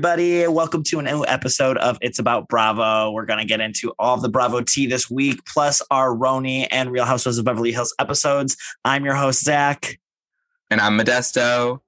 [0.00, 0.46] Everybody.
[0.46, 3.10] Welcome to a new episode of It's About Bravo.
[3.10, 6.68] We're going to get into all of the Bravo tea this week, plus our RHONY
[6.70, 8.56] and Real Housewives of Beverly Hills episodes.
[8.82, 9.98] I'm your host, Zach.
[10.70, 11.80] And I'm Modesto.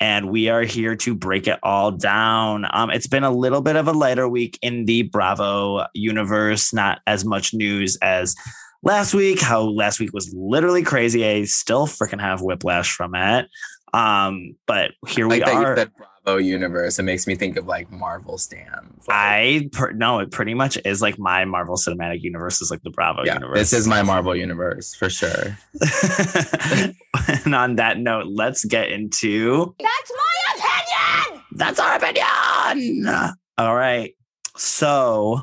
[0.00, 2.64] And we are here to break it all down.
[2.72, 7.02] Um, it's been a little bit of a lighter week in the Bravo universe, not
[7.06, 8.34] as much news as
[8.82, 9.42] last week.
[9.42, 11.26] How last week was literally crazy.
[11.26, 13.50] I still freaking have whiplash from it.
[13.92, 15.86] Um, but here we like are.
[16.24, 16.98] Bravo universe.
[16.98, 19.06] It makes me think of like Marvel stands.
[19.06, 22.82] Like, I per, no, it pretty much is like my Marvel Cinematic Universe is like
[22.82, 23.58] the Bravo yeah, universe.
[23.58, 25.58] This is my Marvel universe for sure.
[27.44, 29.74] and on that note, let's get into.
[29.78, 31.44] That's my opinion.
[31.52, 33.06] That's our opinion.
[33.58, 34.14] All right.
[34.56, 35.42] So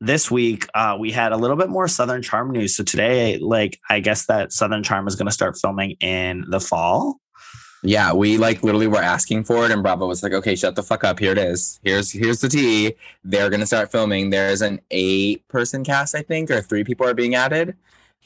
[0.00, 2.76] this week uh, we had a little bit more Southern Charm news.
[2.76, 6.60] So today, like I guess that Southern Charm is going to start filming in the
[6.60, 7.18] fall.
[7.82, 10.82] Yeah, we like literally were asking for it, and Bravo was like, "Okay, shut the
[10.82, 11.18] fuck up.
[11.20, 11.78] Here it is.
[11.84, 12.94] Here's here's the tea.
[13.22, 14.30] They're gonna start filming.
[14.30, 17.76] There's an eight person cast, I think, or three people are being added.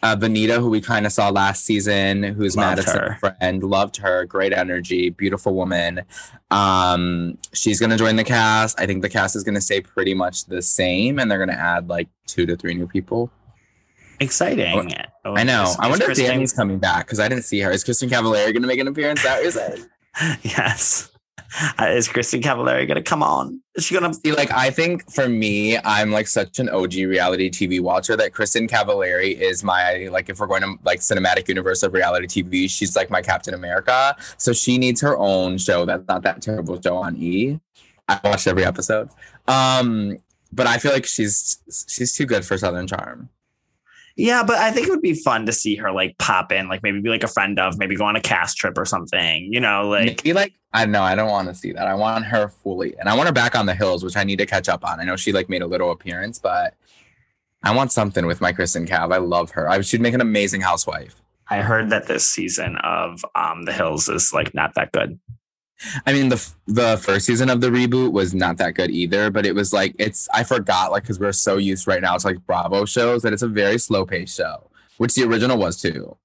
[0.03, 3.17] Uh, Venita, who we kind of saw last season, who's Loved Madison her.
[3.21, 6.01] friend, loved her, great energy, beautiful woman.
[6.51, 8.81] Um, she's gonna join the cast.
[8.81, 11.89] I think the cast is gonna stay pretty much the same, and they're gonna add
[11.89, 13.31] like two to three new people.
[14.23, 14.95] Exciting.
[15.25, 15.65] Oh, I know.
[15.65, 17.71] is- I wonder Kristen- if Danni's coming back because I didn't see her.
[17.71, 19.23] Is Kristin Cavallari gonna make an appearance?
[19.23, 19.81] That is it.
[20.43, 21.11] Yes.
[21.79, 23.61] Uh, is Kristin Cavallari going to come on?
[23.75, 24.19] Is she going to?
[24.19, 28.33] See, like I think for me, I'm like such an OG reality TV watcher that
[28.33, 32.71] Kristin Cavallari is my like if we're going to like cinematic universe of reality TV,
[32.71, 34.17] she's like my Captain America.
[34.39, 37.59] So she needs her own show that's not that terrible show on E.
[38.09, 39.11] I watched every episode.
[39.49, 40.17] Um,
[40.53, 43.29] but I feel like she's she's too good for Southern Charm.
[44.17, 46.83] Yeah, but I think it would be fun to see her like pop in, like
[46.83, 49.53] maybe be like a friend of, maybe go on a cast trip or something.
[49.53, 51.87] You know, like be like I know, I don't want to see that.
[51.87, 54.37] I want her fully, and I want her back on the hills, which I need
[54.37, 55.01] to catch up on.
[55.01, 56.75] I know she like made a little appearance, but
[57.63, 59.13] I want something with my Kristin Cav.
[59.13, 59.69] I love her.
[59.69, 61.23] I she'd make an amazing housewife.
[61.49, 65.19] I heard that this season of um The Hills is like not that good.
[66.07, 69.47] I mean, the the first season of the reboot was not that good either, but
[69.47, 72.47] it was like it's I forgot like because we're so used right now to like
[72.47, 76.17] Bravo shows that it's a very slow paced show, which the original was too.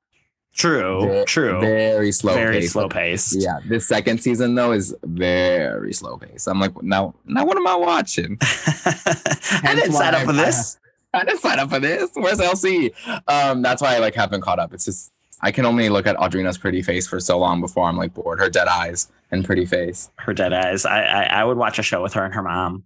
[0.55, 1.59] True, Ve- true.
[1.59, 2.73] very slow, Very paced.
[2.73, 3.35] slow paced.
[3.39, 6.47] Yeah, this second season though is very slow pace.
[6.47, 8.39] I'm like, now, now what am I watching?
[8.41, 10.79] I didn't sign up for this.
[11.13, 12.09] I didn't sign up for this.
[12.15, 12.91] Where's LC?
[13.27, 14.73] Um, that's why I like haven't caught up.
[14.73, 17.97] It's just I can only look at Audrina's pretty face for so long before I'm
[17.97, 18.39] like bored.
[18.39, 20.09] Her dead eyes and pretty face.
[20.17, 20.85] Her dead eyes.
[20.85, 22.83] I, I I would watch a show with her and her mom.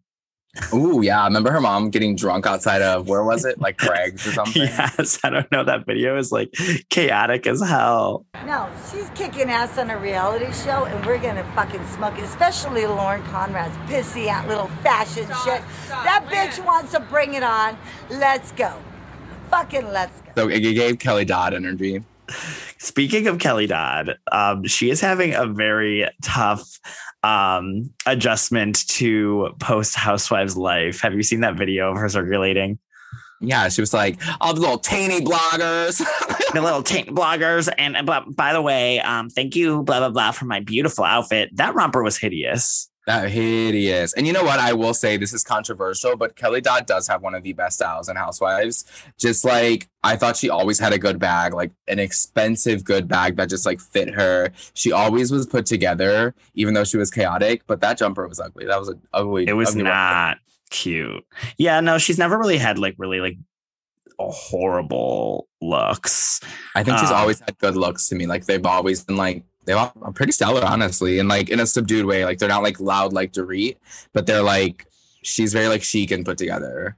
[0.74, 1.22] Ooh, yeah.
[1.22, 3.60] I remember her mom getting drunk outside of where was it?
[3.62, 4.62] Like Craig's or something.
[4.64, 5.64] Yes, I don't know.
[5.64, 6.54] That video is like
[6.90, 8.26] chaotic as hell.
[8.46, 12.26] No, she's kicking ass on a reality show, and we're gonna fucking smoke it.
[12.26, 15.62] Especially Lauren Conrad's pissy out little fashion shit.
[15.88, 17.78] that bitch wants to bring it on.
[18.10, 18.74] Let's go.
[19.50, 20.32] Fucking let's go.
[20.36, 22.04] So it gave Kelly Dodd energy.
[22.78, 26.80] Speaking of Kelly Dodd, um, she is having a very tough
[27.24, 31.02] um, adjustment to post Housewives life.
[31.02, 32.80] Have you seen that video of her circulating?
[33.44, 36.02] Yeah, she was like, all the little tainy bloggers.
[36.54, 40.10] The little taint bloggers, and and blah, by the way, um, thank you, blah blah
[40.10, 41.50] blah, for my beautiful outfit.
[41.56, 42.91] That romper was hideous.
[43.08, 44.14] That hideous.
[44.14, 44.60] And you know what?
[44.60, 47.78] I will say this is controversial, but Kelly Dodd does have one of the best
[47.78, 48.86] styles in Housewives.
[49.18, 53.38] Just like I thought she always had a good bag, like an expensive good bag
[53.38, 54.52] that just like fit her.
[54.74, 57.64] She always was put together, even though she was chaotic.
[57.68, 58.66] But that jumper was ugly.
[58.66, 59.48] That was an ugly.
[59.48, 60.38] It was ugly not
[60.70, 61.26] cute.
[61.58, 63.38] Yeah, no, she's never really had like really like
[64.20, 66.40] horrible looks.
[66.76, 68.28] I think she's Um, always had good looks to me.
[68.28, 72.26] Like they've always been like they're pretty stellar, honestly, and like in a subdued way.
[72.26, 73.78] Like they're not like loud like Dorit,
[74.14, 74.88] but they're like
[75.22, 76.98] she's very like chic and put together.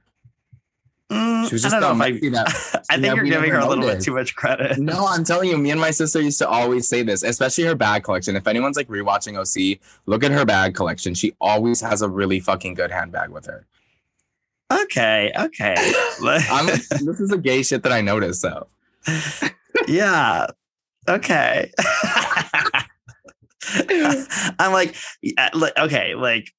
[1.10, 3.68] Mm, She was I don't know if I, that I think you're giving her a
[3.68, 4.78] little bit too much credit.
[4.78, 7.74] No, I'm telling you, me and my sister used to always say this, especially her
[7.74, 8.36] bag collection.
[8.36, 11.14] If anyone's like rewatching OC, look at her bag collection.
[11.14, 13.66] She always has a really fucking good handbag with her.
[14.72, 15.74] Okay, okay.
[16.22, 18.66] This is a gay shit that I noticed though.
[19.88, 20.46] yeah.
[21.08, 21.72] Okay.
[24.58, 24.94] I'm like,
[25.78, 26.52] okay, like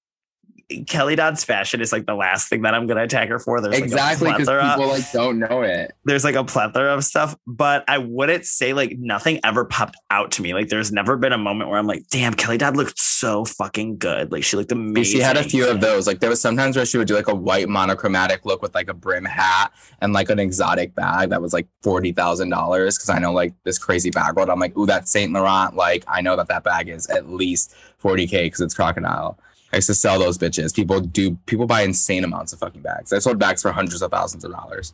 [0.88, 3.62] Kelly Dodd's fashion is like the last thing that I'm gonna attack her for.
[3.62, 4.76] There's exactly like because plethora.
[4.76, 5.92] people like don't know it.
[6.06, 10.32] there's like a plethora of stuff, but I wouldn't say like nothing ever popped out
[10.34, 10.56] to me.
[10.56, 13.98] Like there's never been a moment where I'm like, damn, Kelly Dodd looked so fucking
[13.98, 14.32] good.
[14.32, 15.20] Like she looked amazing.
[15.20, 16.08] She had a few of those.
[16.08, 18.90] Like there was sometimes where she would do like a white monochromatic look with like
[18.90, 19.72] a brim hat
[20.02, 22.98] and like an exotic bag that was like forty thousand dollars.
[22.98, 24.50] Because I know like this crazy bag world.
[24.50, 25.76] I'm like, ooh, that's Saint Laurent.
[25.76, 29.38] Like I know that that bag is at least forty k because it's crocodile.
[29.74, 30.74] I used to sell those bitches.
[30.76, 33.12] People do people buy insane amounts of fucking bags.
[33.12, 34.94] I sold bags for hundreds of thousands of dollars.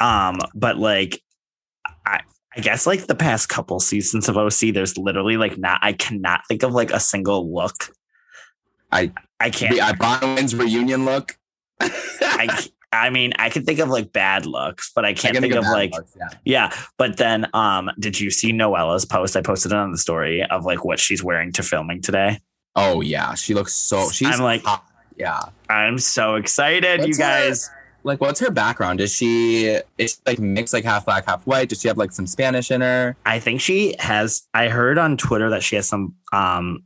[0.00, 1.22] Um, but like
[2.06, 2.20] I
[2.56, 6.46] I guess like the past couple seasons of OC, there's literally like not I cannot
[6.48, 7.94] think of like a single look.
[8.90, 11.38] I I can't The I Braunwyn's reunion look.
[11.80, 15.54] I I mean I can think of like bad looks, but I can't can think
[15.54, 16.38] of bad like looks, yeah.
[16.44, 16.76] yeah.
[16.98, 19.36] But then um did you see Noella's post?
[19.36, 22.40] I posted it on the story of like what she's wearing to filming today.
[22.80, 24.10] Oh yeah, she looks so.
[24.10, 24.84] She's I'm like- hot.
[25.16, 25.40] yeah.
[25.68, 27.70] I'm so excited, you What's her- guys.
[28.02, 28.98] Like, what's her background?
[29.02, 29.66] Is she
[29.98, 31.68] is she like mixed, like half black, half white?
[31.68, 33.14] Does she have like some Spanish in her?
[33.26, 34.48] I think she has.
[34.54, 36.84] I heard on Twitter that she has some, um,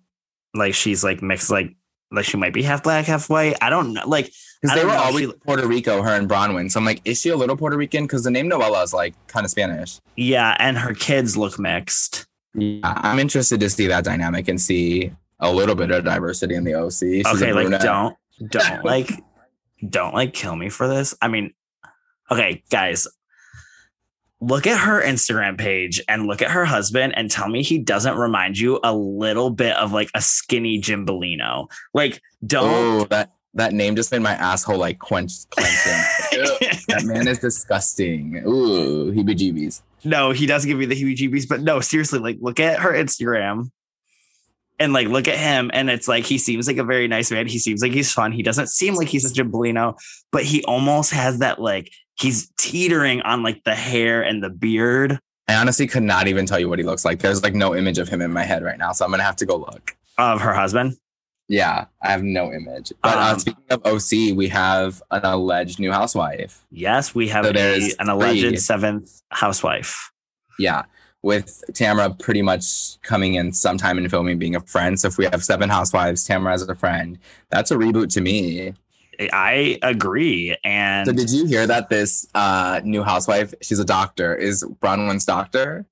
[0.54, 1.72] like she's like mixed, like
[2.10, 3.56] like she might be half black, half white.
[3.62, 4.02] I don't know.
[4.08, 6.68] Like Because they were know, always she- Puerto Rico, her and Braunwyn.
[6.70, 8.04] So I'm like, is she a little Puerto Rican?
[8.04, 10.00] Because the name Noella is like kind of Spanish.
[10.16, 12.26] yeah, and her kids look mixed.
[12.56, 15.12] Yeah, I'm interested to see that dynamic and see
[15.44, 16.90] a little bit of diversity in the OC.
[16.90, 18.16] She's okay, like don't
[18.48, 19.10] don't like
[19.88, 21.14] don't like kill me for this.
[21.20, 21.52] I mean,
[22.30, 23.06] okay, guys.
[24.40, 28.16] Look at her Instagram page and look at her husband and tell me he doesn't
[28.16, 31.70] remind you a little bit of like a skinny Jim Bellino.
[31.94, 36.68] Like, don't Oh, that that name just made my asshole like quench clenching.
[36.88, 38.42] That man is disgusting.
[38.46, 39.80] Ooh, heebie-jeebies.
[40.04, 43.70] No, he does give me the heebie-jeebies, but no, seriously, like look at her Instagram
[44.78, 47.46] and like look at him, and it's like he seems like a very nice man.
[47.46, 48.32] He seems like he's fun.
[48.32, 49.96] He doesn't seem like he's a Jim Bellino,
[50.32, 55.18] but he almost has that like he's teetering on like the hair and the beard
[55.46, 57.18] I honestly could not even tell you what he looks like.
[57.18, 59.36] There's like no image of him in my head right now, so I'm gonna have
[59.36, 59.94] to go look.
[60.16, 60.96] of her husband.
[61.48, 62.90] Yeah, I have no image.
[63.02, 66.64] But uh, Um, speaking of OC, we have an alleged new housewife.
[66.70, 68.56] Yes, we have So a, an alleged three.
[68.56, 70.10] seventh housewife.
[70.58, 70.84] Yeah,
[71.24, 75.00] with Tamara pretty much coming in sometime in filming being a friend.
[75.00, 77.18] So if we have seven housewives, Tamara as a friend,
[77.48, 78.74] that's a reboot to me.
[79.32, 84.34] I agree, and So did you hear that this uh, new housewife, she's a doctor,
[84.34, 85.86] is Braunwyn's doctor?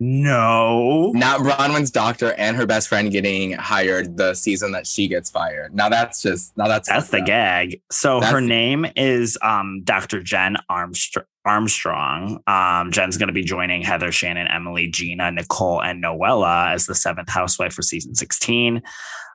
[0.00, 5.28] No, Not Braunwyn's doctor and her best friend getting hired the season that she gets
[5.28, 5.74] fired.
[5.74, 7.82] Now that's just now that's that's the gag.
[7.90, 10.22] So That's her name is um, Dr.
[10.22, 11.24] Jen Armstrong.
[11.44, 12.42] Armstrong.
[12.46, 16.94] Um, Jen's going to be joining Heather, Shannon, Emily, Gina, Nicole, and Noella as the
[16.94, 18.82] seventh housewife for season 16.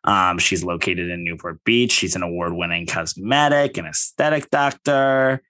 [0.03, 1.91] Um, she's located in Newport Beach.
[1.91, 5.41] She's an award winning cosmetic and aesthetic doctor.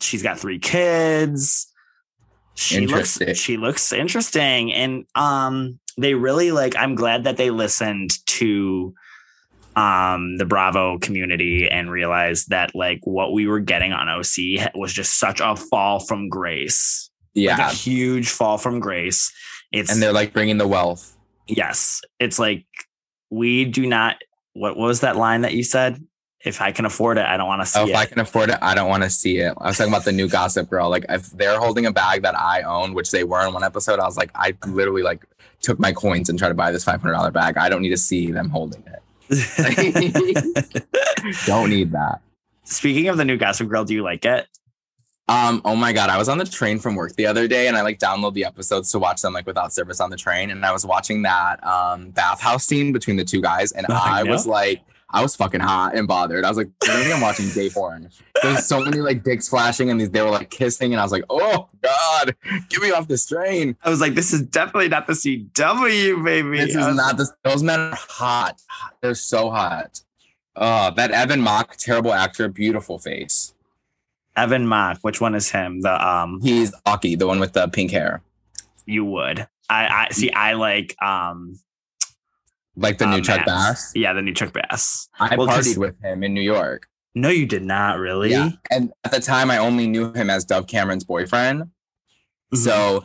[0.00, 1.69] She's got three kids.
[2.60, 4.72] She looks she looks interesting.
[4.72, 8.94] And um, they really like I'm glad that they listened to
[9.76, 14.92] um the Bravo community and realized that like what we were getting on OC was
[14.92, 17.10] just such a fall from grace.
[17.34, 17.70] Like yeah.
[17.70, 19.32] a huge fall from grace.
[19.72, 21.16] It's And they're like bringing the wealth.
[21.46, 22.66] yes, it's like
[23.30, 24.16] we do not
[24.52, 26.04] what was that line that you said?
[26.42, 27.90] If I can afford it, I don't want to see Oh, it.
[27.90, 29.52] if I can afford it, I don't want to see it.
[29.58, 30.88] I was talking about the new Gossip Girl.
[30.88, 34.00] Like if they're holding a bag that I own, which they were in one episode,
[34.00, 35.22] I was like, I literally like
[35.60, 37.58] took my coins and tried to buy this five hundred dollar bag.
[37.58, 39.02] I don't need to see them holding it.
[41.46, 42.20] Don't need that.
[42.64, 44.46] Speaking of the new Gossip Girl, do you like it?
[45.28, 47.76] Um, oh my god, I was on the train from work the other day and
[47.76, 50.50] I like download the episodes to watch them like without service on the train.
[50.50, 54.22] And I was watching that um bathhouse scene between the two guys, and Oh, I
[54.24, 54.30] no.
[54.32, 54.80] was like,
[55.12, 56.44] I was fucking hot and bothered.
[56.44, 58.10] I was like, I think I'm watching gay porn.
[58.42, 61.12] There's so many like dicks flashing and these they were like kissing, and I was
[61.12, 62.36] like, oh god,
[62.68, 63.76] get me off this train.
[63.82, 66.58] I was like, this is definitely not the CW, baby.
[66.58, 67.32] This is not this.
[67.42, 68.62] Those men are hot.
[69.00, 70.02] They're so hot.
[70.56, 73.54] Oh, that Evan Mock, terrible actor, beautiful face.
[74.36, 74.98] Evan Mock.
[75.02, 75.80] Which one is him?
[75.80, 78.22] The um, He's Aki, the one with the pink hair,
[78.86, 79.46] you would.
[79.68, 80.30] I, I see.
[80.32, 81.58] I like um,
[82.76, 83.46] like the new Chuck Max.
[83.46, 83.92] Bass.
[83.94, 85.08] Yeah, the new Chuck Bass.
[85.18, 86.88] I Well, partied with him in New York.
[87.14, 88.30] No, you did not really.
[88.30, 88.50] Yeah.
[88.70, 91.64] And at the time, I only knew him as Dove Cameron's boyfriend.
[92.54, 92.58] Mhm.
[92.58, 93.04] So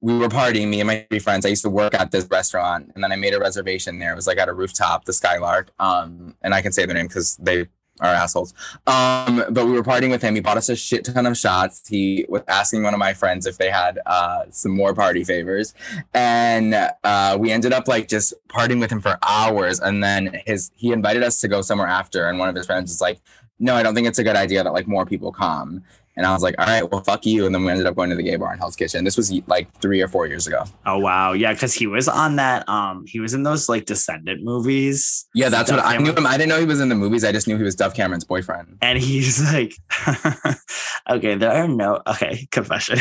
[0.00, 1.44] we were partying, me and my three friends.
[1.46, 4.12] I used to work at this restaurant, and then I made a reservation there.
[4.12, 5.70] It was like at a rooftop, the Skylark.
[5.78, 7.66] Um, and I can say their name because they
[8.00, 8.54] are assholes.
[8.86, 10.34] Um, but we were partying with him.
[10.34, 11.86] He bought us a shit ton of shots.
[11.86, 15.74] He was asking one of my friends if they had uh, some more party favors,
[16.14, 19.80] and uh, we ended up like just partying with him for hours.
[19.80, 22.90] And then his he invited us to go somewhere after, and one of his friends
[22.90, 23.20] was like,
[23.58, 25.84] "No, I don't think it's a good idea that like more people come."
[26.16, 27.46] And I was like, all right, well, fuck you.
[27.46, 29.02] And then we ended up going to the gay bar in Hell's Kitchen.
[29.02, 30.64] This was like three or four years ago.
[30.84, 32.68] Oh wow, yeah, because he was on that.
[32.68, 36.26] Um, he was in those like Descendant movies, Yeah, that's Dove what I knew him.
[36.26, 37.24] I didn't know he was in the movies.
[37.24, 38.76] I just knew he was Dove Cameron's boyfriend.
[38.82, 39.74] and he's like,
[41.10, 42.98] okay, there are no okay confession.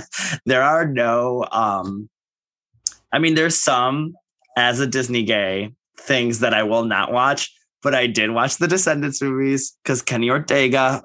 [0.46, 1.44] there are no.
[1.50, 2.08] Um,
[3.12, 4.14] I mean, there's some
[4.56, 7.50] as a Disney gay things that I will not watch.
[7.82, 11.02] but I did watch the Descendants movies because Kenny Ortega,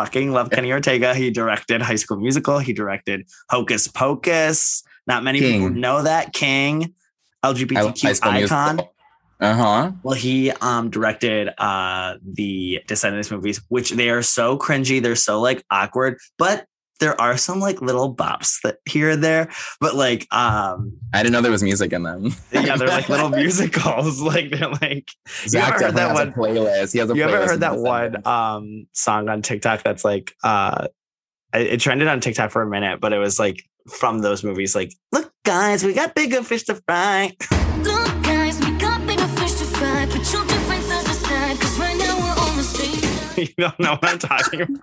[0.00, 1.14] fucking love Kenny Ortega.
[1.14, 2.58] He directed High School Musical.
[2.58, 4.82] He directed Hocus Pocus.
[5.06, 5.60] Not many King.
[5.60, 6.94] people know that King,
[7.44, 8.80] LGBTQ icon.
[9.40, 9.92] Uh huh.
[10.02, 15.40] Well, he um directed uh the Descendants movies, which they are so cringy, they're so
[15.40, 16.66] like awkward, but
[17.00, 19.48] there are some like little bops that here and there.
[19.80, 22.32] But like um I didn't know there was music in them.
[22.52, 24.20] yeah, they're like little musicals.
[24.30, 25.10] Like they're like
[25.46, 26.92] Zach ever heard that one playlist.
[26.92, 28.24] He has a you playlist ever of heard that Descendants.
[28.24, 30.86] one um song on TikTok that's like uh
[31.54, 34.74] it it trended on TikTok for a minute, but it was like from those movies,
[34.74, 37.34] like, look, guys, we got bigger fish to fry.
[37.78, 40.06] Look, guys, we got bigger fish to fry.
[40.06, 44.06] Put your differences aside, cause right now we're on the same you don't know what
[44.08, 44.80] I'm talking about.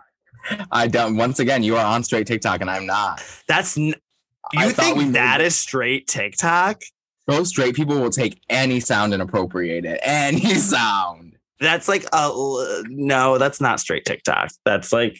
[0.71, 1.17] I don't.
[1.17, 3.23] Once again, you are on straight TikTok and I'm not.
[3.47, 3.95] That's n-
[4.55, 5.47] I you thought think we made that it.
[5.47, 6.81] is straight TikTok?
[7.27, 9.99] Those straight people will take any sound and appropriate it.
[10.03, 11.35] Any sound.
[11.59, 14.51] That's like a l- no, that's not straight TikTok.
[14.63, 15.17] That's like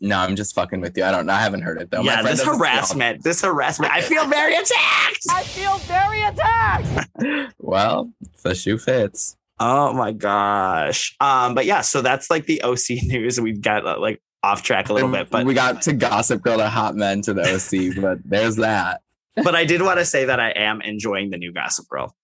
[0.00, 1.02] No, I'm just fucking with you.
[1.04, 1.32] I don't know.
[1.32, 2.02] I haven't heard it though.
[2.02, 3.24] Yeah, friend this doesn't harassment.
[3.24, 3.92] This harassment.
[3.92, 5.24] I feel very attacked.
[5.30, 7.08] I feel very attacked.
[7.58, 8.12] Well,
[8.44, 9.36] the shoe fits.
[9.60, 11.16] Oh my gosh.
[11.20, 13.40] Um, but yeah, so that's like the OC news.
[13.40, 16.58] We've got uh, like off track a little bit, but we got to Gossip Girl
[16.58, 19.02] to Hot Men to the OC, but there's that.
[19.36, 22.14] but I did want to say that I am enjoying the new Gossip Girl.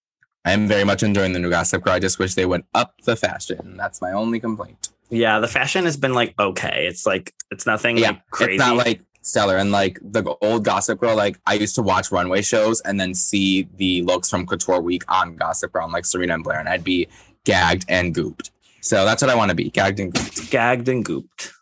[0.44, 1.94] I am very much enjoying the new Gossip Girl.
[1.94, 3.76] I just wish they went up the fashion.
[3.76, 4.90] That's my only complaint.
[5.10, 6.86] Yeah, the fashion has been like okay.
[6.86, 8.52] It's like it's nothing Yeah, like crazy.
[8.54, 9.56] It's not like stellar.
[9.56, 13.14] And like the old Gossip Girl, like I used to watch runway shows and then
[13.14, 16.68] see the looks from Couture Week on Gossip Girl, and like Serena and Blair, and
[16.68, 17.08] I'd be
[17.44, 18.50] gagged and gooped.
[18.80, 20.50] So that's what I want to be, gagged and gooped.
[20.50, 21.52] gagged and gooped.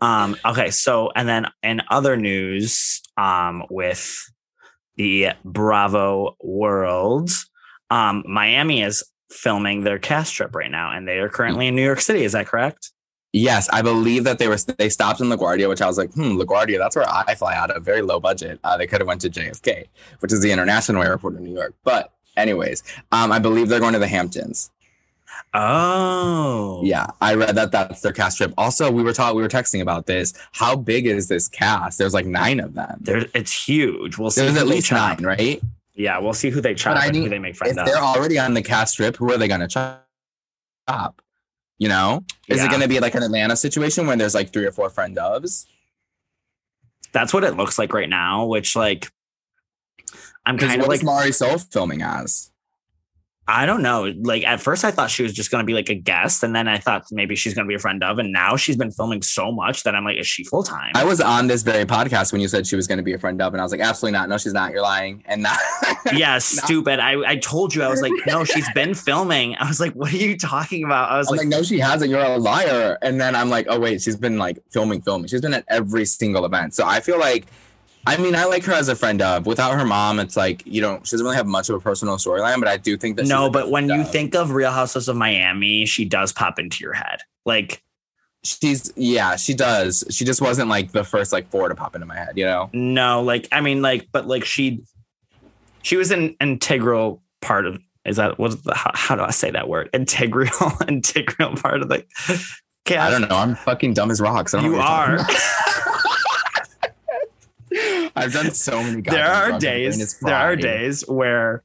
[0.00, 4.30] Um, okay, so and then in other news, um, with
[4.96, 7.30] the Bravo World,
[7.90, 11.84] um, Miami is filming their cast trip right now, and they are currently in New
[11.84, 12.24] York City.
[12.24, 12.92] Is that correct?
[13.32, 16.40] Yes, I believe that they were they stopped in LaGuardia, which I was like, hmm,
[16.40, 17.84] LaGuardia, that's where I fly out of.
[17.84, 18.58] Very low budget.
[18.64, 19.86] Uh, they could have went to JFK,
[20.20, 21.74] which is the international airport in New York.
[21.84, 24.70] But anyways, um, I believe they're going to the Hamptons.
[25.54, 28.52] Oh, Yeah, I read that that's their cast trip.
[28.58, 30.34] Also, we were taught we were texting about this.
[30.52, 31.98] How big is this cast?
[31.98, 32.98] There's like nine of them.
[33.00, 34.18] There, it's huge.
[34.18, 34.42] We'll see.
[34.42, 35.60] There's at least nine, right?
[35.94, 37.86] Yeah, we'll see who they chop and who they make If friends of.
[37.86, 41.22] they're already on the cast trip, who are they going to chop?
[41.78, 42.66] You know, is Yeah.
[42.66, 45.14] it going to be like an Atlanta situation where there's like three or four friend
[45.14, 45.66] doves?
[47.12, 48.44] That's what it looks like right now.
[48.44, 49.10] Which like,
[50.44, 52.50] I'm kind of like Marysol filming as?
[53.48, 54.12] I don't know.
[54.22, 56.54] Like at first, I thought she was just going to be like a guest, and
[56.54, 58.18] then I thought maybe she's going to be a friend of.
[58.18, 60.92] And now she's been filming so much that I'm like, is she full time?
[60.94, 63.18] I was on this very podcast when you said she was going to be a
[63.18, 64.28] friend of, and I was like, absolutely not.
[64.28, 64.72] No, she's not.
[64.72, 65.22] You're lying.
[65.26, 65.56] And now,
[66.12, 66.98] yeah, stupid.
[66.98, 67.82] I, I told you.
[67.84, 69.56] I was like, no, she's been filming.
[69.56, 71.10] I was like, what are you talking about?
[71.10, 72.10] I was like, like, no, she hasn't.
[72.10, 72.98] You're a liar.
[73.02, 75.28] And then I'm like, oh wait, she's been like filming, filming.
[75.28, 76.74] She's been at every single event.
[76.74, 77.46] So I feel like,
[78.06, 79.46] I mean, I like her as a friend of.
[79.46, 81.04] Without her mom, it's like you don't.
[81.04, 83.26] She doesn't really have much of a personal storyline, but I do think that.
[83.26, 84.10] no, but when you of.
[84.10, 87.20] think of Real Houses of Miami, she does pop into your head.
[87.44, 87.82] Like,
[88.44, 90.04] she's, yeah, she does.
[90.10, 92.38] She just wasn't like the first like four to pop into my head.
[92.38, 92.70] You know.
[92.72, 94.84] no, like, I mean, like, but like she,
[95.82, 97.80] she was an integral part of.
[98.04, 98.56] Is that what?
[98.72, 99.90] How, how do I say that word?
[99.92, 100.48] Integral,
[100.88, 102.04] integral part of the.
[102.86, 103.34] Okay, I don't know.
[103.34, 104.54] I'm fucking dumb as rocks.
[104.54, 105.18] I don't know You are.
[108.16, 109.02] I've done so many.
[109.02, 111.64] there are drugs, my brain is days there are days where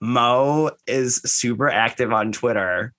[0.00, 2.92] mo is super active on twitter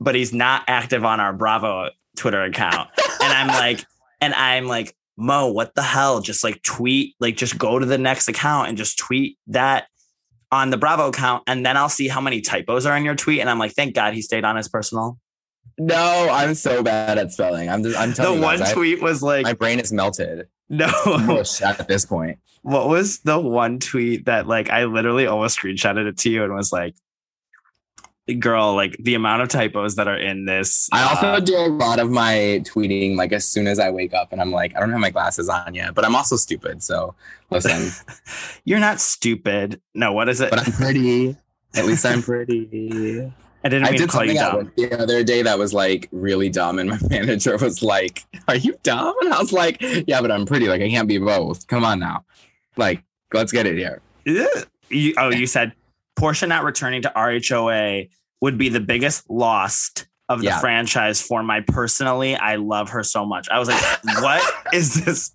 [0.00, 2.90] but he's not active on our bravo twitter account.
[3.22, 3.84] And i'm like
[4.20, 6.20] and i'm like mo what the hell?
[6.20, 9.86] Just like tweet like just go to the next account and just tweet that
[10.50, 13.40] on the bravo account and then i'll see how many typos are in your tweet.
[13.40, 15.18] And i'm like thank god he stayed on his personal
[15.78, 17.68] No, I'm so bad at spelling.
[17.68, 19.80] I'm just, I'm the telling you, The one guys, I- tweet was like my brain
[19.80, 20.46] is melted.
[20.68, 20.86] no
[21.62, 22.38] at this point.
[22.62, 26.54] what was the one tweet that like I literally almost screenshotted it to you and
[26.54, 26.94] was like,
[28.38, 30.88] girl, like the amount of typos that are in this.
[30.92, 34.14] I also uh, do a lot of my tweeting like as soon as I wake
[34.14, 36.82] up, and I'm like, I don't have my glasses on yet, but I'm also stupid.
[36.82, 37.14] So
[37.50, 37.90] listen,
[38.64, 39.80] you're not stupid.
[39.94, 40.50] No, what is it?
[40.50, 41.36] but I'm pretty.
[41.74, 43.30] At least I'm pretty.
[43.64, 44.72] I didn't I mean to call you something dumb.
[44.76, 48.76] the other day that was like really dumb, and my manager was like, "Are you
[48.82, 50.68] dumb?" And I was like, "Yeah, but I'm pretty.
[50.68, 51.66] Like I can't be both.
[51.66, 52.24] Come on now,
[52.76, 53.02] like
[53.32, 54.02] let's get it here."
[54.90, 55.72] You, oh, you said
[56.18, 58.10] Porsha not returning to RHOA
[58.42, 59.90] would be the biggest loss
[60.28, 60.60] of the Yeah.
[60.60, 62.36] franchise for my personally.
[62.36, 63.48] I love her so much.
[63.50, 63.82] I was like,
[64.22, 65.32] what is this?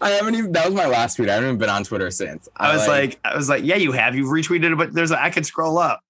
[0.00, 0.52] I haven't even.
[0.52, 1.28] That was my last tweet.
[1.28, 2.48] I haven't even been on Twitter since.
[2.56, 4.14] I was like, I was like, yeah, you have.
[4.14, 6.00] You've retweeted it, but there's a, I can scroll up.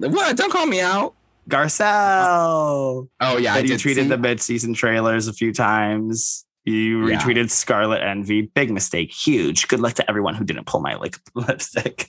[0.00, 0.36] "What?
[0.36, 1.14] Don't call me out."
[1.48, 3.08] Garcelle.
[3.20, 6.44] Oh yeah, I you did tweeted see- the mid-season trailers a few times.
[6.64, 7.18] You Yeah.
[7.18, 8.42] retweeted Scarlet Envy.
[8.42, 9.12] Big mistake.
[9.12, 9.68] Huge.
[9.68, 12.08] Good luck to everyone who didn't pull my like lipstick.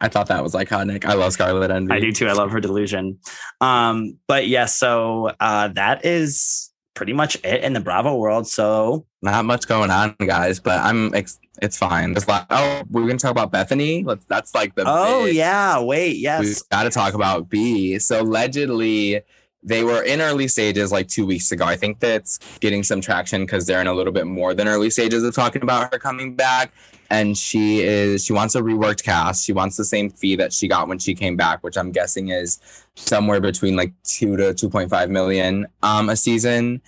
[0.00, 1.04] I thought that was iconic.
[1.04, 1.92] I love Scarlet Envy.
[1.92, 2.28] I do too.
[2.28, 3.18] I love her delusion.
[3.60, 8.46] Um, but yeah, so uh that is pretty much it in the Bravo world.
[8.46, 11.12] So Not much going on, guys, but I'm.
[11.14, 12.12] Ex- it's fine.
[12.12, 12.46] There's a lot.
[12.50, 14.04] Oh, we're gonna talk about Bethany.
[14.04, 14.24] Let's.
[14.26, 14.84] That's like the.
[14.86, 16.44] Oh big- yeah, wait, Yes.
[16.44, 17.98] we got to talk about B.
[17.98, 19.20] So allegedly,
[19.62, 21.64] they were in early stages like two weeks ago.
[21.64, 24.90] I think that's getting some traction because they're in a little bit more than early
[24.90, 26.72] stages of talking about her coming back.
[27.10, 29.44] And she is she wants a reworked cast.
[29.44, 32.28] She wants the same fee that she got when she came back, which I'm guessing
[32.28, 32.58] is
[32.96, 36.82] somewhere between like two to two point five million um a season.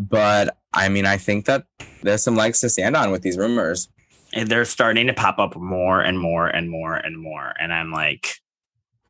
[0.00, 1.64] But I mean, I think that
[2.02, 3.88] there's some legs to stand on with these rumors.
[4.32, 7.52] They're starting to pop up more and more and more and more.
[7.58, 8.34] And I'm like,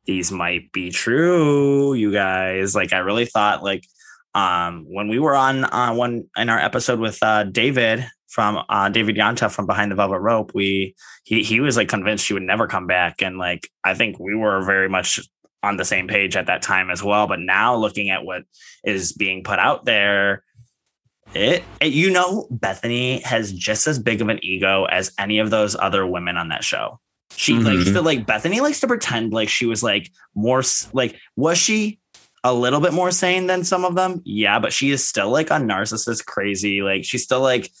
[0.05, 2.75] these might be true, you guys.
[2.75, 3.85] Like I really thought like
[4.33, 8.89] um when we were on uh one in our episode with uh David from uh
[8.89, 12.43] David Yontef from Behind the Velvet Rope, we he he was like convinced she would
[12.43, 13.21] never come back.
[13.21, 15.19] And like I think we were very much
[15.63, 17.27] on the same page at that time as well.
[17.27, 18.43] But now looking at what
[18.83, 20.43] is being put out there,
[21.33, 25.49] it, it you know Bethany has just as big of an ego as any of
[25.49, 26.99] those other women on that show.
[27.35, 27.93] She likes Mhm.
[27.93, 30.61] to like Bethany likes to pretend like she was like more
[30.93, 31.99] like was she
[32.43, 34.21] a little bit more sane than some of them?
[34.25, 36.81] Yeah, but she is still like a narcissist crazy.
[36.81, 37.71] Like she's still like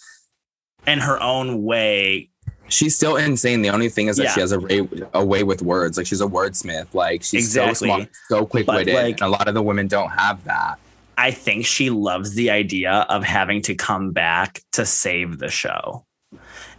[0.87, 2.29] in her own way.
[2.69, 3.61] She's still insane.
[3.63, 4.33] The only thing is that Yeah.
[4.33, 5.97] she has a, way, a way with words.
[5.97, 6.87] Like she's a wordsmith.
[6.93, 7.89] Like she's Exactly.
[7.89, 8.93] so smart, so quick witted.
[8.95, 10.79] like- and a lot of the women don't have that.
[11.17, 16.05] I think she loves the idea of having to come back to save the show.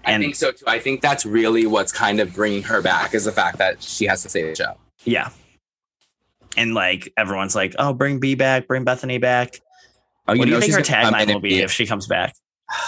[0.04, 0.64] I think so too.
[0.66, 4.06] I think that's really what's kind of bringing her back is the fact that she
[4.06, 4.74] has to save the show.
[5.04, 5.30] Yeah.
[6.56, 9.60] And like everyone's like, oh, bring B back, bring Bethany back.
[10.26, 12.06] Oh, what do you think her gonna come in tagline will be if she comes
[12.06, 12.34] back?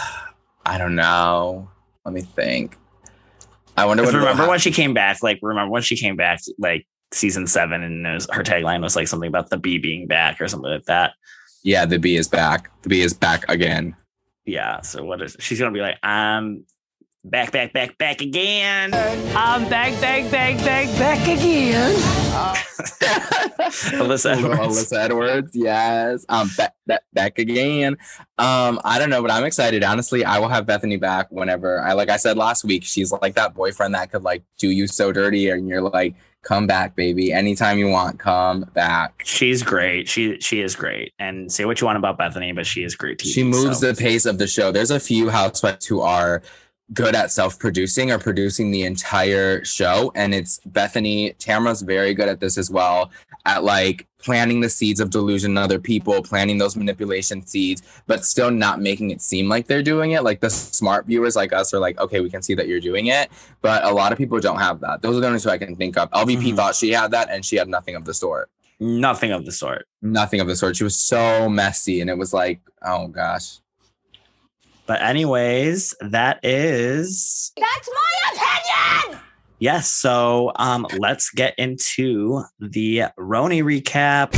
[0.67, 1.71] I don't know.
[2.05, 2.77] Let me think.
[3.77, 4.15] I wonder what.
[4.15, 5.23] remember when she came back?
[5.23, 8.97] Like, remember when she came back, like season seven, and it was, her tagline was
[8.97, 11.13] like something about the bee being back or something like that.
[11.63, 12.71] Yeah, the bee is back.
[12.83, 13.97] The bee is back again.
[14.45, 14.83] Yeah.
[14.83, 15.99] So what is she's gonna be like?
[16.03, 16.67] I'm
[17.25, 18.93] back, back, back, back again.
[19.35, 21.95] I'm back, back, back, back, back again.
[23.95, 24.61] Alyssa Edwards.
[24.61, 26.27] Alyssa Edwards, yes.
[26.29, 27.97] Um, back, back, back again.
[28.37, 29.83] Um, I don't know, but I'm excited.
[29.83, 31.81] Honestly, I will have Bethany back whenever.
[31.81, 34.87] I like I said last week, she's like that boyfriend that could like do you
[34.87, 36.15] so dirty, and you're like,
[36.45, 39.23] come back, baby, anytime you want, come back.
[39.25, 40.09] She's great.
[40.09, 41.13] She she is great.
[41.19, 43.19] And say what you want about Bethany, but she is great.
[43.19, 43.93] TV, She moves so.
[43.93, 44.71] the pace of the show.
[44.71, 46.43] There's a few housewives who are
[46.93, 52.41] good at self-producing or producing the entire show and it's Bethany Tamara's very good at
[52.41, 53.11] this as well
[53.47, 58.25] at like planting the seeds of delusion in other people planting those manipulation seeds but
[58.25, 60.23] still not making it seem like they're doing it.
[60.25, 63.07] Like the smart viewers like us are like okay we can see that you're doing
[63.09, 63.31] it.
[63.61, 65.03] But a lot of people don't have that.
[65.03, 66.11] Those are the only two I can think of.
[66.13, 66.57] LVP Mhm.
[66.57, 68.51] thought she had that and she had nothing of the sort.
[68.81, 69.87] Nothing of the sort.
[70.03, 70.77] nothing of the sort.
[70.77, 73.59] She was so messy and it was like oh gosh.
[74.87, 79.24] But anyways, that is That's my opinion!
[79.65, 79.91] Yes.
[79.91, 84.29] So um let's get into the RHONY recap.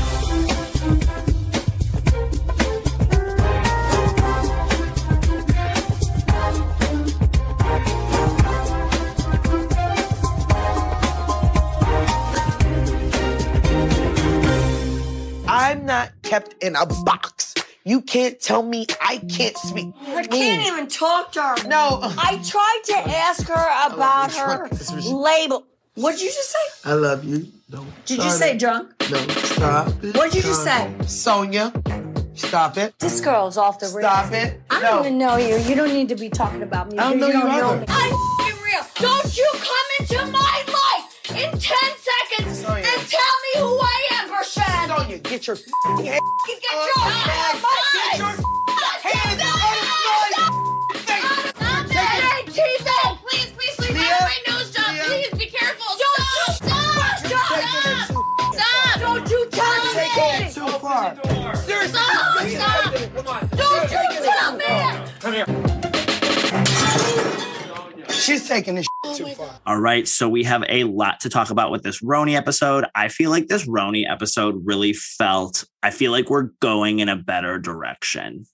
[15.49, 17.53] I'm not kept in a box.
[17.87, 19.95] You can't tell me I can't speak.
[20.09, 21.69] I can't even talk to her.
[21.69, 22.01] No.
[22.03, 24.71] I tried to ask her about her one.
[24.71, 25.65] This was- label.
[25.95, 26.91] What did you just say?
[26.91, 27.47] I love you.
[27.71, 27.87] No.
[28.05, 28.91] Did you say drunk?
[29.09, 30.17] No, stop it.
[30.17, 30.95] What did you just say?
[31.03, 31.71] Sonja,
[32.37, 32.99] stop it.
[32.99, 34.01] This girl's off the rails.
[34.01, 34.61] Stop it.
[34.69, 34.91] I no.
[34.91, 35.57] don't even know you.
[35.59, 36.99] You don't need to be talking about me.
[36.99, 37.77] I don't know you either.
[37.79, 37.87] me.
[37.89, 38.83] I'm real.
[38.97, 40.96] Don't you come into my life
[41.31, 42.85] in 10 seconds Sonja.
[42.85, 44.89] and tell me who I am, Bershan.
[44.89, 46.21] Sonja, get your f***ing head.
[46.47, 47.13] Get your God.
[47.13, 47.59] hand
[47.93, 50.53] Get your out of my hands out of
[50.89, 51.53] my face.
[51.57, 52.55] Stop Take it!
[52.55, 54.93] Hey, Please, please, please, Leah, out of my nose job.
[54.93, 55.05] Leah.
[55.05, 55.87] Please be careful.
[55.99, 57.19] Don't stop!
[57.19, 57.31] Stop!
[57.31, 58.09] You're taking it Stop!
[58.09, 59.01] too Stop!
[59.01, 60.47] Don't you tell Taking me!
[60.47, 61.55] it too far.
[61.57, 62.93] Seriously, Stop, you're stop.
[62.93, 63.49] taking it- Come on.
[63.49, 64.65] Don't You're you taking tell it me!
[64.65, 65.66] too far.
[68.17, 69.51] She's taking this oh too far.
[69.67, 72.87] All right, so we have a lot to talk about with this RHONY episode.
[72.95, 75.65] I feel like this RHONY episode really felt.
[75.83, 78.47] I feel like we're going in a better direction.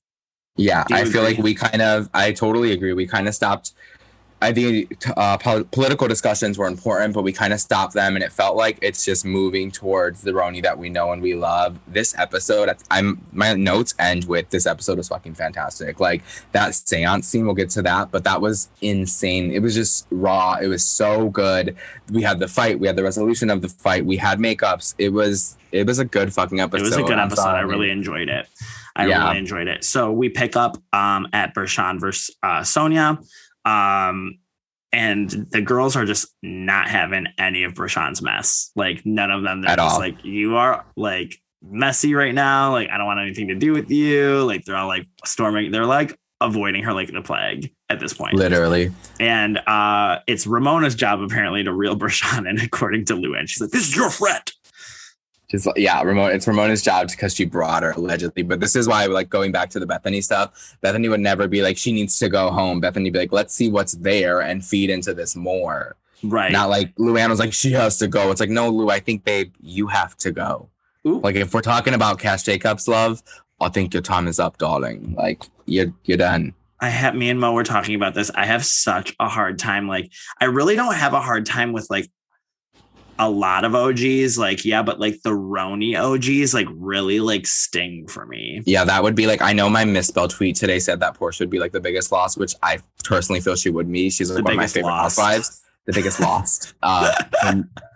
[0.57, 2.92] Yeah, Do you I feel like we kind of, I totally agree.
[2.92, 3.72] We kind of stopped
[4.42, 8.24] I think uh, pol- political discussions were important, but we kind of stopped them, and
[8.24, 11.78] it felt like it's just moving towards the RHONY that we know and we love.
[11.87, 16.00] This episode, I'm my notes end with this episode was fucking fantastic.
[16.00, 19.52] Like that seance scene, we'll get to that, but that was insane.
[19.52, 20.55] It was just raw.
[20.61, 21.76] It was so good.
[22.11, 24.94] We had the fight, we had the resolution of the fight, we had makeups.
[24.98, 26.81] It was it was a good fucking episode.
[26.83, 27.46] It was a good episode.
[27.48, 28.46] I really enjoyed it.
[28.94, 29.26] I Yeah.
[29.28, 29.85] really enjoyed it.
[29.85, 33.24] So we pick up um, at Bershan versus uh, Sonja.
[33.64, 34.38] Um,
[34.92, 38.70] and the girls are just not having any of Bershan's mess.
[38.77, 39.62] Like none of them.
[39.62, 40.01] They're At just all.
[40.01, 42.72] like, you are like messy right now.
[42.72, 44.44] Like, I don't want anything to do with you.
[44.44, 45.70] Like they're all like storming.
[45.70, 48.35] They're like avoiding her like the plague at this point.
[48.35, 48.90] Literally.
[49.18, 53.48] And uh, it's Ramona's job apparently to reel Bershan in, according to Luann.
[53.48, 54.42] She's like, this is your friend.
[55.53, 56.35] Just like- yeah, Ramona.
[56.35, 58.43] It's Ramona's job because she brought her allegedly.
[58.43, 61.62] But this is why, like going back to the Bethany stuff, Bethany would never be
[61.62, 62.81] like she needs to go home.
[62.81, 65.97] Bethany would be like, let's see what's there and feed into this more.
[66.25, 66.51] Right.
[66.51, 68.31] Not like Luann was like she has to go.
[68.31, 68.88] It's like no, Lou.
[68.91, 70.69] I think babe, you have to go.
[71.07, 71.21] Ooh.
[71.21, 73.23] Like if we're talking about Cash Jacobs love,
[73.61, 75.15] I think your time is up, darling.
[75.19, 76.55] Like you're you're done.
[76.81, 78.31] I have me and Mo were talking about this.
[78.35, 79.87] I have such a hard time.
[79.87, 80.11] Like,
[80.41, 82.11] I really don't have a hard time with like
[83.22, 84.37] a lot of OGs.
[84.38, 88.62] Like, yeah, but like the RHONY OGs like really like sting for me.
[88.66, 91.50] Yeah, that would be like I know my misspelled tweet today said that Porsha would
[91.50, 94.11] be like the biggest loss, which I personally feel she would be.
[94.11, 95.16] She's like The one of my favorite loss.
[95.16, 96.74] housewives, the biggest loss.
[96.82, 97.12] Uh,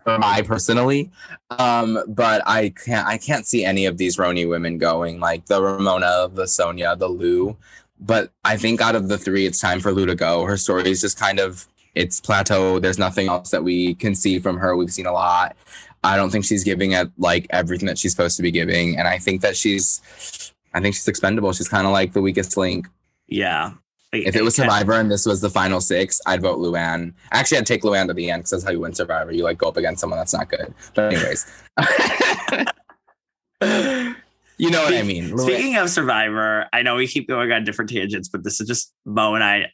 [0.05, 1.11] from I personally,
[1.51, 5.61] um, but I can't I can't see any of these RHONY women going like the
[5.61, 7.57] Ramona, the Sonja, the Lou.
[7.99, 10.45] But I think out of the three, it's time for Lou to go.
[10.45, 12.79] Her story is just kind of it's plateau.
[12.79, 14.77] There's nothing else that we can see from her.
[14.77, 15.57] We've seen a lot.
[16.05, 19.09] I don't think she's giving it like everything that she's supposed to be giving, and
[19.09, 21.53] I think that she's, I think she's expendable.
[21.53, 22.87] She's kind of like the weakest link.
[23.27, 23.73] Yeah.
[24.13, 24.55] If it was.
[24.55, 27.13] Survivor and this was the final six, I'd vote Luann.
[27.33, 29.33] Actually, I'd take Luann to the end because that's how you win Survivor.
[29.33, 30.73] You like go up against someone that's not good.
[30.95, 31.47] But anyways,
[34.59, 35.31] you know what I mean.
[35.31, 38.69] Luann- Speaking of Survivor, I know we keep going on different tangents, but this is
[38.69, 39.73] just Mo and I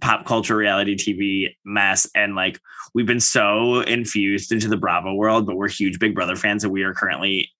[0.00, 2.08] pop culture reality TV mess.
[2.14, 2.60] And like
[2.94, 6.72] we've been so infused into the Bravo world, but we're huge Big Brother fans and
[6.72, 7.50] we are currently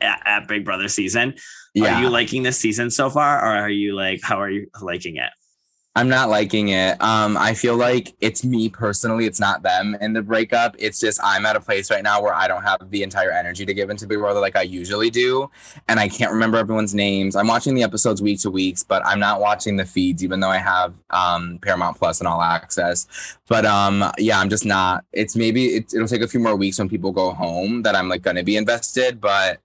[0.00, 1.34] at, at Big Brother season.
[1.74, 3.38] yeah, Are you liking this season so far?
[3.38, 5.30] Or are you like, how are you liking it?
[5.96, 7.00] I'm not liking it.
[7.00, 9.24] Um, I feel like it's me personally.
[9.24, 10.76] It's not them in the breakup.
[10.78, 13.64] It's just I'm at a place right now where I don't have the entire energy
[13.64, 15.50] to give into Big Brother like I usually do,
[15.88, 17.34] and I can't remember everyone's names.
[17.34, 20.50] I'm watching the episodes week to weeks, but I'm not watching the feeds, even though
[20.50, 23.38] I have um, Paramount Plus and all access.
[23.48, 25.02] But um, yeah, I'm just not.
[25.14, 28.10] It's maybe it, it'll take a few more weeks when people go home that I'm
[28.10, 29.60] like gonna be invested, but.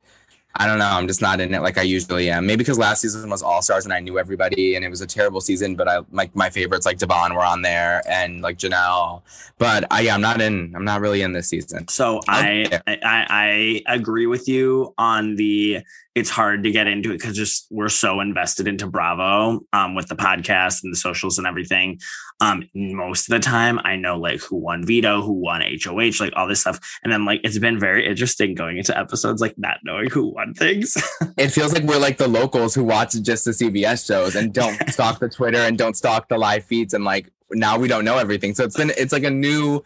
[0.56, 0.86] I don't know.
[0.90, 2.46] I'm just not in it like I usually am.
[2.46, 5.08] Maybe because last season was All Stars and I knew everybody and it was a
[5.08, 5.76] terrible season.
[5.76, 9.22] But I like my favorites like Da'Vonne were on there and like Janelle.
[9.58, 10.74] But I yeah, I'm not in.
[10.76, 11.88] I'm not really in this season.
[11.88, 12.82] So I, Okay.
[12.88, 15.80] I I agree with you on the
[16.13, 20.08] it's hard to get into it because just we're so invested into Bravo um, with
[20.08, 22.00] the podcast and the socials and everything.
[22.41, 26.34] Um, most of the time, I know like who won veto, who won HOH, like
[26.36, 29.78] all this stuff, and then like it's been very interesting going into episodes like not
[29.84, 30.97] knowing who won things.
[31.38, 34.78] It feels like we're like the locals who watch just the CBS shows and don't
[34.89, 38.17] stalk the Twitter and don't stalk the live feeds and like now we don't know
[38.17, 38.54] everything.
[38.54, 39.84] So it's been it's like a new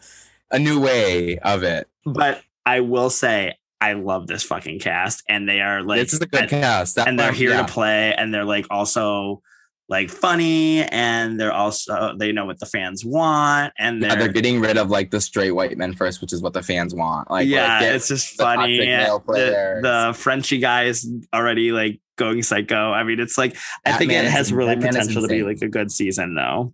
[0.50, 1.88] a new way of it.
[2.04, 6.20] but I will say I love this fucking cast, and they are like this is
[6.20, 6.96] a good and- cast.
[6.96, 7.66] That and they're here yeah.
[7.66, 9.42] to play and they're like also
[9.88, 14.60] like funny and they're also they know what the fans want and they're, they're getting
[14.60, 17.30] rid of like the straight white men first, which is what the fans want.
[17.30, 22.92] Like, yeah like, it's just funny the, the frenchy guy is already like going psycho
[22.92, 25.68] i mean it's like i think it has really that potential to be like a
[25.68, 26.72] good season though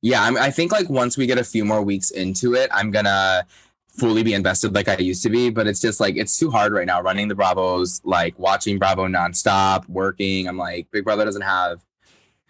[0.00, 2.90] Yeah, I'm, I think like once we get a few more weeks into it, I'm
[2.90, 3.46] gonna
[3.98, 5.50] fully be invested like I used to be.
[5.50, 9.06] But it's just like it's too hard right now running the Bravos, like watching Bravo
[9.06, 10.48] nonstop, working.
[10.48, 11.84] I'm like Big Brother doesn't have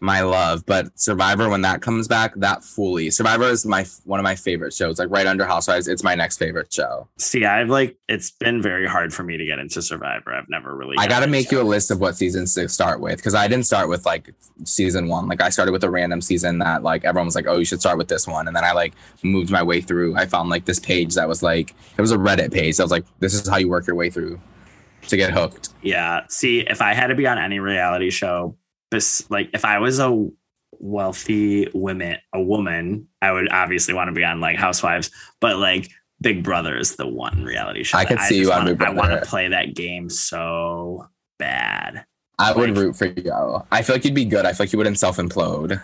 [0.01, 4.25] my love, but Survivor when that comes back, that fully Survivor is my one of
[4.25, 4.99] my favorite shows.
[4.99, 7.09] Like right under Housewives, it's my next favorite show.
[7.19, 10.75] see i've like it's been very hard for me to get into survivor i've never
[10.75, 13.35] really I got to make you a list of what seasons to start with because
[13.35, 14.35] I didn't start with like
[14.65, 15.29] season one.
[15.29, 17.81] Like I started with a random season that like everyone was like, "Oh, you should
[17.81, 20.17] start with this one," and then I like moved my way through.
[20.17, 22.77] I found like this page that was like it was a Reddit page.
[22.77, 24.41] that was like, "This is how you work your way through
[25.09, 26.23] to get hooked." Yeah.
[26.29, 28.57] See, if I had to be on any reality show,
[29.31, 30.29] like if I was a
[30.81, 35.91] wealthy woman, a woman, I would obviously want to be on like Housewives, but like
[36.21, 37.99] Big Brother is the one reality show.
[37.99, 38.93] I could see you on wanna- Big Brother.
[39.01, 42.05] I want to play that game so bad.
[42.39, 43.63] I would Like- root for you.
[43.73, 44.45] I feel like you'd be good.
[44.47, 45.81] I feel like you wouldn't self implode.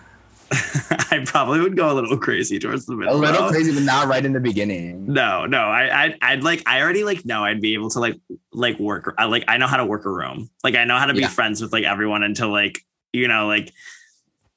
[1.11, 3.15] I probably would go a little crazy towards the middle.
[3.15, 3.49] A little though.
[3.49, 5.11] crazy, but not right in the beginning.
[5.11, 8.15] No, no, I, I'd, I'd like, I already like know I'd be able to like,
[8.53, 9.15] like work.
[9.17, 10.49] I like, I know how to work a room.
[10.63, 11.29] Like, I know how to be Yeah.
[11.29, 12.79] friends with like everyone until like,
[13.15, 13.71] you know, like,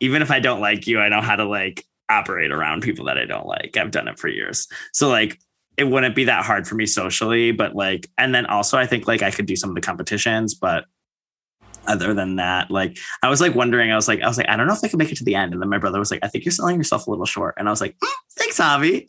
[0.00, 3.18] even if I don't like you, I know how to like operate around people that
[3.18, 3.76] I don't like.
[3.76, 4.66] I've done it for years.
[4.92, 5.38] So like,
[5.76, 9.06] it wouldn't be that hard for me socially, but like, and then also I think
[9.06, 10.86] like I could do some of the competitions, but
[11.86, 14.56] other than that, like I was like wondering, I was like, I was like, I
[14.56, 15.52] don't know if I can make it to the end.
[15.52, 17.54] And then my brother was like, I think you're selling yourself a little short.
[17.58, 19.04] And I was like, "Mm, thanks, Javi.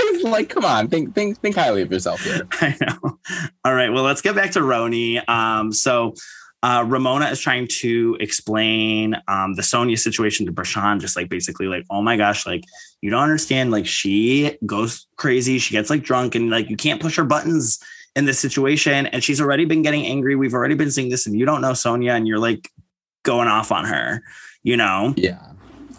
[0.22, 2.46] Like, come on, think think think highly of yourself here.
[2.52, 3.18] I know.
[3.64, 3.90] All right.
[3.90, 5.28] Well, let's get back to RHONY.
[5.28, 6.14] Um, so
[6.62, 11.66] uh, Ramona is trying to explain um, the Sonja situation to Bershan, just like basically
[11.66, 12.64] like, oh my gosh, like
[13.00, 13.70] you don't understand.
[13.70, 15.58] Like she goes crazy.
[15.58, 17.82] She gets like drunk and like you can't push her buttons
[18.14, 19.06] in this situation.
[19.06, 20.36] And she's already been getting angry.
[20.36, 22.70] We've already been seeing this and you don't know Sonja and you're like
[23.22, 24.22] going off on her,
[24.62, 25.14] you know?
[25.16, 25.40] Yeah.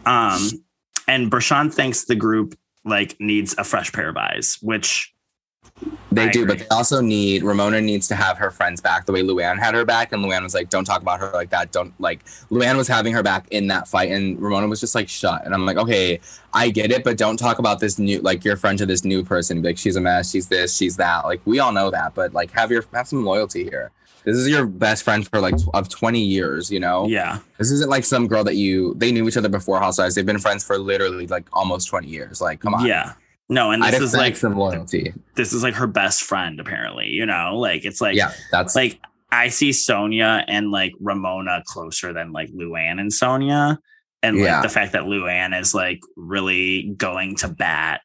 [0.06, 0.64] Um,
[1.08, 5.12] and Bershan thinks the group like needs a fresh pair of eyes, which
[6.12, 6.56] They I do, agree.
[6.56, 9.74] but they also need Ramona needs to have her friends back the way Luann had
[9.74, 12.76] her back, and Luann was like, "Don't talk about her like that." Don't like Luann
[12.76, 15.66] was having her back in that fight, and Ramona was just like, "Shut." And I'm
[15.66, 16.20] like, "Okay,
[16.54, 19.24] I get it, but don't talk about this new like your friend to this new
[19.24, 19.62] person.
[19.62, 21.26] Be like, she's a mess, she's this, she's that.
[21.26, 23.92] Like we all know that, but like have your have some loyalty here.
[24.26, 27.08] This is your best friend for like of 20 years, you know.
[27.08, 27.40] yeah.
[27.58, 30.14] This isn't like some girl that you they knew each other before Housewives.
[30.16, 32.42] They've been friends for literally like almost 20 years.
[32.42, 32.86] Like, come on.
[32.86, 33.14] Yeah.
[33.52, 35.14] No, and I'd this is like some loyalty.
[35.36, 37.58] this is like her best friend apparently, you know?
[37.60, 39.00] Like it's like yeah, that's like
[39.32, 43.78] I see Sonja and like Ramona closer than like Luann and Sonja.
[44.24, 44.62] And like Yeah.
[44.62, 48.02] the fact that Luann is like really going to bat,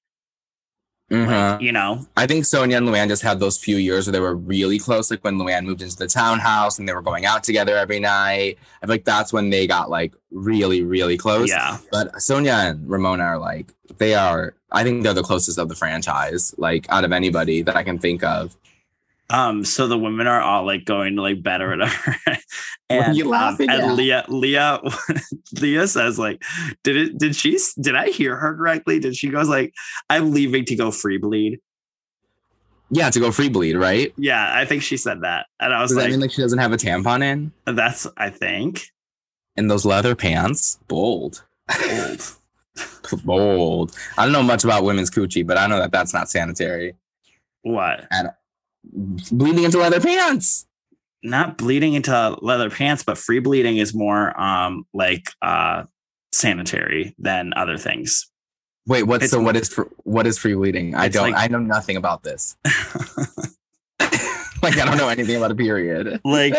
[1.11, 1.53] Mhm.
[1.53, 2.05] like, you know?
[2.17, 5.11] I think Sonja and Luann just had those few years where they were really close,
[5.11, 8.59] like when Luann moved into the townhouse and they were going out together every night.
[8.83, 11.49] I feel like that's when they got like really, really close.
[11.49, 11.79] Yeah.
[11.93, 15.77] But Sonja and Ramona are like, they are, I think they're the closest of the
[15.77, 18.57] franchise, like out of anybody that I can think of.
[19.29, 22.17] Um, so the women are all like going to like better at her.
[22.27, 22.39] What
[22.89, 23.95] and are you um, laughing and at?
[23.95, 24.81] Leah, Leah,
[25.61, 26.41] Leah says like,
[26.85, 27.19] did it?
[27.19, 27.59] Did she?
[27.81, 29.01] Did I hear her correctly?
[29.01, 29.75] Did she goes like,
[30.09, 31.59] I'm leaving to go free bleed?
[32.91, 34.15] Yeah, to go free bleed, right?
[34.17, 36.43] Yeah, I think she said that, and I was Does that like, mean like she
[36.43, 37.53] doesn't have a tampon in?
[37.65, 38.87] that's I think
[39.57, 40.79] And those leather pants?
[40.87, 41.43] Bold.
[41.91, 42.37] old.
[43.25, 43.97] Bold.
[44.17, 46.95] I don't know much about women's coochie, but I know that that's not sanitary.
[47.63, 48.07] what?
[48.93, 50.67] Bleeding into leather pants.
[51.23, 55.85] Not bleeding into leather pants, but free bleeding is more um like uh
[56.33, 58.31] sanitary than other things.
[58.87, 60.95] Wait, what's It's- so what is what is free bleeding?
[60.95, 62.57] I don't like- I know nothing about this.
[64.63, 66.21] like I don't know anything about a period.
[66.25, 66.55] like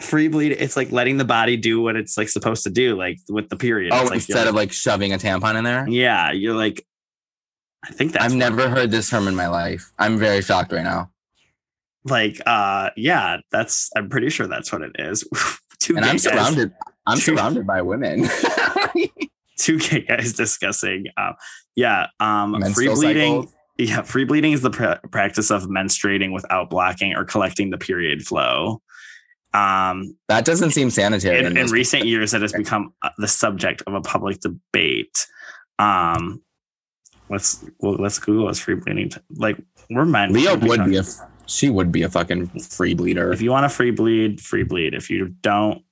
[0.00, 3.18] free bleed, it's like letting the body do what it's like supposed to do, like
[3.28, 3.92] with the period.
[3.92, 5.86] Oh, like instead of like shoving a tampon in there?
[5.88, 6.84] Yeah, you're like,
[7.84, 9.90] I think that's I've never heard this term in my life.
[9.98, 11.10] I'm very shocked right now.
[12.04, 13.90] Like, uh, yeah, that's.
[13.96, 15.24] I'm pretty sure that's what it is.
[15.78, 16.72] two And I'm guys, surrounded
[17.06, 18.28] I'm Two- surrounded by women.
[19.58, 21.06] two gay guys discussing.
[21.16, 21.34] Um,
[21.74, 23.48] yeah, um, free bleeding.
[23.76, 28.26] Yeah, free bleeding is the pra- practice of menstruating without blocking or collecting the period
[28.26, 28.82] flow.
[29.54, 31.38] Um, That doesn't seem sanitary.
[31.38, 35.26] in, in this- recent years, it has become uh, the subject of a public debate.
[35.78, 36.42] Um,
[37.30, 39.12] let's well, let's Google is free bleeding.
[39.30, 39.58] Like
[39.90, 40.32] we're men.
[40.32, 41.04] Leo would be a
[41.48, 43.32] she would be a fucking free bleeder.
[43.32, 44.94] If you want to free bleed, free bleed.
[44.94, 45.82] If you don't,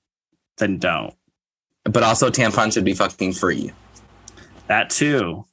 [0.58, 1.14] then don't.
[1.84, 3.72] But also tampon should be fucking free.
[4.68, 5.44] That too.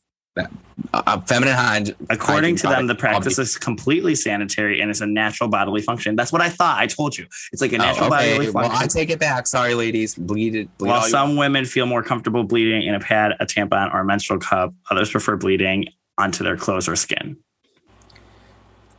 [0.92, 1.96] Uh, feminine hygiene.
[2.10, 6.16] According to them, the practice is completely sanitary and is a natural bodily function.
[6.16, 6.80] That's what I thought.
[6.80, 7.28] I told you.
[7.52, 8.50] It's like a Oh, natural bodily okay.
[8.50, 9.46] Well, I take it back.
[9.46, 10.16] Sorry, ladies.
[10.16, 10.78] Bleed it.
[10.80, 14.06] Bleed While some women feel more comfortable bleeding in a pad, a tampon, or a
[14.06, 15.86] menstrual cup, others prefer bleeding
[16.18, 17.38] onto their clothes or skin.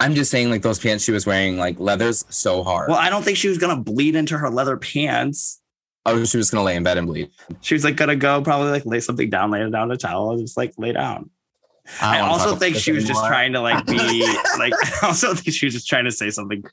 [0.00, 2.88] I'm just saying, like those pants she was wearing, like leather's so hard.
[2.88, 5.60] Well, I don't think she was gonna bleed into her leather pants.
[6.06, 7.30] oh, she was gonna lay in bed and bleed.
[7.60, 10.40] She was like gonna go probably like lay something down, lay down a towel, and
[10.40, 11.30] just like lay down.
[12.00, 14.26] I, don't also think she was just trying to like be
[14.58, 14.72] like.
[15.02, 16.64] I also think she was just trying to say something,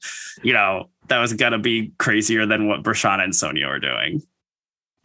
[0.41, 4.21] you know, that was gonna be crazier than what Brashana and Sonja were doing.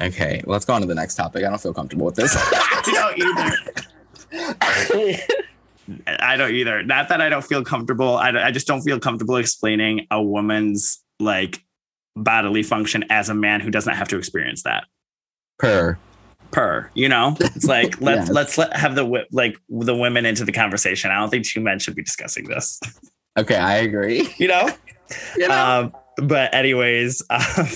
[0.00, 1.44] Okay, let's go on to the next topic.
[1.44, 2.35] I don't feel comfortable with this.
[2.38, 3.18] I don't
[4.33, 5.18] either.
[6.07, 6.83] I don't either.
[6.83, 8.16] Not that I don't feel comfortable.
[8.16, 11.62] I, I just don't feel comfortable explaining a woman's like
[12.16, 14.85] bodily function as a man who doesn't have to experience that.
[15.59, 15.99] Per.
[16.53, 18.31] Per, you know, it's like let's Yes.
[18.31, 21.11] let's let have the like the women into the conversation.
[21.11, 22.81] I don't think two men should be discussing this.
[23.37, 24.33] Okay, I agree.
[24.38, 24.68] You know,
[25.37, 25.55] You know?
[25.55, 27.68] um, but anyways, um,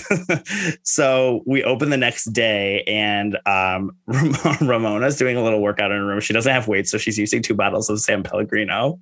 [0.83, 5.97] so we open the next day, and um, Ram- Ramona's doing a little workout in
[5.97, 6.19] her room.
[6.19, 8.99] She doesn't have weights, so she's using two bottles of San Pellegrino,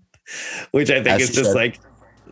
[0.71, 1.56] which I think As is just should.
[1.56, 1.80] like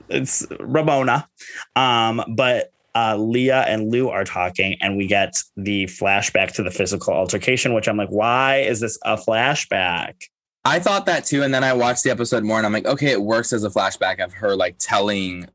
[0.10, 1.28] it's Ramona.
[1.76, 6.72] Um, but uh, Leah and Lou are talking, and we get the flashback to the
[6.72, 10.16] physical altercation, which I'm like, why is this a flashback?
[10.66, 13.12] I thought that too, and then I watched the episode more, and I'm like, okay,
[13.12, 15.48] it works as a flashback of her like telling,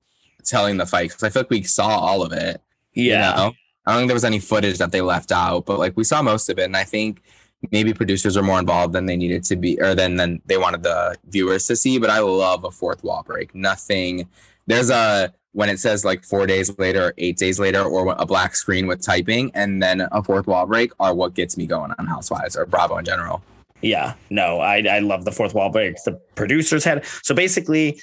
[0.44, 2.60] telling the fight because I feel like we saw all of it.
[2.92, 3.52] you know?
[3.86, 6.22] I don't think there was any footage that they left out, but like we saw
[6.22, 7.22] most of it, and I think
[7.70, 10.82] maybe producers are more involved than they needed to be, or than than they wanted
[10.82, 11.98] the viewers to see.
[11.98, 13.54] But I love a fourth wall break.
[13.54, 14.28] Nothing.
[14.66, 18.24] There's a when it says like four days later, or eight days later, or a
[18.24, 21.92] black screen with typing, and then a fourth wall break are what gets me going
[21.98, 23.42] on Housewives or Bravo in general.
[23.80, 25.96] Yeah, no, I I love the fourth wall break.
[26.04, 28.00] The producers had so basically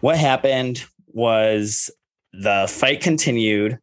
[0.00, 1.90] what happened was
[2.32, 3.78] the fight continued,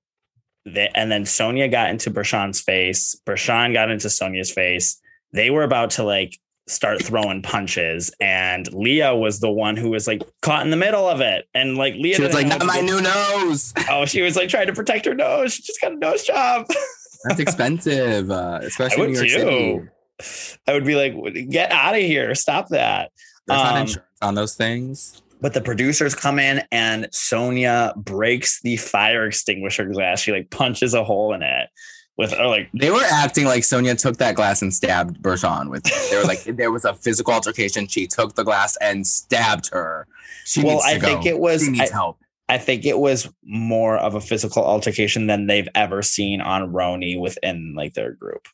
[0.65, 3.19] and then Sonja got into Bershan's face.
[3.25, 4.99] Bershan got into Sonja's face.
[5.33, 6.37] They were about to like
[6.67, 11.07] start throwing punches, and Leah was the one who was like caught in the middle
[11.07, 14.35] of it, and like Leah She was like, didn't my new nose." Oh, she was
[14.35, 15.53] like trying to protect her nose.
[15.55, 16.65] She just got a nose job.
[17.25, 19.89] That's expensive, uh, especially in New York
[20.21, 20.51] City.
[20.67, 22.33] I would be like, get out of here.
[22.35, 23.11] Stop that.
[23.47, 25.21] There's not Um, insurance on those things.
[25.41, 30.21] But the producers come in and Sonja breaks the fire extinguisher glass.
[30.21, 31.69] She like punches a hole in it
[32.17, 35.85] with or like They were acting like Sonja took that glass and stabbed Bershan with
[35.85, 36.09] it.
[36.11, 37.87] They were like, there was a physical altercation.
[37.87, 40.07] She took the glass and stabbed her.
[40.45, 42.19] She Well, I think it was- She needs I- help.
[42.49, 47.19] I think it was more of a physical altercation than they've ever seen on RHONY
[47.21, 48.47] within like their group.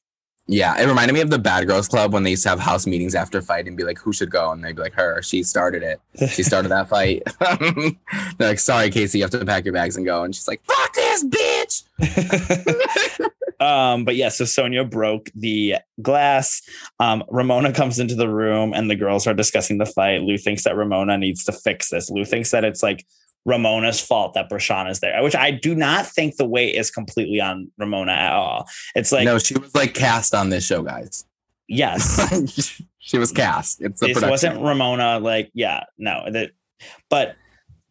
[0.47, 2.85] Yeah, it reminded me of the Bad Girls Club when they used to have house
[2.85, 4.51] meetings after fight and be like, who should go?
[4.51, 5.19] And they'd be like, her.
[5.23, 5.99] She started it.
[6.29, 7.23] She started that fight.
[8.37, 10.23] They're like, sorry, Casey, you have to pack your bags and go.
[10.23, 11.83] And she's like, fuck this bitch.
[13.59, 16.61] um, but yeah, so Sonja broke the glass.
[16.99, 20.21] Um, Ramona comes into the room and the girls are discussing the fight.
[20.21, 22.11] Lou thinks that Ramona needs to fix this.
[22.11, 23.03] Lou thinks that it's like
[23.45, 27.39] Ramona's fault that Bershan is there, which I do not think the weight is completely
[27.39, 28.67] on Ramona at all.
[28.95, 31.25] It's like, no, she was like cast on this show, guys.
[31.67, 33.81] yes, she was cast.
[33.81, 34.31] It's the this production.
[34.31, 35.19] wasn't Ramona.
[35.19, 36.51] Like, yeah, no, that,
[37.09, 37.35] but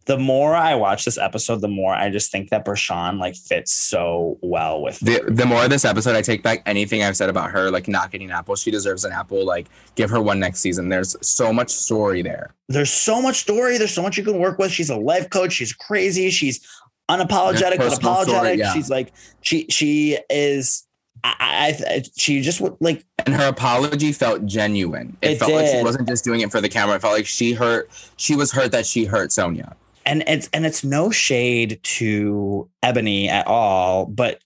[0.07, 3.73] the more I watch this episode, the more I just think that Bershan like fits
[3.73, 7.31] so well with the, the more of this episode I take back anything I've said
[7.31, 8.55] about her, like not getting an apple.
[8.57, 9.45] She deserves an apple.
[9.45, 10.89] Like give her one next season.
[10.91, 12.55] There's so much story there.
[12.69, 13.79] there's so much story.
[13.79, 14.71] There's so much you can work with.
[14.71, 15.53] She's a life coach.
[15.53, 16.31] She's crazy.
[16.31, 16.67] She's
[17.11, 18.35] unapologetic, but apologetic.
[18.35, 18.73] story, yeah.
[18.75, 20.87] She's like she she is.
[21.27, 25.17] I, I she just like And her apology felt genuine.
[25.23, 26.97] It, It felt like she wasn't just doing it for the camera.
[26.97, 27.89] It felt like she hurt.
[28.17, 29.75] She was hurt that she hurt Sonja.
[30.07, 34.41] And it's and it's no shade to Ebony at all, but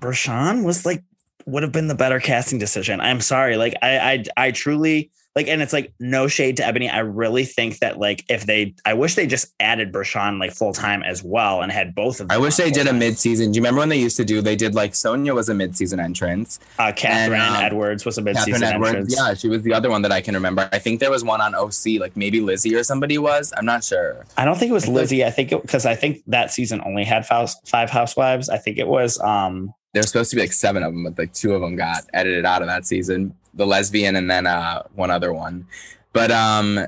[0.00, 1.02] Bershan was like
[1.46, 3.00] would have been the better casting decision.
[3.00, 6.88] I'm sorry, like I I I truly like, and it's like no shade to Ebony.
[6.88, 10.72] I really think that like if they, I wish they just added Bershan like full
[10.72, 12.28] time as well and had both of.
[12.28, 12.36] Them.
[12.36, 13.50] I wish they did a mid season.
[13.50, 14.40] Do you remember when they used to do?
[14.40, 16.60] They did like Sonja was a mid season entrance.
[16.78, 19.14] Uh, Kathryn and, um, Edwards was a mid season entrance.
[19.16, 20.68] Yeah, she was the other one that I can remember.
[20.72, 23.52] I think there was one on OC, like maybe Lizzie or somebody was.
[23.56, 24.24] I'm not sure.
[24.36, 25.24] I don't think it was Lizzie.
[25.24, 28.48] I think it because I think that season only had five housewives.
[28.48, 31.32] I think it was um There's supposed to be like seven of them, but like
[31.32, 33.34] two of them got edited out of that season.
[33.54, 35.66] The lesbian and then uh one other one.
[36.12, 36.86] But um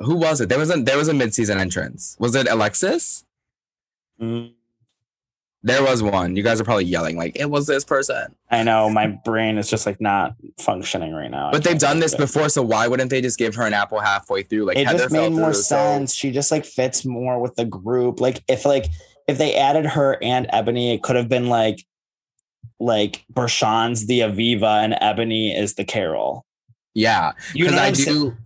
[0.00, 0.48] who was it?
[0.48, 2.16] There was a there was a mid season entrance.
[2.18, 3.24] Was it Alexis?
[4.20, 4.52] mm,
[5.62, 6.34] There was one.
[6.36, 8.34] You guys are probably yelling like it was this person.
[8.50, 11.52] I know my brain is just like not functioning right now.
[11.52, 12.18] But they've done this it.
[12.18, 14.64] before, so why wouldn't they just give her an apple halfway through?
[14.64, 16.14] Like it Heather just made more through, so- sense.
[16.14, 18.20] She just like fits more with the group.
[18.20, 18.86] Like if like
[19.28, 21.84] if they added her and Ebony, it could have been like
[22.80, 26.44] like Bershan's the Aviva and Ebony is the Carol.
[26.94, 28.18] Yeah, You know because I I'm saying?
[28.30, 28.36] do.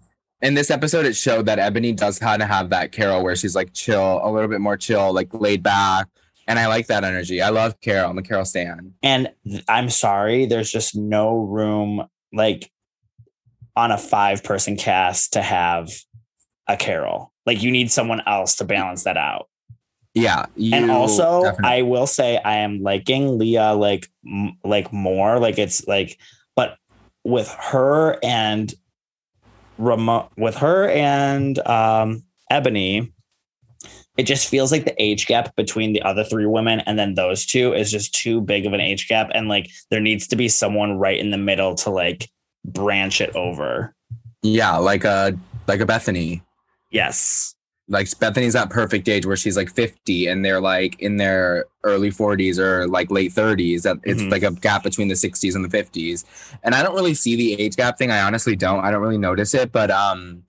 [0.43, 3.55] In this episode, it showed that Ebony does kind of have that Carol where she's
[3.55, 6.07] like chill, a little bit more chill, like laid back,
[6.47, 7.41] and I like that energy.
[7.41, 8.11] I love Carol.
[8.11, 8.93] I'm a Carol stan.
[9.03, 9.31] And
[9.69, 12.71] I'm sorry, there's just no room like
[13.77, 15.91] on a five person cast to have
[16.69, 17.33] a Carol.
[17.47, 19.49] Like you need someone else to balance that out.
[20.15, 25.39] Yeah, and also definitely- i will say i am liking leah like m- like more
[25.41, 26.19] like it's like
[26.55, 26.77] but
[27.25, 28.73] with her and
[29.77, 33.11] Ramo- with her and um ebony
[34.17, 37.45] it just feels like the age gap between the other three women and then those
[37.45, 40.49] two is just too big of an age gap and like there needs to be
[40.49, 42.31] someone right in the middle to like
[42.65, 43.95] branch it over
[44.47, 45.37] yeah, like a
[45.67, 46.43] like a Bethany.
[46.91, 47.54] yes
[47.89, 52.11] like Bethany's that perfect age where she's like 50 and they're like in their early
[52.11, 53.83] 40s or like late 30s.
[53.83, 54.31] That it's Mhm.
[54.31, 56.25] like a gap between the 60s and the 50s.
[56.63, 58.11] And I don't really see the age gap thing.
[58.11, 58.85] I honestly don't.
[58.85, 60.45] I don't really notice it, but um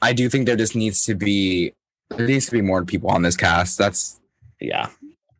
[0.00, 1.72] I do think there just needs to be
[2.16, 3.78] there needs to be more people on this cast.
[3.78, 4.20] That's
[4.60, 4.88] Yeah.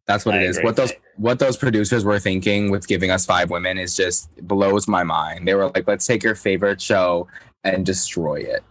[0.07, 0.61] that's what I it is.
[0.63, 4.87] What those what those producers were thinking with giving us five women is just blows
[4.87, 5.47] my mind.
[5.49, 7.27] They were like, let's take your favorite show
[7.65, 8.63] and destroy it.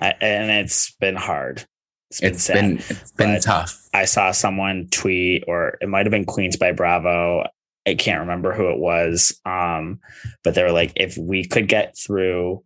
[0.00, 1.66] I, and it's been hard.
[2.10, 2.54] It's been It's sad.
[2.54, 3.88] been it's been But- tough.
[3.94, 7.44] I saw someone tweet, or it might have been Queens by Bravo.
[7.86, 9.38] I can't remember who it was.
[9.46, 10.00] Um,
[10.44, 12.62] but they were like, if we could get through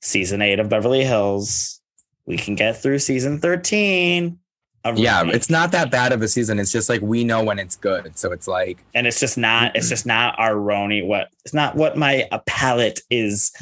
[0.00, 1.80] season eight of Beverly Hills,
[2.26, 4.38] we can get through season 13.
[4.84, 6.58] of Yeah, Rookie." it's not that bad of a season.
[6.58, 8.18] It's just like we know when it's good.
[8.18, 11.76] So it's like and it's just not, it's just not our RHONY, what it's not
[11.76, 13.52] what my palate is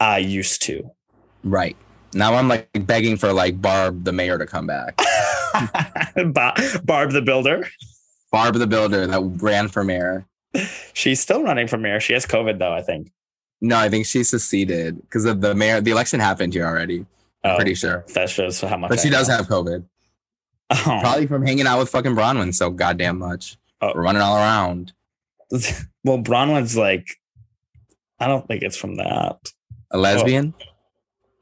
[0.00, 0.88] uh used to.
[1.42, 1.76] right.
[2.14, 4.96] Now I'm like begging for like Barb the mayor to come back.
[6.14, 6.54] Ba-
[6.84, 7.68] Barb the Builder.
[8.30, 10.24] Barb the builder that ran for mayor.
[10.94, 12.00] She's still running for mayor.
[12.00, 13.10] She has COVID though, I think.
[13.60, 15.80] No, I think she seceded because of the mayor.
[15.80, 17.06] The election happened here already.
[17.44, 18.04] I'm Oh, pretty sure.
[18.14, 18.88] That shows how much.
[18.88, 19.84] But she I does have COVID.
[20.70, 20.98] Oh.
[21.02, 23.56] Probably from hanging out with fucking Braunwyn so goddamn much.
[23.80, 23.92] Oh.
[23.92, 24.92] Running all around.
[25.50, 27.06] well, Braunwyn's like,
[28.18, 29.52] I don't think it's from that.
[29.90, 30.54] A lesbian?
[30.60, 30.64] Oh.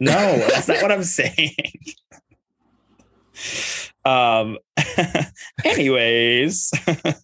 [0.01, 1.55] No, that's not what I'm saying.
[4.05, 4.59] um,
[5.65, 6.73] anyways,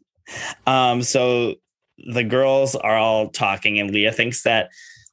[0.67, 1.55] um, so
[2.07, 4.71] the girls are all talking, and Leah thinks that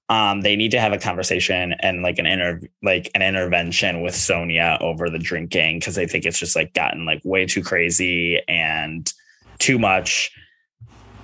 [0.09, 4.14] um they need to have a conversation and like an inter like an intervention with
[4.14, 8.41] Sonja over the drinking because they think it's just like gotten like way too crazy
[8.49, 9.11] and
[9.59, 10.30] too much.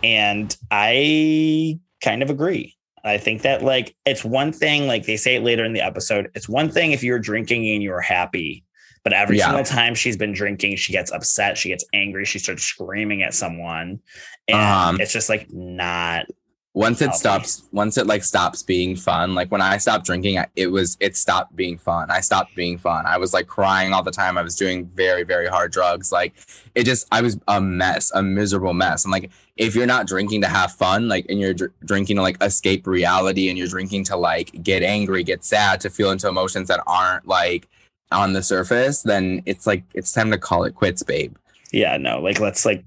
[0.01, 2.77] And I kind of agree.
[3.09, 6.29] I think that like it's one thing, like they say it later in the episode,
[6.35, 8.63] it's one thing if you're drinking and you're happy,
[9.03, 9.45] but every Yeah.
[9.47, 13.33] single time she's been drinking, she gets upset, she gets angry, she starts screaming at
[13.33, 13.99] someone.
[14.47, 14.57] And
[14.97, 16.25] Um, it's just like not
[16.73, 20.67] once it stops once it like stops being fun like when i stopped drinking it
[20.67, 22.09] was it stopped being fun.
[22.09, 23.05] I stopped being fun.
[23.05, 24.37] I was like crying all the time.
[24.37, 26.11] I was doing very very hard drugs.
[26.11, 26.33] Like
[26.75, 29.05] it just i was a mess a miserable mess.
[29.05, 32.21] And like if you're not drinking to have fun like and you're dr- drinking to
[32.21, 36.27] like escape reality and you're drinking to like get angry get sad to feel into
[36.27, 37.67] emotions that aren't like
[38.11, 41.35] on the surface then it's like it's time to call it quits babe.
[41.71, 42.83] Yeah, no, like let's like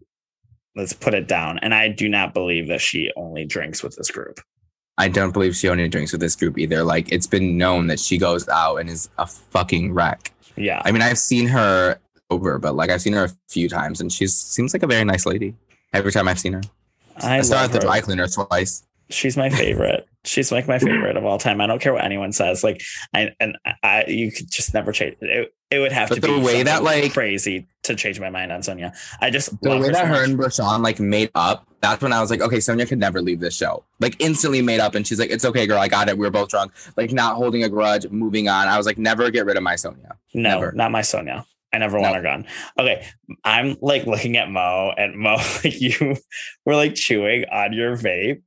[0.75, 1.59] let's put it down.
[1.59, 4.41] And I do not believe that she only drinks with this group.
[4.99, 6.85] I don't believe she only drinks with this group either.
[6.85, 10.33] Like it's been known that she goes out and is a fucking wreck.
[10.57, 10.83] Yeah.
[10.85, 11.99] I mean, I've seen her
[12.31, 15.05] over, but like I've seen her a few times, and she seems like a very
[15.05, 15.55] nice lady.
[15.93, 16.63] Every time I've seen her,
[17.19, 18.87] I, I, saw her at the dry cleaner twice.
[19.11, 20.07] She's my favorite.
[20.25, 21.61] She's like my favorite of all time.
[21.61, 22.63] I don't care what anyone says.
[22.63, 25.53] Like I and I you could just never change it.
[25.71, 28.53] It would have But to the be way that, like- crazy to change my mind
[28.53, 28.95] on Sonja.
[29.21, 32.13] I just The way her that so her and Bershan like made up, that's when
[32.13, 33.85] I was like, okay, Sonja could never leave this show.
[33.99, 36.17] Like instantly made up, and she's like, it's okay, girl, I got it.
[36.17, 36.73] We were both drunk.
[36.97, 38.69] Like not holding a grudge, moving on.
[38.69, 40.13] I was like, never get rid of my Sonja.
[40.35, 40.73] No, Never.
[40.73, 41.45] not my Sonja.
[41.73, 42.47] I never want her gone.
[42.79, 43.07] Okay.
[43.45, 46.17] I'm like looking at Mo and Mo, like you
[46.67, 48.43] were like chewing on your vape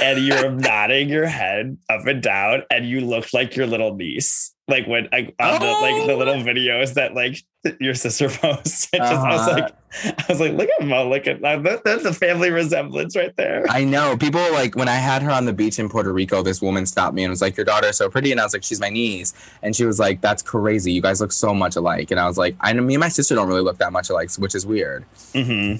[0.00, 4.50] and you're nodding your head up and down and you look like your little niece.
[4.66, 7.36] Like when like on the like the little videos that like
[7.80, 8.98] your sister posted.
[8.98, 9.60] Just, I was Uh-huh.
[9.60, 11.82] like, I was like, look at Mo, look at that.
[11.84, 13.66] That's a family resemblance right there.
[13.68, 16.62] I know people like when I had her on the beach in Puerto Rico, this
[16.62, 18.32] woman stopped me and was like, Your daughter is so pretty.
[18.32, 19.34] And I was like, She's my niece.
[19.62, 20.92] And she was like, That's crazy.
[20.92, 22.10] You guys look so much alike.
[22.10, 24.08] And I was like, I know me and my sister don't really look that much
[24.08, 25.04] alike, which is weird.
[25.34, 25.74] hmm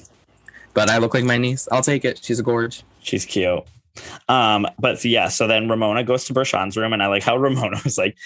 [0.74, 1.68] But I look like my niece.
[1.72, 2.20] I'll take it.
[2.22, 2.82] She's a gorge.
[3.00, 3.62] She's cute.
[4.28, 7.80] Um, but yeah, so then Ramona goes to Bershan's room, and I like how Ramona
[7.84, 8.16] was like,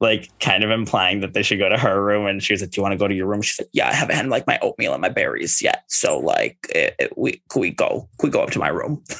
[0.00, 2.70] like kind of implying that they should go to her room, and she was like,
[2.70, 4.46] "Do you want to go to your room?" She's like, "Yeah, I haven't had like
[4.46, 8.08] my oatmeal and my berries yet, so like, it, it- we can we go?
[8.20, 9.02] Can we go up to my room?"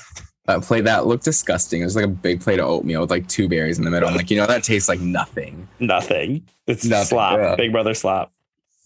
[0.47, 1.83] That plate that looked disgusting.
[1.83, 4.09] It was like a big plate of oatmeal with like two berries in the middle.
[4.09, 5.69] I'm like, you know, that tastes like nothing.
[5.79, 6.49] Nothing.
[6.67, 7.39] It's Nothing, slop.
[7.39, 7.55] yeah.
[7.55, 8.33] Big brother slop.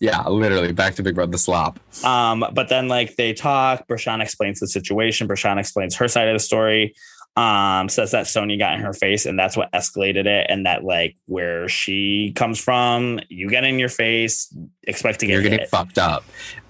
[0.03, 1.79] Yeah, literally back to Big Brother the slop.
[2.05, 5.29] Um, but then like they talk, Bershan explains the situation.
[5.29, 6.97] Bershan explains her side of the story.
[7.37, 10.49] Um, says that Sonja got in her face and that's what escalated it.
[10.51, 15.35] And that like where she comes from, you get in your face, expect to get
[15.35, 15.69] You're getting hit.
[15.69, 16.25] fucked up.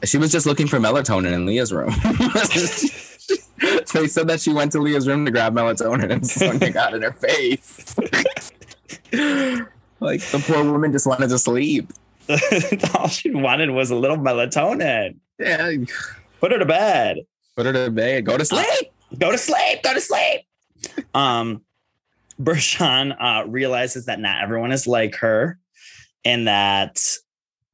[0.04, 1.88] She was just looking for melatonin in Leah's room.
[3.94, 7.00] they said that she went to Leah's room to grab melatonin and Sonja got in
[7.00, 7.96] her face.
[10.00, 11.90] like the poor woman just wanted to sleep.
[12.94, 15.16] All she wanted was a little melatonin.
[15.38, 15.72] Yeah,
[16.40, 17.18] Put her to bed.
[17.56, 18.24] put her to bed.
[18.26, 18.66] Go to sleep.
[19.18, 19.82] Go to sleep.
[19.82, 20.40] Go to sleep.
[21.14, 21.62] Um,
[22.40, 25.58] Bershan uh, realizes that not everyone is like her,
[26.24, 27.00] and that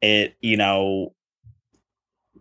[0.03, 1.15] it, you know,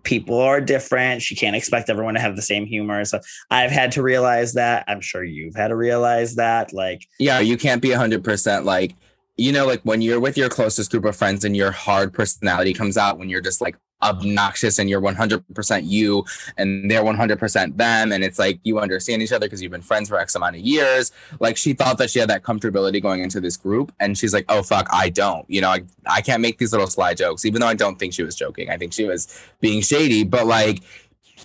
[0.03, 1.21] people are different.
[1.21, 3.03] She can't expect everyone to have the same humor.
[3.05, 4.85] So I've had to realize that.
[4.87, 6.71] I'm sure you've had to realize that.
[6.73, 8.95] Like, Yeah, you can't be 100% like,
[9.37, 12.73] you know, like when you're with your closest group of friends and your hard personality
[12.73, 16.23] comes out when you're just like obnoxious and you're 100% you
[16.57, 18.11] and they're 100% them.
[18.11, 20.61] And it's like you understand each other because you've been friends for X amount of
[20.61, 21.11] years.
[21.39, 23.91] Like she thought that she had that comfortability going into this group.
[23.99, 25.49] And she's like, oh, fuck, I don't.
[25.49, 28.13] You know, I, I can't make these little sly jokes, even though I don't think
[28.13, 28.69] she was joking.
[28.69, 30.23] I think she was being shady.
[30.23, 30.81] But like,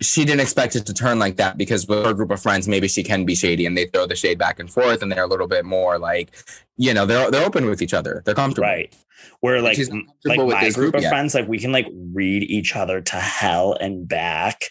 [0.03, 2.89] she didn't expect it to turn like that because with her group of friends, maybe
[2.89, 5.29] she can be shady and they throw the shade back and forth and they're a
[5.29, 6.33] little bit more like,
[6.77, 8.23] you know, they're they're open with each other.
[8.25, 8.69] They're comfortable.
[8.69, 8.95] right.
[9.41, 11.11] Where like, she's not m- like with my group group of yet.
[11.11, 14.65] friends, like we can like read each other to hell and back.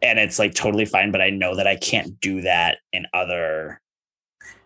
[0.00, 1.10] And it's like totally fine.
[1.10, 3.80] But I know that I can't do that in other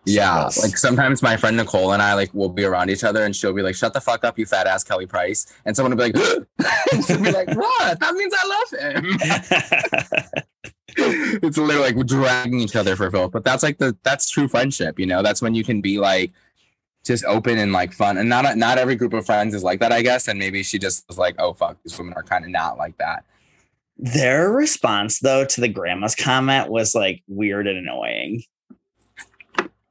[0.05, 0.49] Yeah.
[0.49, 0.63] circles.
[0.63, 3.53] Like sometimes my friend Nicole and I like will be around each other and she'll
[3.53, 5.53] be like, shut the fuck up, you fat ass Kelly Price.
[5.65, 6.45] And someone will be like,
[6.91, 7.99] and she'll be like, what?
[7.99, 10.43] That means I love him.
[11.43, 13.31] it's literally like dragging each other for filth.
[13.31, 15.23] But that's like the that's true friendship, you know?
[15.23, 16.31] That's when you can be like
[17.05, 18.17] just open and like fun.
[18.17, 20.27] And not not every group of friends is like that, I guess.
[20.27, 22.97] And maybe she just was like, oh fuck, these women are kind of not like
[22.97, 23.25] that.
[23.97, 28.43] Their response though to the grandma's comment was like weird and annoying.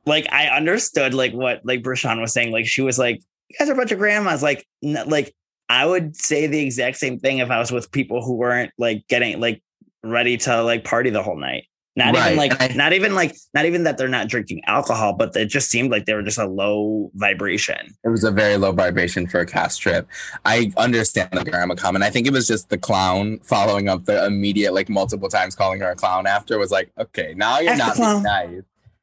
[0.07, 2.53] Like I understood like what like Bershan was saying.
[2.53, 5.34] Like she was like, "You guys are a bunch of grandmas." Like, n- like
[5.68, 9.07] I would say the exact same thing if I was with people who weren't like
[9.09, 9.62] getting like
[10.03, 11.64] ready to like party the whole night.
[11.94, 15.12] Not Right, even like, I- not even like, not even that they're not drinking alcohol,
[15.12, 17.94] but it just seemed like they were just a low vibration.
[18.03, 20.09] It was a very low vibration for a cast trip.
[20.46, 22.03] I understand the grandma comment.
[22.03, 25.80] I think it was just the clown following up the immediate, like multiple times calling
[25.80, 28.62] her a clown after was like, okay, now you're the not nice.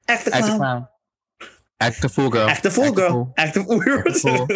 [0.10, 0.58] Act the Act the clown.
[0.60, 0.88] clown.
[1.82, 2.50] Act the fool, girl.
[2.50, 3.34] Act the fool, girl.
[3.38, 3.80] Act the fool.
[3.80, 4.48] We Act the fool.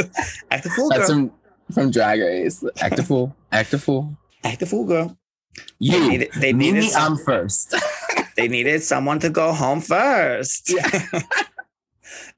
[0.52, 1.30] Act the fool, That's girl.
[1.30, 1.32] from
[1.74, 2.64] from Drag Race.
[2.82, 3.36] Act the fool.
[3.52, 4.18] Act the fool.
[4.44, 5.18] Act the fool, girl.
[5.56, 6.10] They You.
[6.10, 7.74] needed, they me, needed, me, some- I'm first.
[8.36, 10.74] they needed someone to go home first.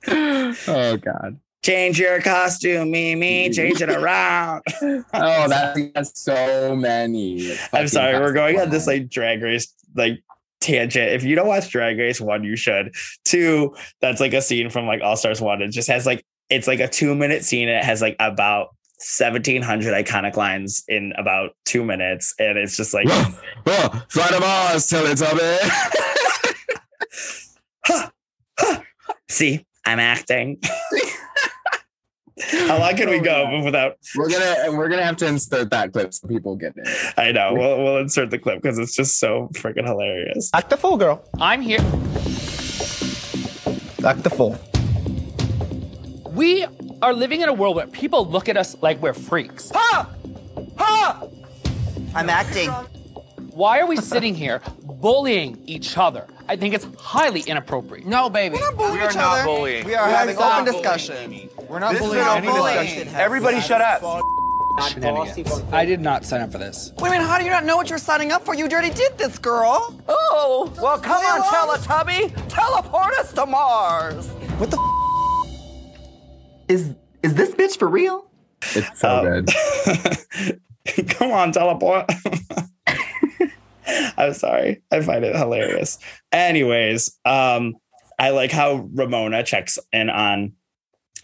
[0.07, 1.39] oh God.
[1.63, 3.49] Change your costume, Mimi.
[3.49, 4.61] Change it around.
[4.82, 7.51] Oh, that, that's so many.
[7.51, 10.22] I'm fucking sorry, we're going on this like drag race like
[10.66, 11.11] tangent.
[11.11, 12.93] If you don't watch Drag Race, one, you should.
[13.24, 15.61] Two, that's like a scene from like All Stars One.
[15.61, 17.70] It just has like it's like a two minute scene.
[17.70, 23.07] It has like about 1700 iconic lines in about two minutes, and it's just like
[24.09, 25.59] fly to Mars, Teletubby.
[29.30, 30.59] see, I'm acting.
[32.67, 33.63] How long can we Oh, go God.
[33.63, 33.97] without?
[34.15, 36.88] We're gonna we're gonna have to insert that clip so people get it.
[37.17, 37.53] I know.
[37.53, 40.49] We'll, we'll insert the clip because it's just so freaking hilarious.
[40.53, 41.23] Act the fool, girl.
[41.39, 41.79] I'm here.
[44.05, 44.57] Act the fool.
[46.31, 46.65] We
[47.01, 49.71] are living in a world where people look at us like we're freaks.
[49.73, 50.09] Ha!
[50.77, 51.27] Ha!
[52.13, 52.69] I'm acting.
[53.56, 56.28] Why are we sitting here bullying each other?
[56.49, 58.06] I think it's highly inappropriate.
[58.06, 58.58] No, baby.
[58.78, 59.86] We are not bullying.
[59.86, 61.49] We are having open discussion.
[61.70, 62.84] We're not This bullying not any bullying.
[62.86, 63.16] discussion.
[63.16, 64.01] Everybody shut up.
[64.89, 65.64] Shenanigans.
[65.72, 66.91] I did not sign up for this.
[66.97, 68.53] Wait a minute, how do you not know what you're signing up for?
[68.53, 69.97] You already did this, girl.
[70.10, 71.78] Oh, well, come on, along.
[71.80, 72.47] Teletubby.
[72.49, 74.28] Teleport us to Mars.
[74.58, 74.78] What the
[76.68, 76.93] Is
[77.24, 78.26] is this bitch for real?
[78.76, 81.08] It's so Um, good.
[81.08, 82.12] Come on, teleport.
[84.17, 84.81] I'm sorry.
[84.91, 85.99] I find it hilarious.
[86.31, 87.75] Anyways, um,
[88.19, 90.53] I like how Ramona checks in on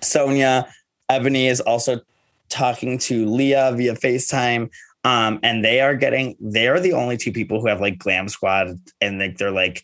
[0.01, 0.69] Sonja.
[1.09, 2.01] Ebony is also
[2.49, 4.69] talking to Leah via FaceTime.
[5.03, 8.79] Um, and they are getting they're the only two people who have like glam squad
[8.99, 9.83] and like they're like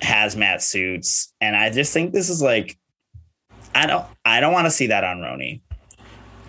[0.00, 1.32] hazmat suits.
[1.40, 2.76] And I just think this is like
[3.74, 5.60] I don't I don't want to see that on RHONY.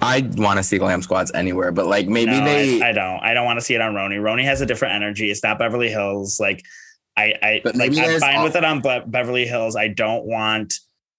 [0.03, 2.81] I want to see glam squads anywhere, but like maybe No, they.
[2.81, 3.19] I, I don't.
[3.23, 4.19] I don't want to see it on RHONY.
[4.19, 5.31] RHONY has a different energy.
[5.31, 6.39] It's not Beverly Hills.
[6.39, 6.63] Like
[7.17, 9.75] I, I But like I'm fine al- with it on Be- Beverly Hills.
[9.75, 10.73] I don't want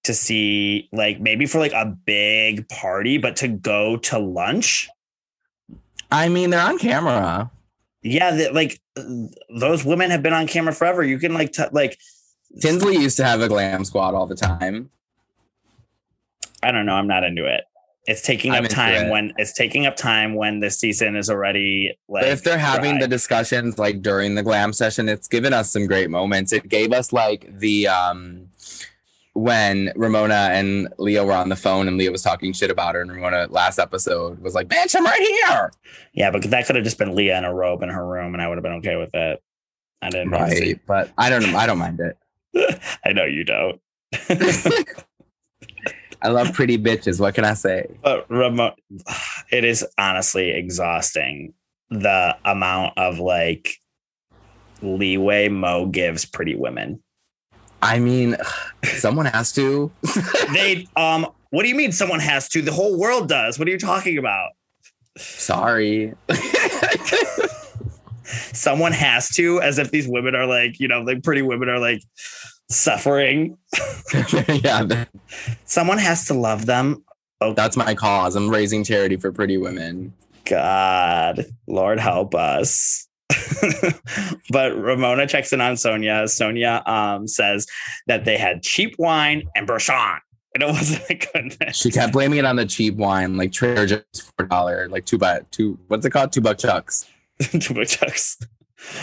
[0.05, 4.89] to see like maybe for like a big party, but to go to lunch.
[6.13, 7.51] I mean, they're on camera.
[8.03, 8.81] Yeah, like
[9.49, 11.03] those women have been on camera forever.
[11.03, 11.99] You can like t- like
[12.61, 14.91] Tinsley used to have a glam squad all the time.
[16.63, 16.95] I don't know.
[16.95, 17.65] I'm not into it.
[18.07, 19.11] It's taking I'm up time it.
[19.11, 22.25] when it's taking up time when the season is already like.
[22.25, 23.03] But if they're having dry.
[23.03, 26.53] the discussions like during the glam session, it's given us some great moments.
[26.53, 28.49] It gave us like the um
[29.33, 33.01] when Ramona and Leah were on the phone and Leah was talking shit about her,
[33.01, 35.73] and Ramona last episode was like, "Bitch, I'm right here."
[36.13, 38.43] Yeah, but that could have just been Leah in a robe in her room, and
[38.43, 39.43] I would have been okay with it.
[40.03, 40.31] I didn't.
[40.31, 41.55] Right, but I don't.
[41.55, 42.19] I don't mind it.
[43.07, 43.81] I know you don't.
[46.25, 47.21] I love pretty bitches.
[47.21, 47.87] What can I say?
[48.03, 48.81] But remote,
[49.51, 51.53] it is honestly exhausting
[51.91, 53.77] the amount of like
[54.83, 57.03] leeway Mo gives pretty women.
[57.83, 58.37] I mean,
[58.85, 59.93] someone has to.
[60.53, 62.63] They um what do you mean someone has to?
[62.63, 63.59] The whole world does.
[63.59, 64.51] What are you talking about?
[65.17, 66.15] Sorry.
[68.25, 71.79] Someone has to, as if these women are like, you know, like pretty women are
[71.79, 72.03] like
[72.69, 73.57] suffering.
[74.49, 75.05] yeah,
[75.65, 77.05] Someone has to love them.
[77.41, 78.37] Oh that's my cause.
[78.37, 80.13] I'm raising charity for pretty women.
[80.45, 83.09] God, Lord help us.
[84.51, 86.25] but Ramona checks in on Sonja.
[86.25, 87.67] Sonja um, says
[88.07, 90.19] that they had cheap wine and Bershan.
[90.55, 91.79] And it wasn't a good mix.
[91.79, 95.19] She kept blaming it on the cheap wine, like Trader Joe's four dollar, like two
[95.19, 95.79] buck two.
[95.89, 96.33] What's it called?
[96.33, 97.07] Two buck chucks.
[97.41, 98.39] Two buck chucks.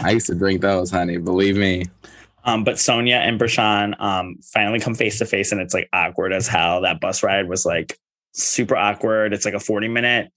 [0.01, 1.17] I used to drink those, honey.
[1.17, 1.85] Believe me.
[2.43, 6.33] Um, but Sonja and Bershan um, finally come face to face, and it's like awkward
[6.33, 6.81] as hell.
[6.81, 7.99] That bus ride was like
[8.33, 9.33] super awkward.
[9.33, 10.31] It's like a 40 minute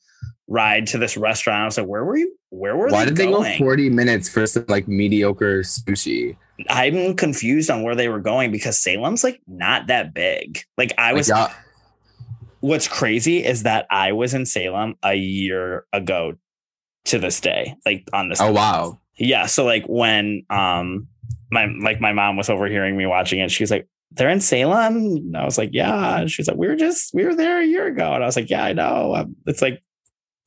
[0.47, 1.63] ride to this restaurant.
[1.63, 2.35] I was like, where were you?
[2.51, 3.59] Where were Why they did they going?
[3.59, 6.37] go 40 minutes for some like mediocre sushi?
[6.69, 10.63] I'm confused on where they were going because Salem's like not that big.
[10.77, 11.31] Like I was
[12.61, 16.35] what's crazy is that I was in Salem a year ago
[17.07, 18.41] to this day, like on this.
[18.41, 18.99] oh wow.
[19.17, 19.47] Yeah.
[19.47, 21.09] So like when um
[21.55, 24.97] my like my mom was overhearing me watching it, she was like, "They're in Salem."
[24.97, 27.65] And I was like, "Yeah." And she's like, "We were just we were there a
[27.67, 29.83] year ago," and I was like, "Yeah, I know." Um, It's like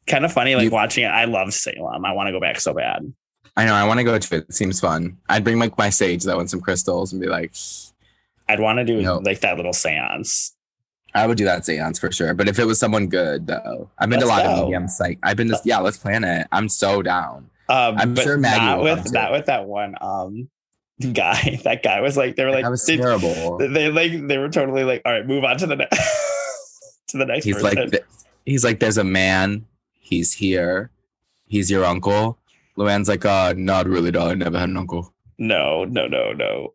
[0.05, 1.08] kind of funny, like You- watching it.
[1.08, 2.05] I love Salem.
[2.05, 3.12] I want to go back so bad.
[3.55, 3.74] I know.
[3.74, 4.45] I want to go to it.
[4.49, 5.18] It seems fun.
[5.30, 7.53] I'd bring like my sage though and some crystals and be like,
[8.47, 9.18] I'd want to do No.
[9.18, 10.53] like that little seance.
[11.16, 12.34] I would do that seance for sure.
[12.36, 14.51] But if it was someone good though, I've been to a lot go.
[14.51, 15.18] of medium psych.
[15.24, 15.80] I've been to yeah.
[15.80, 16.47] Let's plan it.
[16.51, 17.49] I'm so down.
[17.70, 20.49] Um, I'm but sure Maggie not with not with that one um
[21.13, 21.59] guy.
[21.63, 23.57] That guy was like they were like that was they, terrible.
[23.57, 25.97] they like they were totally like all right, move on to the next
[27.09, 27.89] to the next He's person.
[27.91, 28.05] like,
[28.45, 29.65] he's like, there's a man.
[29.99, 30.91] He's here.
[31.47, 32.37] He's your uncle.
[32.77, 34.31] Luann's like, uh, not really, dog.
[34.31, 35.13] I never had an uncle.
[35.37, 36.73] no, no, no, no.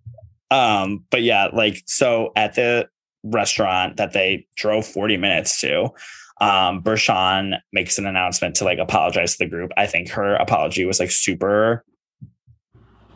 [0.51, 2.89] Um, but yeah, like so at the
[3.23, 5.85] restaurant that they drove 40 minutes to,
[6.41, 9.71] um, Bershan makes an announcement to like apologize to the group.
[9.77, 11.85] I think her apology was like super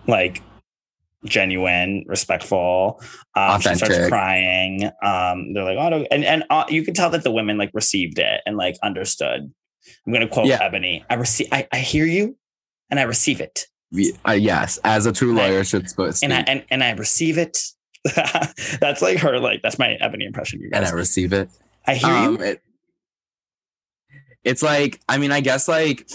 [0.06, 0.40] like
[1.26, 3.00] genuine, respectful.
[3.34, 4.84] Um, she starts crying.
[5.02, 6.06] Um, they're like, oh, no.
[6.10, 9.52] and and uh, you can tell that the women like received it and like understood.
[10.06, 10.58] I'm gonna quote Yeah.
[10.62, 11.04] Ebony.
[11.10, 11.48] I receive.
[11.52, 12.36] I, I hear you,
[12.90, 13.66] and I receive it,
[14.26, 16.90] Uh, yes, as a true And I- lawyer should supposed and I and, and I
[16.92, 17.58] receive it.
[18.80, 19.38] that's like her.
[19.38, 20.60] Like that's my Ebony impression.
[20.60, 20.78] You guys.
[20.80, 20.86] And.
[20.88, 21.50] I receive it.
[21.86, 22.40] I hear Um, you.
[22.42, 22.62] it-
[24.44, 26.08] it's like, I mean, I guess like,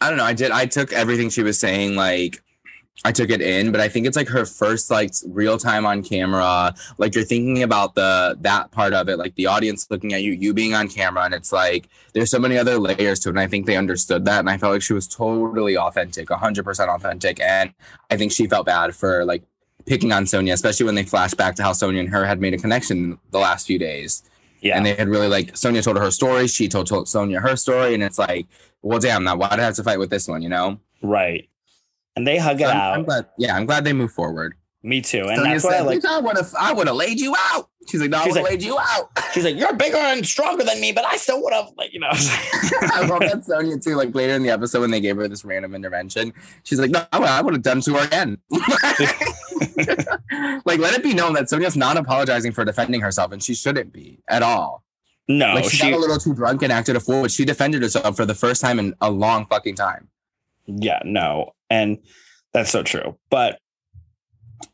[0.00, 0.24] I don't know.
[0.24, 0.50] I did.
[0.50, 1.94] I took everything she was saying.
[1.94, 2.42] Like,
[3.02, 6.02] I took it in, but I think it's like her first like real time on
[6.02, 6.74] camera.
[6.98, 10.32] Like you're thinking about the that part of it, like the audience looking at you,
[10.32, 13.32] you being on camera, and it's like there's so many other layers to it.
[13.32, 16.64] And I think they understood that, and I felt like she was totally authentic, hundred
[16.64, 17.40] percent authentic.
[17.40, 17.72] And
[18.10, 19.42] I think she felt bad for like
[19.86, 22.54] picking on Sonja, especially when they flash back to how Sonja and her had made
[22.54, 24.22] a connection the last few days.
[24.60, 24.76] Yeah.
[24.76, 27.56] And they had really like Sonja told her her story, she told, told Sonja her
[27.56, 28.46] story, and it's like,
[28.82, 30.42] well, damn, now why do I have to fight with this one?
[30.42, 30.80] You know?
[31.02, 31.49] right.
[32.20, 32.92] And they hug it I'm, out.
[32.92, 33.26] I'm glad.
[33.38, 34.54] Yeah, I'm glad they moved forward.
[34.82, 35.20] Me too.
[35.20, 36.04] And Sonja that's what I like.
[36.04, 37.70] I would have, I would have laid you out.
[37.88, 39.10] She's like, no, I would have like- laid you out.
[39.32, 42.00] She's like, you're bigger and stronger than me, but I still would have, like, you
[42.00, 42.08] know.
[42.12, 43.94] I love that Sonja too.
[43.94, 47.06] Like later in the episode when they gave her this random intervention, she's like, no,
[47.10, 48.36] I would have done to her again.
[50.66, 53.94] like, let it be known that Sonja's not apologizing for defending herself, and she shouldn't
[53.94, 54.84] be at all.
[55.26, 55.90] no, like she, she.
[55.90, 58.34] got a little too drunk and acted a fool, but she defended herself for the
[58.34, 60.08] first time in a long fucking time.
[60.66, 61.54] Yeah, no.
[61.70, 61.98] And
[62.52, 63.16] that's so true.
[63.30, 63.58] But,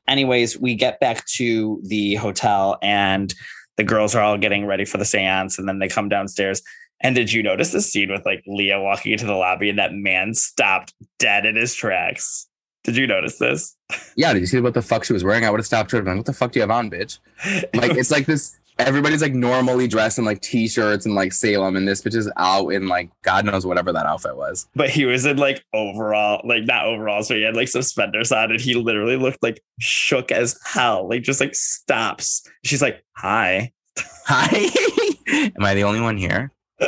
[0.09, 3.33] anyways, we get back to the hotel and
[3.77, 5.59] the girls are all getting ready for the seance.
[5.59, 6.63] And then they come downstairs.
[7.01, 9.93] And did you notice the scene with like Leah walking into the lobby and that
[9.93, 12.49] man stopped dead in his tracks?
[12.85, 13.77] Did you notice this?
[14.17, 15.45] Yeah, did you see what the fuck she was wearing?
[15.45, 17.19] I would have stopped her and been, what the fuck do you have on, bitch?
[17.75, 21.89] Like it's like this everybody's like normally dressed in like t-shirts and like Salem and
[21.89, 24.69] this bitch is out in like God knows whatever that outfit was.
[24.75, 28.51] but he was in like overall, like not overall, so he had like suspenders on,
[28.51, 31.09] and he literally looked like shook as hell.
[31.09, 32.49] Like just like stops.
[32.65, 33.73] She's like, "Hi."
[34.27, 34.69] Hi.
[35.57, 36.53] Am I the only one here?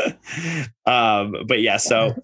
[0.86, 2.14] um, but yeah, so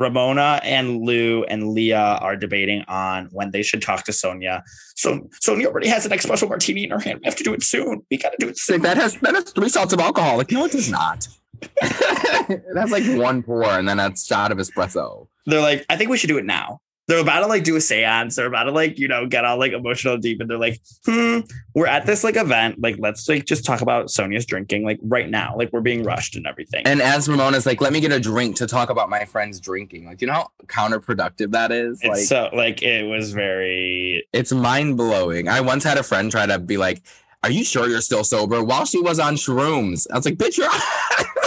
[0.00, 4.62] Ramona and Lou and Leah are debating on when they should talk to Sonja.
[4.96, 7.20] So Sonja already has an espresso martini in her hand.
[7.20, 8.02] We have to do it soon.
[8.10, 8.82] We gotta do it It's like soon.
[8.82, 10.36] that has that has three shots of alcohol.
[10.38, 11.28] Like, no, it does not.
[11.62, 15.26] it has like one pour and then a shot of espresso.
[15.46, 16.80] They're like, I think we should do it now.
[17.10, 18.36] They're about to like do a seance.
[18.36, 20.40] They're about to like, you know, get all like emotional deep.
[20.40, 21.40] And they're like, hmm,
[21.74, 22.80] we're at this like event.
[22.80, 25.56] Like, let's like just talk about Sonja's drinking like right now.
[25.56, 26.86] Like we're being rushed and everything.
[26.86, 30.06] And as Ramona's like, let me get a drink to talk about my friends drinking.
[30.06, 31.98] Like, you know how counterproductive that is?
[32.00, 35.48] it's like, so like it was very it's mind blowing.
[35.48, 37.02] I once had a friend try to be like,
[37.42, 40.58] "Are you sure you're still sober?" While she was on shrooms, I was like, "Bitch,
[40.58, 40.70] you're."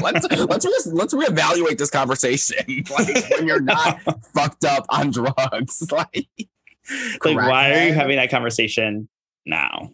[0.00, 2.84] let's let's re- let's reevaluate this conversation.
[2.98, 4.00] like when you're not
[4.34, 6.28] fucked up on drugs, like
[7.24, 9.08] like why are you having that conversation
[9.44, 9.90] now?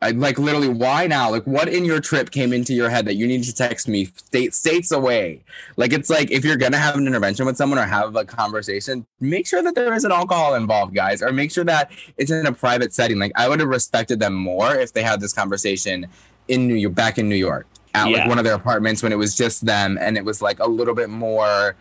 [0.00, 1.28] I, like literally, why now?
[1.30, 4.04] Like, what in your trip came into your head that you need to text me
[4.04, 5.42] state states away?
[5.76, 9.04] Like, it's like if you're gonna have an intervention with someone or have a conversation,
[9.18, 12.52] make sure that there isn't alcohol involved, guys, or make sure that it's in a
[12.52, 13.18] private setting.
[13.18, 16.06] Like, I would have respected them more if they had this conversation
[16.46, 17.66] in New York, back in New York,
[18.06, 18.18] at Yeah.
[18.18, 20.66] like one of their apartments when it was just them, and it was like a
[20.68, 21.76] little bit more.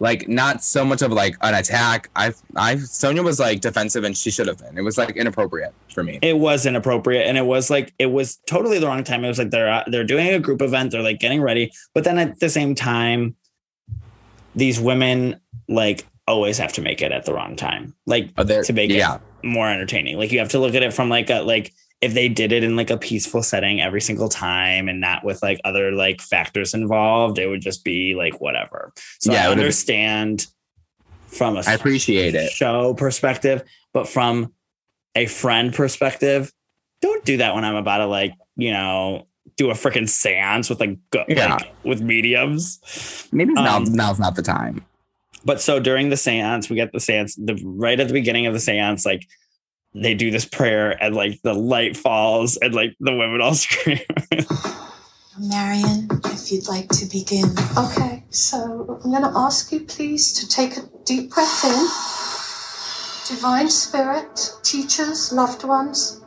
[0.00, 2.08] Like not so much of like an attack.
[2.14, 4.78] I, I, Sonja was like defensive, and she should have been.
[4.78, 6.20] It was like inappropriate for me.
[6.22, 9.24] It was inappropriate, and it was like it was totally the wrong time.
[9.24, 12.16] It was like they're they're doing a group event, they're like getting ready, but then
[12.16, 13.34] at the same time,
[14.54, 18.72] these women like always have to make it at the wrong time, like Oh, to
[18.72, 19.16] make yeah.
[19.16, 20.16] it more entertaining.
[20.16, 22.62] Like you have to look at it from like a like if they did it
[22.62, 26.72] in like a peaceful setting every single time and not with like other like factors
[26.74, 28.92] involved, it would just be like whatever.
[29.20, 30.46] So Yeah, I understand
[31.26, 32.50] from a I appreciate it.
[32.52, 34.52] show perspective, but from
[35.16, 36.52] a friend perspective,
[37.00, 39.26] don't do that when I'm about to like, you know,
[39.56, 41.54] do a freaking seance with like, go, Yeah.
[41.56, 43.26] like with mediums.
[43.32, 44.84] Maybe now, Um, now's not the time.
[45.44, 48.54] But so during the seance, we get the seance, the right at the beginning of
[48.54, 49.26] the seance, like
[49.94, 54.00] they do this prayer and like the light falls and like the women all scream.
[55.38, 57.46] Marion, if you'd like to begin.
[57.76, 61.88] Okay, so I'm going to ask you, please, to take a deep breath in.
[63.28, 66.22] Divine Spirit, teachers, loved ones,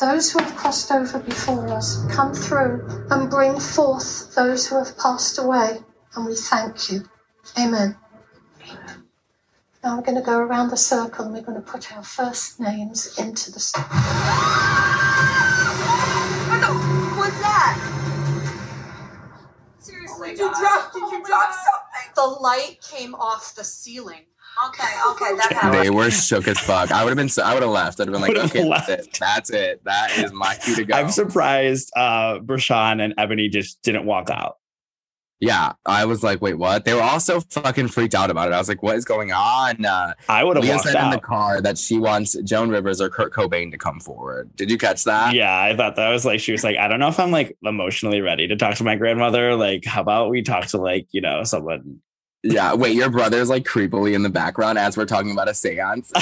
[0.00, 4.96] those who have crossed over before us, come through and bring forth those who have
[4.98, 5.78] passed away,
[6.14, 7.02] and we thank you.
[7.58, 7.96] Amen.
[9.84, 12.58] Now we're going to go around the circle and we're going to put our first
[12.58, 13.84] names into the circle.
[17.18, 17.76] What's that?
[19.80, 20.90] Seriously, did you drop?
[20.94, 22.12] Did you drop something?
[22.16, 24.22] The light came off the ceiling.
[24.68, 25.84] Okay, okay, that happened.
[25.84, 26.90] They were shook as fuck.
[26.90, 27.28] I would have been.
[27.28, 28.00] so- I would have left.
[28.00, 28.88] I'd have been like, okay, left.
[28.88, 29.18] that's it.
[29.20, 29.84] That's it.
[29.84, 30.94] That is my cue to go.
[30.94, 34.56] I'm surprised uh Bershan and Ebony just didn't walk out.
[35.44, 36.86] Yeah, I was like, wait, what?
[36.86, 38.54] They were also fucking freaked out about it.
[38.54, 39.84] I was like, what is going on?
[39.84, 43.32] Uh, I would have said in the car that she wants Joan Rivers or Kurt
[43.32, 44.56] Cobain to come forward.
[44.56, 45.34] Did you catch that?
[45.34, 47.56] Yeah, I thought that was like she was like, I don't know if I'm like
[47.62, 49.54] emotionally ready to talk to my grandmother.
[49.54, 52.00] Like, how about we talk to like, you know, someone
[52.42, 52.72] Yeah.
[52.72, 56.10] Wait, your brother's like creepily in the background as we're talking about a seance.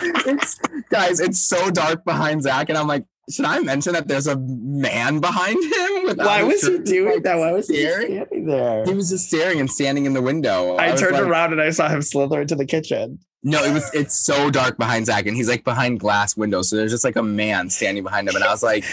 [0.02, 0.58] it's,
[0.90, 4.36] guys, it's so dark behind Zach, and I'm like, should I mention that there's a
[4.36, 6.16] man behind him?
[6.16, 7.38] Why was he doing Like, that?
[7.38, 8.12] Why was he staring?
[8.12, 8.84] standing there?
[8.84, 10.76] He was just staring and standing in the window.
[10.76, 13.18] I, was turned like- around and I saw him slither into the kitchen.
[13.42, 16.68] No, it was it's so dark behind Zach, and he's like behind glass windows.
[16.68, 18.84] So there's just like a man standing behind him, and I was like,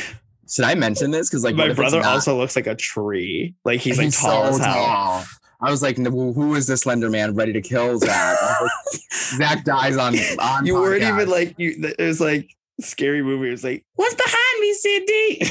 [0.49, 1.29] should I mention this?
[1.29, 3.55] Because like my brother also looks like a tree.
[3.65, 4.73] Like he's, like tall so as hell.
[4.85, 5.23] tall.
[5.59, 8.37] I was like, "No, who is this slender man ready to kill Zach?
[8.41, 8.71] Like,
[9.11, 10.65] Zach dies on on.
[10.65, 11.75] You weren't even like you.
[11.99, 13.47] It was like scary movie.
[13.47, 15.45] It was like, what's behind me, Cindy?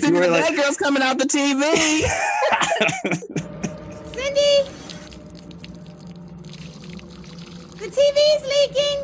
[0.00, 1.62] Cindy, you were the like- girl's coming out the TV.
[4.14, 4.68] Cindy?
[7.78, 8.98] The TV's leaking.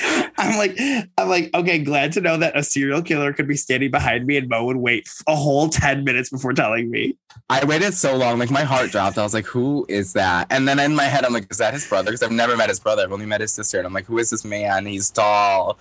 [0.38, 0.78] I'm like,
[1.18, 4.36] I'm like, okay, glad to know that a serial killer could be standing behind me
[4.36, 7.16] and Mo would wait a whole 10 minutes before telling me.
[7.50, 9.18] I waited so long, like my heart dropped.
[9.18, 11.72] I was like, "Who is that?" And then in my head, I'm like, "Is that
[11.72, 13.02] his brother?" Because I've never met his brother.
[13.02, 14.84] I've only met his sister, and I'm like, "Who is this man?
[14.86, 15.78] He's tall.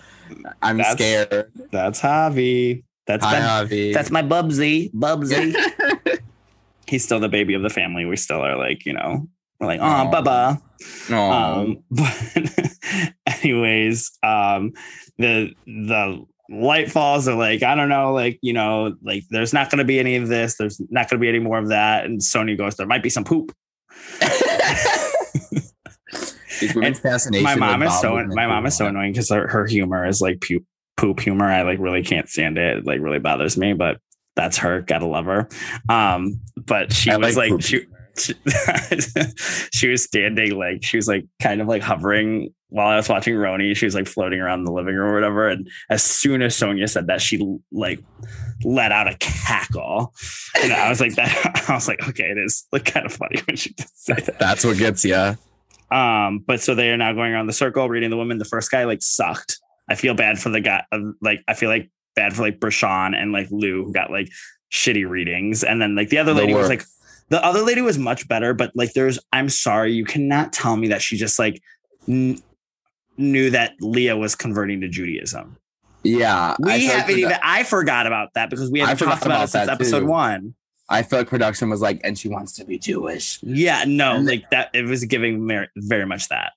[0.62, 2.84] I'm That's- scared." That's Javi.
[3.06, 3.94] That's Hi, Ben- Javi.
[3.94, 4.92] That's my Bubsy.
[4.94, 5.56] Bubsy.
[6.88, 8.06] He's still the baby of the family.
[8.06, 9.28] We still are like, you know,
[9.60, 10.10] we're like, oh.
[10.14, 10.62] Bubba.
[11.12, 12.67] Um, but
[13.44, 14.74] anyways, um,
[15.18, 19.70] the the light falls are like, I don't know, like, you know, like there's not
[19.70, 22.06] gonna be any of this, there's not gonna be any more of that.
[22.06, 23.54] And Sony goes, There might be some poop.
[26.74, 27.44] Women's fascination.
[27.44, 30.22] my mom is so my mom is is so annoying because her, her humor is
[30.22, 30.64] like poop
[30.96, 31.46] poop humor.
[31.46, 32.78] I like really can't stand it.
[32.78, 34.00] It like really bothers me, but
[34.36, 34.82] that's her.
[34.82, 35.48] Gotta love her.
[35.90, 37.86] Um, but she I was like like, she
[38.20, 38.34] she,
[39.74, 43.34] she was standing like she was like kind of like hovering while I was watching
[43.36, 43.76] RHONY.
[43.78, 45.48] She was like floating around the living room or whatever.
[45.48, 47.40] And as soon as Sonja said that, she
[47.72, 48.00] like
[48.64, 50.14] let out a cackle,
[50.62, 51.66] and I was like that.
[51.70, 54.40] I was like, okay, it is like kind of funny when she said that.
[54.40, 55.38] That's what gets you.
[55.90, 58.38] Um, but so they are now going around the circle reading the woman.
[58.38, 59.60] The first guy like sucked.
[59.90, 60.84] I feel bad for the guy.
[60.92, 64.28] uh, Like I feel like bad for like Bershan and like Lou who got like
[64.74, 66.84] shitty readings, and then like the other The lady was like
[67.30, 68.54] the other lady was much better.
[68.54, 71.62] But like there's, I'm sorry, you cannot tell me that she just like
[72.06, 72.42] kn-
[73.18, 75.58] knew that Leah was converting to Judaism.
[76.04, 76.56] Yeah.
[76.60, 77.38] We like haven't produ- even.
[77.44, 80.06] I forgot about that because we haven't talked about, about it since that, episode too.
[80.06, 80.54] one.
[80.90, 83.40] I feel like production was like, and she wants to be Jewish.
[83.44, 84.70] Yeah, no, And- like that.
[84.74, 86.54] It was giving very much that.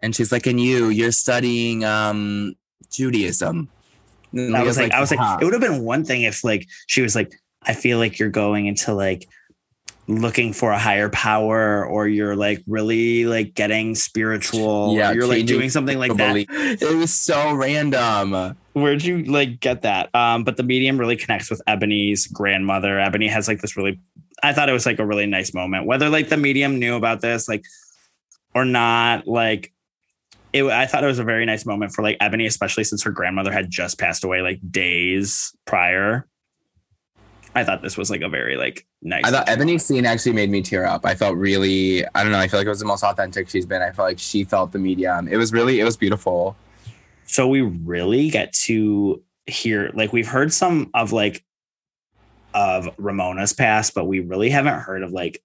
[0.00, 2.54] And she's like, and you, you're studying um
[2.90, 3.68] Judaism.
[4.32, 6.66] And I was like, I was like, it would have been one thing if like
[6.86, 9.26] she was like, I feel like you're going into like
[10.06, 15.26] looking for a higher power, or you're like really like getting spiritual, Yeah, or you're
[15.26, 16.36] like doing something like that.
[16.36, 18.56] It was so random.
[18.74, 20.14] Where'd you like get that?
[20.14, 22.98] Um, but the medium really connects with Ebony's grandmother.
[22.98, 24.00] Ebony has like this really,
[24.42, 25.86] I thought it was like a really nice moment.
[25.86, 27.64] Whether like the medium knew about this, like,
[28.54, 29.72] or not, like,
[30.52, 30.64] it.
[30.64, 33.52] I thought it was a very nice moment for like Ebony, especially since her grandmother
[33.52, 36.26] had just passed away like days prior.
[37.54, 39.22] I thought this was like a very like nice.
[39.24, 41.06] I thought Ebony's scene actually made me tear up.
[41.06, 43.64] I felt really, I don't know, I feel like it was the most authentic she's
[43.66, 43.80] been.
[43.82, 45.28] I felt like she felt the medium.
[45.28, 46.56] It was really, it was beautiful.
[47.26, 51.44] so we really get to hear like we've heard some of like
[52.54, 55.42] of Ramona's past, but we really haven't heard of like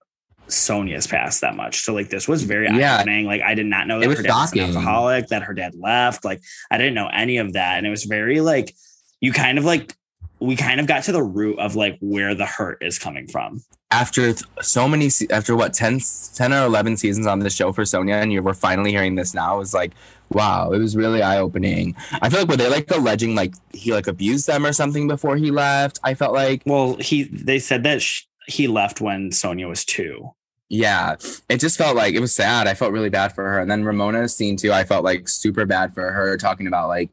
[0.48, 1.82] Sonja's past that much.
[1.82, 2.98] So like this was very Yeah.
[2.98, 3.26] eye-opening.
[3.26, 5.76] Like I did not know It that her dad was an alcoholic, that her dad
[5.76, 6.26] left.
[6.26, 6.42] Like
[6.72, 7.78] I didn't know any of that.
[7.78, 8.74] And it was very like
[9.22, 9.94] you kind of like
[10.40, 13.62] we kind of got to the root of like where the hurt is coming from.
[13.92, 16.00] After th- so many, se- after what, 10,
[16.36, 19.34] 10 or 11 seasons on the show for Sonja, and you were finally hearing this
[19.34, 19.94] now, it was like,
[20.30, 21.96] wow, it was really eye opening.
[22.22, 25.38] I feel like, were they like alleging like he like abused them or something before
[25.38, 26.00] he left?
[26.04, 30.30] I felt like, Well, he they said that sh- he left when Sonja was 2.
[30.72, 31.16] Yeah,
[31.50, 32.68] it just felt like it was sad.
[32.68, 33.60] I felt really bad for her.
[33.60, 37.10] And then Ramona's scene too, I felt like super bad for her, talking about like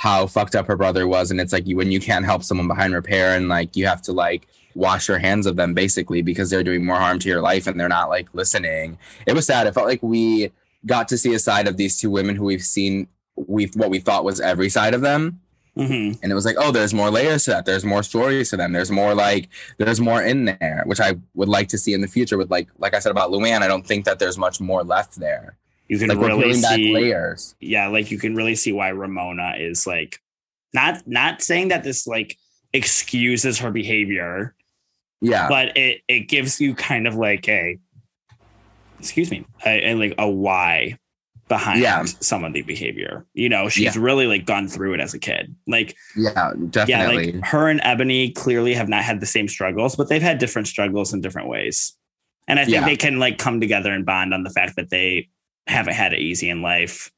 [0.00, 1.30] how fucked up her brother was.
[1.30, 4.00] And it's like you when you can't help someone behind repair and like you have
[4.02, 7.42] to like wash your hands of them basically because they're doing more harm to your
[7.42, 8.96] life and they're not like listening.
[9.26, 9.66] It was sad.
[9.66, 10.52] It felt like we
[10.86, 13.98] got to see a side of these two women who we've seen we what we
[13.98, 15.38] thought was every side of them.
[15.76, 16.18] Mhm.
[16.22, 17.66] And it was like, oh, there's more layers to that.
[17.66, 18.72] There's more stories to them.
[18.72, 22.08] There's more like there's more in there, which I would like to see in the
[22.08, 22.38] future.
[22.38, 25.20] With like like I said about Luann, I don't think that there's much more left
[25.20, 25.58] there.
[25.90, 27.56] You can Like really see layers.
[27.58, 30.20] yeah, like you can really see why Ramona is like
[30.72, 32.38] not not saying that this like
[32.72, 34.54] excuses her behavior,
[35.20, 37.76] Yeah, but it it gives you kind of like a
[39.00, 40.96] excuse me, a, a, like a why
[41.48, 42.04] behind Yeah.
[42.04, 43.26] some of the behavior.
[43.34, 44.02] You know, she's Yeah.
[44.02, 45.56] really like gone through it as a kid.
[45.66, 47.32] Like yeah, yeah, definitely.
[47.32, 50.68] like her and Ebony clearly have not had the same struggles, but they've had different
[50.68, 51.96] struggles in different ways.
[52.46, 52.84] And I think Yeah.
[52.84, 55.28] they can like come together and bond on the fact that they
[55.66, 57.10] haven't had it easy in life.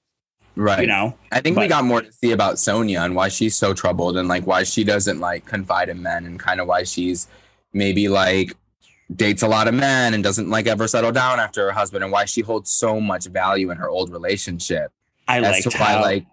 [0.56, 0.80] right.
[0.80, 3.72] You know, I think we got more to see about Sonja and why she's so
[3.74, 7.28] troubled and like why she doesn't like confide in men and kind of why she's
[7.72, 8.56] maybe like
[9.14, 12.12] dates a lot of men and doesn't like ever settle down after her husband and
[12.12, 14.92] why she holds so much value in her old relationship.
[15.28, 16.26] I liked why, how like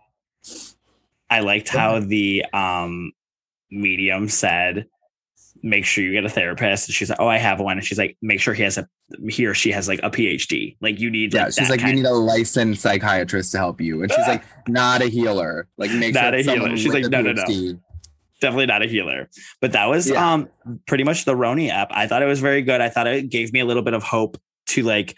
[1.29, 3.11] I liked how the um
[3.71, 4.87] medium said,
[5.63, 6.87] make sure you get a therapist.
[6.87, 7.77] And she's like, Oh, I have one.
[7.77, 8.87] And she's like, make sure he has a
[9.29, 10.77] he or she has like a PhD.
[10.81, 14.01] Like you need Yeah, like she's like, you need a licensed psychiatrist to help you.
[14.03, 15.67] And she's like, not a healer.
[15.77, 16.77] Like, make Not sure a healer.
[16.77, 17.79] She's like, no, no, no.
[18.41, 19.29] Definitely not a healer.
[19.59, 20.33] But that was Yeah.
[20.33, 20.49] um
[20.87, 21.89] pretty much the RHONY app.
[21.91, 22.79] I thought it was very good.
[22.81, 24.37] I thought it gave me a little bit of hope
[24.67, 25.15] to like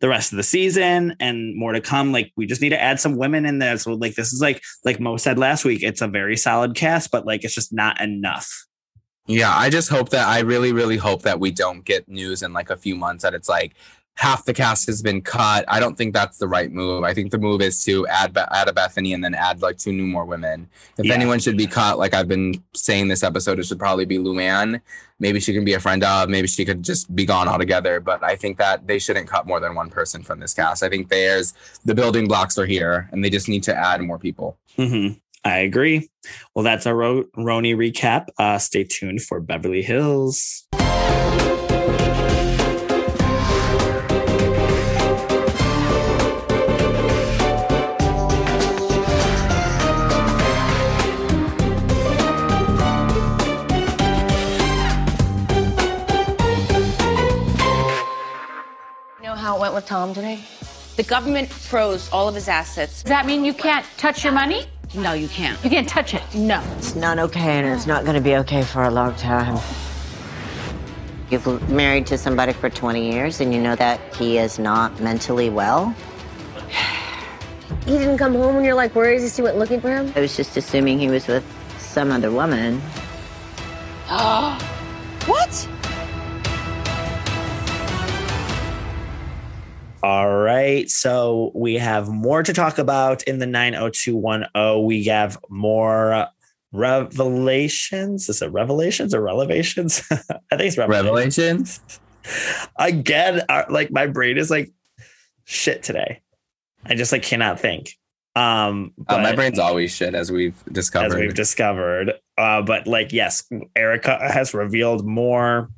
[0.00, 2.12] the rest of the season and more to come.
[2.12, 3.76] Like we just need to add some women in there.
[3.76, 7.10] So like this is like like Mo said last week, it's a very solid cast,
[7.10, 8.48] but like it's just not enough.
[9.30, 12.52] Yeah, I just hope that I really, really hope that we don't get news in
[12.52, 13.74] like a few months that it's like
[14.14, 15.64] half the cast has been cut.
[15.68, 17.04] I don't think that's the right move.
[17.04, 19.92] I think the move is to add add a Bethany and then add like two
[19.92, 20.68] new more women.
[20.98, 21.14] If Yeah.
[21.14, 24.80] anyone should be cut, like I've been saying this episode, it should probably be Luann.
[25.20, 26.28] Maybe she can be a friend of.
[26.28, 28.00] Maybe she could just be gone altogether.
[28.00, 30.82] But I think that they shouldn't cut more than one person from this cast.
[30.82, 31.54] I think there's
[31.84, 34.58] the building blocks are here, and they just need to add more people.
[34.76, 35.10] hmm
[35.44, 36.10] I agree.
[36.54, 38.26] Well, that's our Ro- RHONY recap.
[38.38, 40.66] Uh, stay tuned for Beverly Hills.
[59.18, 60.44] You know how it went with Tom today?
[60.96, 63.02] The government froze all of his assets.
[63.02, 64.66] Does that mean you can't touch your money?
[64.94, 65.62] No, you can't.
[65.62, 66.22] You can't touch it.
[66.34, 66.60] No.
[66.78, 69.60] It's not okay, and it's not going to be okay for a long time.
[71.30, 74.98] You've l- married to somebody for 20 years, and you know that he is not
[75.00, 75.94] mentally well.
[77.84, 79.40] He didn't come home when you're like where is he?
[79.40, 80.12] you went looking for him?
[80.16, 81.44] I was just assuming he was with
[81.78, 82.82] some other woman.
[85.26, 85.68] What?
[90.02, 90.88] All right.
[90.88, 94.84] So we have more to talk about in the 90210.
[94.84, 96.26] We have more
[96.72, 98.28] revelations.
[98.28, 100.02] Is it revelations or revelations?
[100.10, 101.38] I think it's revelations.
[101.38, 102.00] Revelations.
[102.78, 104.72] Again, uh, like my brain is like
[105.44, 106.22] shit today.
[106.86, 107.90] I just like cannot think.
[108.36, 111.06] Um, Uh, my brain's always shit, as we've discovered.
[111.06, 112.12] as we've discovered.
[112.38, 113.42] Uh, but like, yes,
[113.76, 115.68] Erika has revealed more,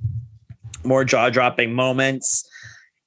[0.85, 2.49] more jaw dropping moments.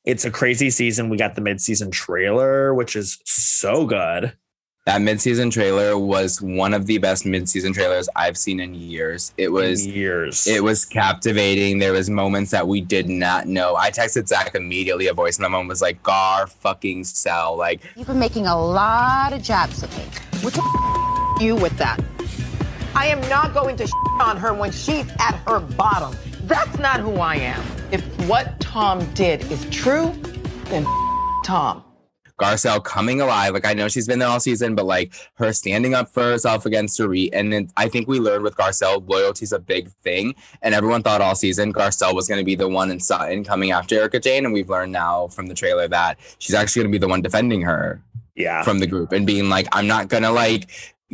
[0.06, 1.10] It's a crazy season.
[1.10, 4.34] We got the mid season trailer, which is so good.
[4.86, 9.34] that mid-season trailer was one of the best mid-season trailers I've seen in years.
[9.36, 10.46] It was In years.
[10.46, 11.80] It was captivating.
[11.80, 13.76] There was moments that we did not know.
[13.76, 18.06] I texted Zach immediately a voice memo and was like, "Gar fucking sell." Like You've
[18.06, 20.04] been making a lot of jabs at me.
[20.42, 20.60] What's
[21.44, 22.00] you with that?
[22.94, 23.92] I am not going to
[24.22, 26.16] on her when she's at her bottom.
[26.46, 27.64] That's not who I am.
[27.92, 30.14] If what Tom did is true,
[30.66, 30.84] then
[31.44, 31.84] Tom.
[32.40, 33.54] Garcelle coming alive.
[33.54, 36.68] Like I know she's been there all season, but like her standing up for herself
[36.68, 37.30] against Dorit.
[37.34, 40.36] And then I think we learned with Garcelle, loyalty's a big thing.
[40.62, 43.72] And everyone thought all season Garcelle was going to be the one in Sutton coming
[43.72, 44.46] after Erika Jayne.
[44.46, 47.22] And we've learned now from the trailer that she's actually going to be the one
[47.24, 48.04] defending her
[48.36, 48.62] yeah.
[48.64, 50.70] from the group and being like, I'm not gonna like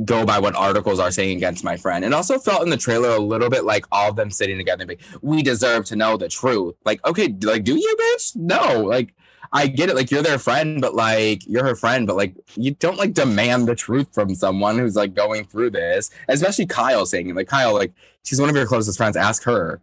[0.06, 2.06] go by what articles are saying against my friend.
[2.06, 4.86] And also felt in the trailer a little bit like all of them sitting together
[4.86, 6.76] being, we deserve to know the truth.
[6.86, 8.36] Like, okay, like, do you bitch?
[8.36, 9.14] No, like
[9.54, 12.72] I get it, like you're their friend, but like you're her friend, but like you
[12.72, 17.30] don't like demand the truth from someone who's like going through this, especially Kyle saying
[17.30, 17.36] it.
[17.36, 19.18] Like Kyle, like she's one of your closest friends.
[19.18, 19.82] Ask her.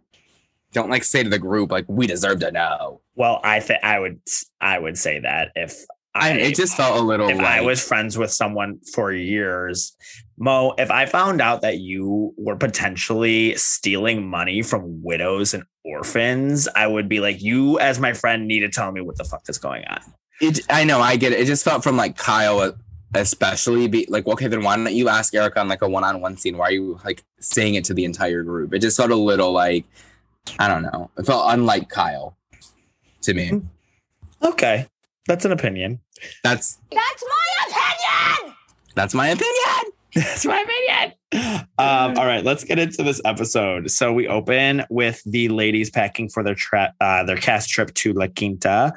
[0.71, 3.01] Don't like say to the group, like, we deserve to know.
[3.15, 4.21] Well, I think I would
[4.61, 5.83] I would say that if
[6.19, 9.95] I, it just felt a little if like I was friends with someone for years,
[10.37, 16.67] Mo, if I found out that you were potentially stealing money from widows and orphans,
[16.75, 19.43] I would be like, you as my friend need to tell me what the fuck
[19.49, 19.99] is going on.
[20.41, 21.39] it i know i get it.
[21.41, 22.73] It just felt from like kyle
[23.15, 26.57] especially be like okay then why don't you ask erika on like a one-on-one scene?
[26.57, 28.73] Why are you like saying it to the entire group?
[28.73, 29.85] It just felt a little like
[30.59, 31.09] i don't know.
[31.17, 32.37] It felt unlike kyle
[33.23, 33.49] to me.
[33.49, 33.59] Hmm.
[34.41, 34.87] Okay.
[35.27, 35.99] That's an opinion.
[36.43, 38.55] that's That's my opinion!
[38.95, 41.63] that's my opinion That's my opinion.
[41.77, 43.91] Um, all right, let's get into this episode.
[43.91, 48.13] So we open with the ladies packing for their tra- uh, their cast trip to
[48.13, 48.91] La Quinta,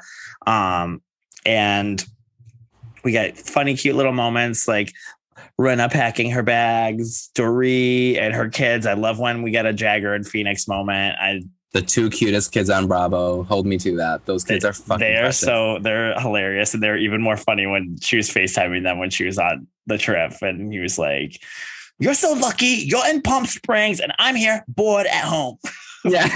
[0.47, 1.03] um,
[1.45, 2.03] and
[3.03, 4.91] we get funny, cute little moments like
[5.59, 8.87] Rinna packing her bags, Dorit and her kids.
[8.87, 11.15] I love when we get a Jagger and Phoenix moment.
[11.19, 11.43] I
[11.73, 15.15] the two cutest kids on bravo hold me to that those kids are fucking they
[15.15, 15.39] are precious.
[15.39, 19.25] so they're hilarious and they're even more funny when she was FaceTiming them when she
[19.25, 21.41] was on the trip and he was like,
[21.99, 25.57] You're so lucky, you're in Palm Springs and I'm here bored at home.
[26.05, 26.27] yeah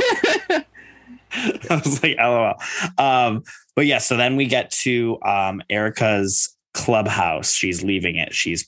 [1.31, 2.55] I was like, LOL.
[2.97, 3.43] Um,
[3.75, 7.53] but yeah, so then we get to um Erika's clubhouse.
[7.53, 8.33] She's leaving it.
[8.33, 8.67] She's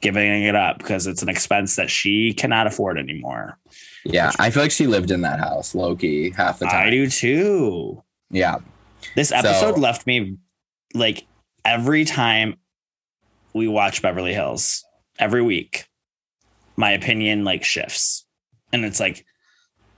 [0.00, 3.58] giving it up because it's an expense that she cannot afford anymore.
[4.04, 7.08] Yeah i feel like she lived in that house loki half the time I do
[7.08, 8.02] too.
[8.30, 8.56] yeah
[9.14, 10.36] This episode So- left me
[10.94, 11.26] like
[11.64, 12.56] every time
[13.52, 14.84] we watch Beverly Hills,
[15.18, 15.86] every week,
[16.76, 18.24] my opinion like shifts.
[18.72, 19.24] And it's like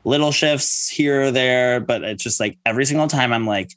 [0.05, 3.71] little shifts here or there, but it's just like every single time I'm like,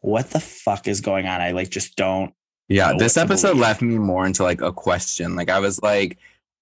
[0.00, 1.40] what the fuck is going on?
[1.40, 2.32] I like just don't.
[2.68, 5.34] Yeah, this episode left me more into like a question.
[5.34, 6.18] Like I was like,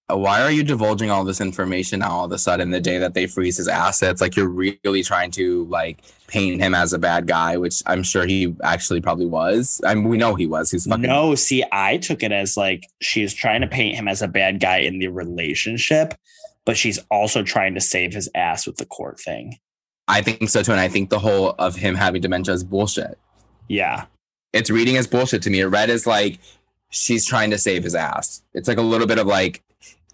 [0.08, 3.14] why are you divulging all this information now all of a sudden the day that
[3.14, 4.20] they freeze his assets?
[4.20, 5.98] Like you're really trying to like
[6.28, 9.80] paint him as a bad guy, which I'm sure he actually probably was.
[9.84, 10.70] I mean, we know he was.
[10.70, 14.22] He's fucking No, see, I took it as like she's trying to paint him as
[14.22, 16.14] a bad guy in the relationship,
[16.64, 19.58] but she's also trying to save his ass with the court thing.
[20.06, 20.70] I think so too.
[20.70, 23.18] And I think the whole of him having dementia is bullshit.
[23.66, 24.04] Yeah.
[24.52, 25.60] It's reading as bullshit to me.
[25.60, 26.38] It read as like
[26.90, 28.42] she's trying to save his ass.
[28.54, 29.64] It's like a little bit of like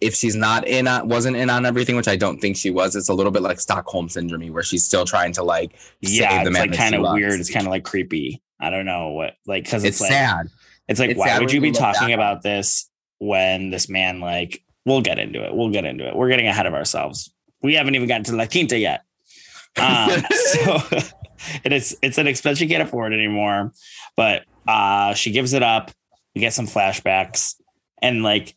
[0.02, 2.96] if she's not in on wasn't in on everything, which I don't think she was,
[2.96, 6.44] it's a little bit like Stockholm syndrome where she's still trying to like yeah, save
[6.44, 7.38] the it's like kind of weird.
[7.38, 8.42] It's kind of like creepy.
[8.60, 10.46] I don't know what like because it's, It's like sad.
[10.88, 15.00] It's like It's why would you be talking about this when this man like we'll
[15.00, 15.54] get into it.
[15.54, 16.16] We'll get into it.
[16.16, 17.32] We're getting ahead of ourselves.
[17.62, 19.02] We haven't even gotten to La Quinta yet.
[19.80, 20.80] Um, so
[21.64, 23.72] and it's it's an expense she can't afford anymore.
[24.16, 25.90] But uh she gives it up.
[26.34, 27.56] We get some flashbacks,
[28.00, 28.54] and like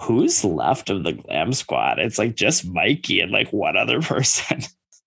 [0.00, 1.98] who's left of the glam squad?
[1.98, 4.60] It's like just Mikey and like one other person.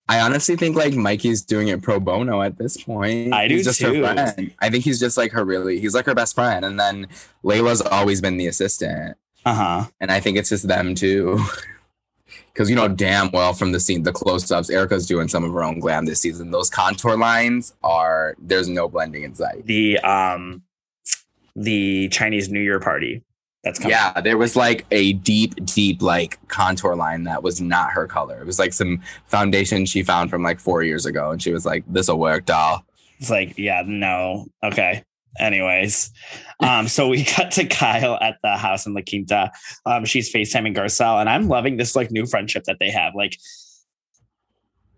[0.09, 3.33] I honestly think like Mikey's doing it pro bono at this point.
[3.33, 4.03] I do just too.
[4.03, 4.53] her friend.
[4.59, 5.79] I think he's just like her really.
[5.79, 7.07] He's like her best friend, and then
[7.45, 9.15] Layla's always been the assistant,
[9.45, 9.85] Uh huh.
[10.01, 11.39] and I think it's just them too.
[12.53, 15.63] Because you know damn well from the scene, the close-ups, Erika's doing some of her
[15.63, 16.51] own glam this season.
[16.51, 19.65] Those contour lines are there's no blending in sight.
[19.65, 20.61] The um
[21.55, 23.23] the Chinese New Year party.
[23.63, 23.91] That's coming.
[23.91, 28.41] Yeah, there was like a deep, deep like contour line that was not her color.
[28.41, 31.65] It was like some foundation she found from like four years ago, and she was
[31.65, 32.83] like, "This'll work, doll."
[33.19, 34.47] It's like, yeah, no.
[34.63, 35.03] Okay.
[35.39, 36.11] Anyways,
[36.59, 39.51] um, so we cut to Kyle at the house in La Quinta.
[39.85, 43.13] Um, she's FaceTiming Garcelle, and I'm loving this like new friendship that they have.
[43.15, 43.37] Like,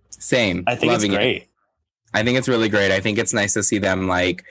[0.09, 0.63] Same.
[0.67, 1.17] I think Loving it's it.
[1.17, 1.47] great.
[2.13, 2.91] I think it's really great.
[2.91, 4.45] I think it's nice to see them like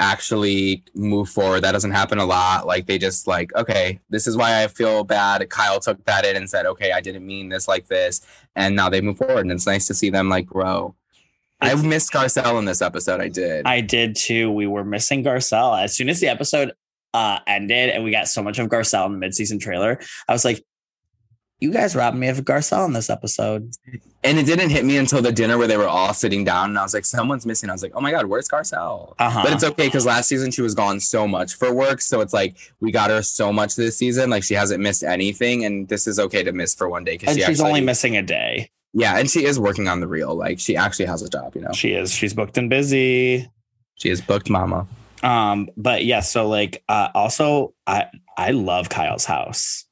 [0.00, 1.60] actually move forward.
[1.60, 2.66] That doesn't happen a lot.
[2.66, 5.48] Like they just like, okay, this is why I feel bad.
[5.50, 8.20] Kyle took that in and said, okay, I didn't mean this like this,
[8.56, 9.40] and now they move forward.
[9.40, 10.94] And it's nice to see them like grow.
[11.60, 13.20] I missed Garcelle in this episode.
[13.20, 13.66] I did.
[13.66, 14.50] I did too.
[14.50, 16.72] We were missing Garcelle as soon as the episode
[17.14, 20.00] uh, ended, and we got so much of Garcelle in the mid-season trailer.
[20.28, 20.62] I was like,
[21.64, 23.72] "You guys robbed me of Garcelle in this episode."
[24.24, 26.78] and it didn't hit me until the dinner where they were all sitting down, and
[26.78, 27.68] I was like, someone's missing.
[27.68, 29.14] I was like, oh my god, where's Garcelle?
[29.18, 29.42] Uh-huh.
[29.44, 32.32] But it's okay because last season she was gone so much for work, so it's
[32.32, 34.30] like we got her so much this season.
[34.30, 37.34] Like she hasn't missed anything, and this is okay to miss for one day because
[37.34, 38.70] she she's actually, only missing a day.
[38.94, 40.34] yeah, and she is working on the reel.
[40.34, 41.72] Like she actually has a job, you know.
[41.72, 42.10] She is.
[42.10, 43.48] She's booked and busy.
[43.96, 44.86] She is booked, mama.
[45.22, 48.06] Um, but yeah, so like uh also I
[48.38, 49.83] I love Kyle's house.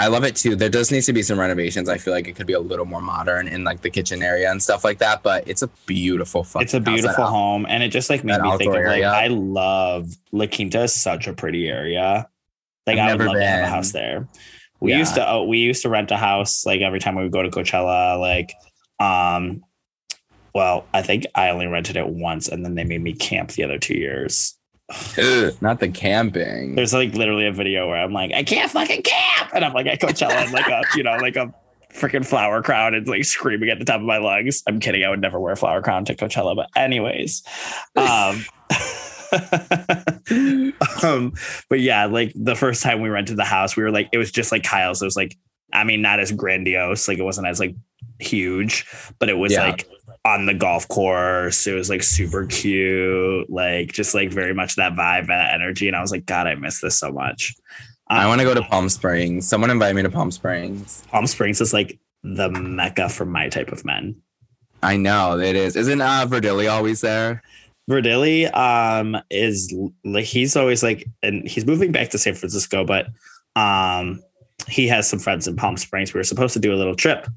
[0.00, 0.56] I love it too.
[0.56, 1.88] There does need to be some renovations.
[1.88, 4.50] I feel like it could be a little more modern in like the kitchen area
[4.50, 5.22] and stuff like that.
[5.22, 7.66] But it's a beautiful fucking It's a beautiful out- home.
[7.68, 9.02] And it just like made me think of outdoor like.
[9.04, 12.26] I love La Quinta is such a pretty area.
[12.86, 14.26] Like I've I would love to have a house there.
[14.80, 14.98] We Yeah.
[15.00, 17.42] used to oh, we used to rent a house like every time we would go
[17.42, 18.54] to Coachella, like
[18.98, 19.62] um
[20.54, 23.64] well, I think I only rented it once and then they made me camp the
[23.64, 24.56] other two years.
[25.60, 26.74] Not the camping.
[26.74, 29.50] There's like literally a video where I'm like, I can't fucking camp.
[29.54, 31.52] And I'm like at Coachella and like a, you know, like a
[31.94, 34.62] freaking flower crown and like screaming at the top of my lungs.
[34.66, 35.04] I'm kidding.
[35.04, 36.54] I would never wear a flower crown to Coachella.
[36.56, 37.42] But anyways,
[37.96, 38.44] um,
[41.02, 41.32] um,
[41.68, 44.30] but yeah, like the first time we rented the house, we were like, it was
[44.30, 45.02] just like Kyle's.
[45.02, 45.36] It was like,
[45.72, 47.06] I mean, not as grandiose.
[47.08, 47.74] Like it wasn't as like
[48.18, 48.86] huge,
[49.18, 49.66] but it was Yeah.
[49.66, 49.88] like
[50.24, 51.66] on the golf course.
[51.66, 55.88] It was like super cute, like just like very much that vibe and that energy.
[55.88, 57.54] And I was like, God, I miss this so much.
[58.08, 59.46] I want to go to Palm Springs.
[59.46, 61.04] Someone invite me to Palm Springs.
[61.08, 64.20] Palm Springs is like the mecca for my type of men.
[64.82, 65.76] I know it is.
[65.76, 67.42] Isn't uh Verdilli always there?
[67.88, 69.72] Verdilli um is
[70.04, 73.06] like he's always like and he's moving back to San Francisco, but
[73.54, 74.20] um
[74.68, 76.12] he has some friends in Palm Springs.
[76.12, 77.28] We were supposed to do a little trip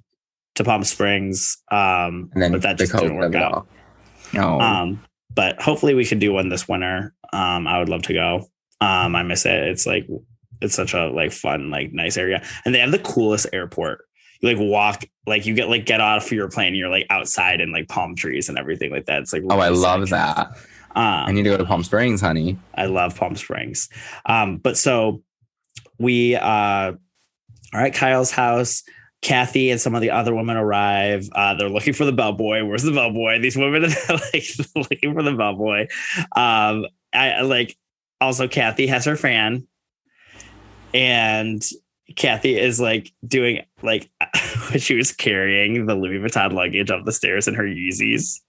[0.56, 3.68] to Palm Springs, um, And then but that the just didn't work out.
[4.34, 4.60] No.
[4.60, 7.14] Um, but hopefully we can do one this winter.
[7.32, 8.48] Um, I would love to go.
[8.82, 9.56] Um, I miss it.
[9.56, 10.08] It's like
[10.62, 14.06] it's such a like fun, like nice area, and they have the coolest airport.
[14.42, 17.62] You like walk, like you get like get off your plane, and you're like outside
[17.62, 19.22] in like palm trees and everything like that.
[19.22, 20.48] It's like oh, I really love that.
[20.96, 22.58] Um, I need to go to Palm Springs, honey.
[22.76, 23.90] I love Palm Springs.
[24.26, 25.24] Um, but so
[25.98, 26.94] we uh
[27.74, 28.84] at Kyle's house.
[29.24, 31.30] Kathy and some of the other women arrive.
[31.32, 32.64] Uh, they're looking for the bellboy.
[32.64, 33.40] Where's the bellboy?
[33.40, 33.90] These women are
[34.34, 34.46] like
[34.76, 35.88] looking for the bellboy.
[36.36, 37.76] Um, I like
[38.22, 39.68] also Kathy has her fan,
[40.94, 41.66] and
[42.16, 44.10] Kathy is like doing like
[44.70, 48.40] when she was carrying the Louis Vuitton luggage up the stairs in her Yeezys.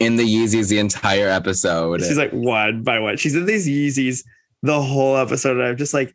[0.00, 2.00] In the Yeezys, the entire episode.
[2.00, 3.16] She's like one by one.
[3.18, 4.24] She's in these Yeezys
[4.62, 5.58] the whole episode.
[5.58, 6.14] And I'm just like,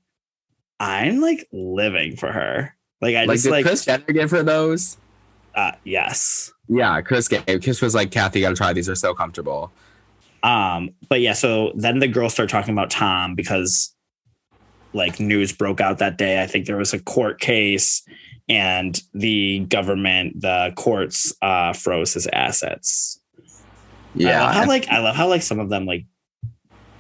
[0.80, 2.76] I'm like living for her.
[3.02, 4.98] Like I like, just did like, Kris Jenner give her those?
[5.56, 6.52] uh, yes.
[6.68, 7.46] Yeah, Kris gave.
[7.64, 8.86] Kris was like, Kathy, you gotta try these.
[8.86, 9.72] They're so comfortable.
[10.44, 13.94] Um, but yeah, so then the girls start talking about Tom because
[14.94, 16.42] like news broke out that day.
[16.42, 18.04] I think there was a court case
[18.48, 23.20] and the government, the courts uh froze his assets.
[23.38, 23.42] I
[24.16, 24.44] Yeah.
[24.44, 26.06] love how like I love how like some of them like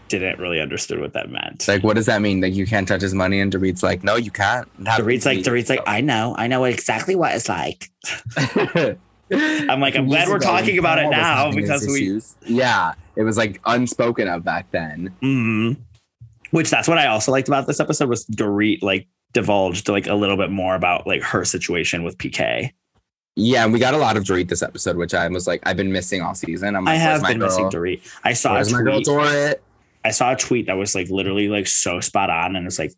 [0.10, 1.68] didn't really understood what that meant.
[1.68, 2.42] like, what does that mean?
[2.42, 3.40] Like, you can't touch his money?
[3.40, 4.68] And Dorit's like, no, you can't.
[4.86, 7.90] Have Dorit's like, Dorit's like, I know, I know exactly what it's like.
[9.32, 13.62] I'm like, I'm glad we're talking about it now because we, Yeah, it was like
[13.66, 15.14] unspoken of back then.
[15.22, 15.78] Mhm.
[16.52, 20.16] which that's what I also liked about this episode was Dorit like divulged like a
[20.16, 22.72] little bit more about like her situation with PK.
[23.36, 25.78] Yeah, and we got a lot of Dorit this episode, which I was like, I've
[25.78, 26.76] been missing all season.
[26.76, 27.84] I'm like, I have been missing girl?
[27.84, 28.02] Dorit.
[28.24, 29.00] I saw Where's my girl.
[29.02, 29.56] Dorit?
[30.10, 32.94] I saw a tweet that was like literally like so spot on, and it's like,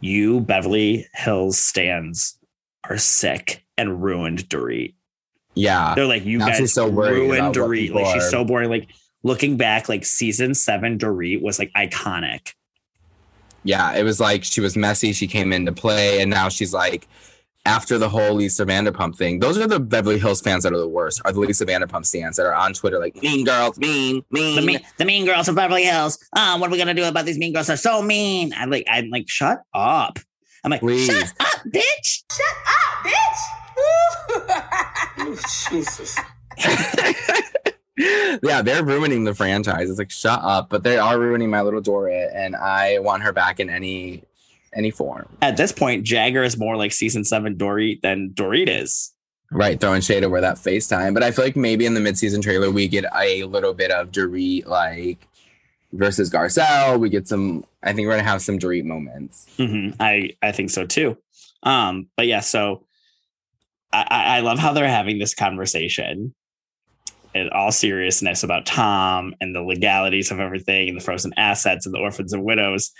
[0.00, 2.36] you Beverly Hills stands
[2.82, 4.94] are sick and ruined Dorit.
[5.54, 5.94] Yeah.
[5.94, 7.94] They're like, you Now guys so ruined Dorit.
[7.94, 8.70] Like she's so boring.
[8.70, 8.88] Like
[9.22, 12.54] looking back, like season seven Dorit was like iconic.
[13.62, 15.12] Yeah, it was like she was messy.
[15.12, 17.06] She came into play, and now she's like,
[17.64, 20.88] after the whole Lisa Vanderpump thing, those are the Beverly Hills fans that are the
[20.88, 21.22] worst.
[21.24, 24.56] Are the Lisa Vanderpump fans that are on Twitter like mean girls, mean, mean.
[24.56, 26.18] The mean, the mean girls of Beverly Hills.
[26.36, 27.68] Um, what are we gonna do about these mean girls?
[27.68, 28.52] They're so mean.
[28.56, 30.18] I'm like, I'm like, shut up.
[30.64, 31.06] I'm like, Please.
[31.06, 32.22] shut up, bitch.
[32.30, 33.42] Shut up, bitch.
[35.20, 35.38] Ooh,
[35.70, 36.18] Jesus.
[38.42, 39.90] yeah, they're ruining the franchise.
[39.90, 43.32] It's like shut up, but they are ruining my little Dorit, and I want her
[43.32, 44.24] back in any
[44.74, 45.28] any form.
[45.42, 49.12] At this point, Jagger is more like season seven Dorit than Dorit is.
[49.50, 51.12] Right, throwing shade over that FaceTime.
[51.12, 54.10] But I feel like maybe in the midseason trailer we get a little bit of
[54.10, 55.26] Dorit like
[55.92, 56.98] versus Garcelle.
[56.98, 57.64] We get some.
[57.82, 59.46] I think we're gonna have some Dorit moments.
[59.58, 61.18] hmm I I think so too.
[61.62, 62.86] Um, but yeah, so
[63.92, 66.34] I, I I love how they're having this conversation
[67.34, 71.94] in all seriousness about Tom and the legalities of everything and the frozen assets and
[71.94, 72.90] the orphans and widows.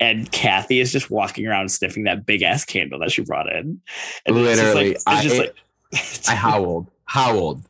[0.00, 3.80] And Kathy is just walking around sniffing that big ass candle that she brought in.
[4.26, 5.54] And it's just like- Literally, it's I, just it-
[5.92, 7.64] like I howled, howled.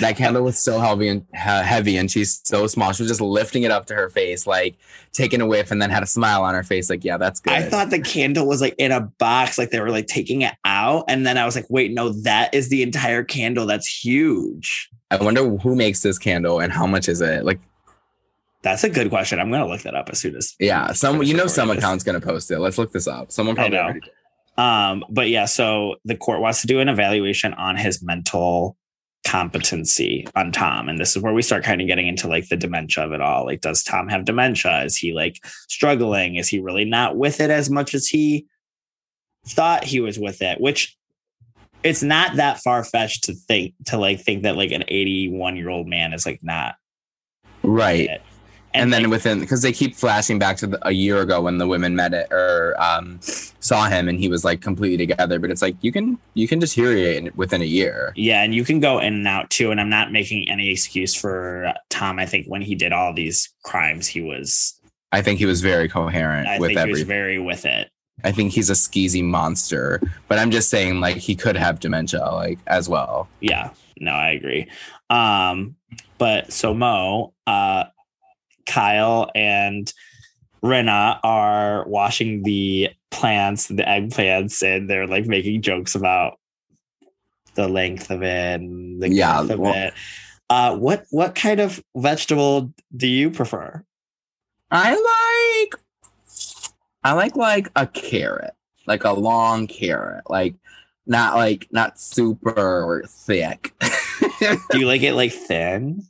[0.00, 2.92] that candle was so heavy and heavy, and she's so small.
[2.92, 4.76] She was just lifting it up to her face, like
[5.12, 6.90] taking a whiff, and then had a smile on her face.
[6.90, 7.52] Like, yeah, that's good.
[7.52, 10.54] I thought the candle was like in a box, like they were like taking it
[10.64, 11.04] out.
[11.08, 13.66] And then I was like, wait, no, that is the entire candle.
[13.66, 14.88] That's huge.
[15.10, 17.44] I wonder who makes this candle and how much is it?
[17.44, 17.60] Like,
[18.64, 19.38] That's a good question.
[19.38, 21.78] I'm gonna look that up as soon as yeah, some you know some this.
[21.78, 22.58] account's gonna post it.
[22.58, 23.30] Let's look this up.
[23.30, 23.82] Someone I probably know.
[23.84, 24.10] already did.
[24.56, 28.76] Um, but yeah, so the court wants to do an evaluation on his mental
[29.26, 30.88] competency on Tom.
[30.88, 33.20] And this is where we start kind of getting into like the dementia of it
[33.20, 33.44] all.
[33.46, 34.82] Like, does Tom have dementia?
[34.84, 35.36] Is he like
[35.68, 36.36] struggling?
[36.36, 38.46] Is he really not with it as much as he
[39.48, 40.60] thought he was with it?
[40.60, 40.96] Which
[41.82, 45.68] it's not that far fetched to think to like think that like an 81 year
[45.68, 46.76] old man is like not
[47.62, 48.08] Right.
[48.10, 48.22] it.
[48.74, 51.58] And, then like, within because they keep flashing back to the, a year ago when
[51.58, 55.38] the women met it or um, saw him and he was like completely together.
[55.38, 58.12] But it's like you can you can deteriorate within a year.
[58.16, 59.70] Yeah, and you can go in and out too.
[59.70, 62.18] And I'm not making any excuse for Tom.
[62.18, 64.78] I think when he did all these crimes, he was.
[65.12, 67.06] I think he was very coherent I with think he was everything.
[67.06, 67.90] very with it.
[68.24, 70.00] I think he's a skeezy monster.
[70.26, 73.28] But I'm just saying like he could have dementia like as well.
[73.40, 73.70] Yeah,
[74.00, 74.68] no, I agree.
[75.10, 75.76] Um,
[76.18, 77.84] but so Mo, uh,
[78.66, 79.92] Kyle, and
[80.62, 86.38] Rinna are washing the plants, the eggplants, and they're like making jokes about
[87.54, 89.94] the length of it and the Yeah, of well- it.
[90.50, 93.82] Uh, what what kind of vegetable do you prefer?
[94.70, 94.90] I
[95.70, 95.80] like
[97.02, 98.52] I like like a carrot,
[98.86, 100.54] like a long carrot, like
[101.06, 103.72] not like not super thick.
[104.70, 106.02] Do you like it like thin?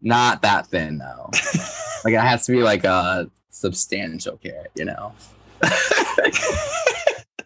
[0.00, 1.30] Not that thin though.
[2.04, 5.12] like it has to be like a substantial carrot, you know.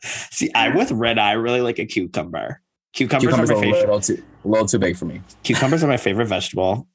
[0.02, 1.32] See, I'm with red eye.
[1.32, 2.60] Really like a cucumber.
[2.92, 5.20] Cucumbers, Cucumbers are my a little too a little too big for me.
[5.44, 6.88] Cucumbers are my favorite vegetable,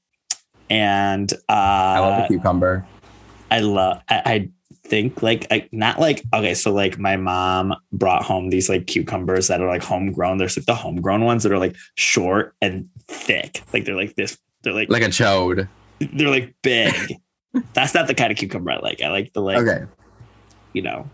[0.69, 2.85] and uh, I love a cucumber.
[3.49, 4.01] I love.
[4.09, 4.49] I, I
[4.85, 6.53] think like I, not like okay.
[6.53, 10.37] So like my mom brought home these like cucumbers that are like homegrown.
[10.37, 13.61] There's like the homegrown ones that are like short and thick.
[13.73, 14.37] Like they're like this.
[14.65, 15.69] They're like Like a chode.
[15.99, 16.93] they're like big.
[17.73, 19.01] That's not the kind of cucumber I like.
[19.01, 19.85] I like the like Okay.
[20.73, 21.09] you know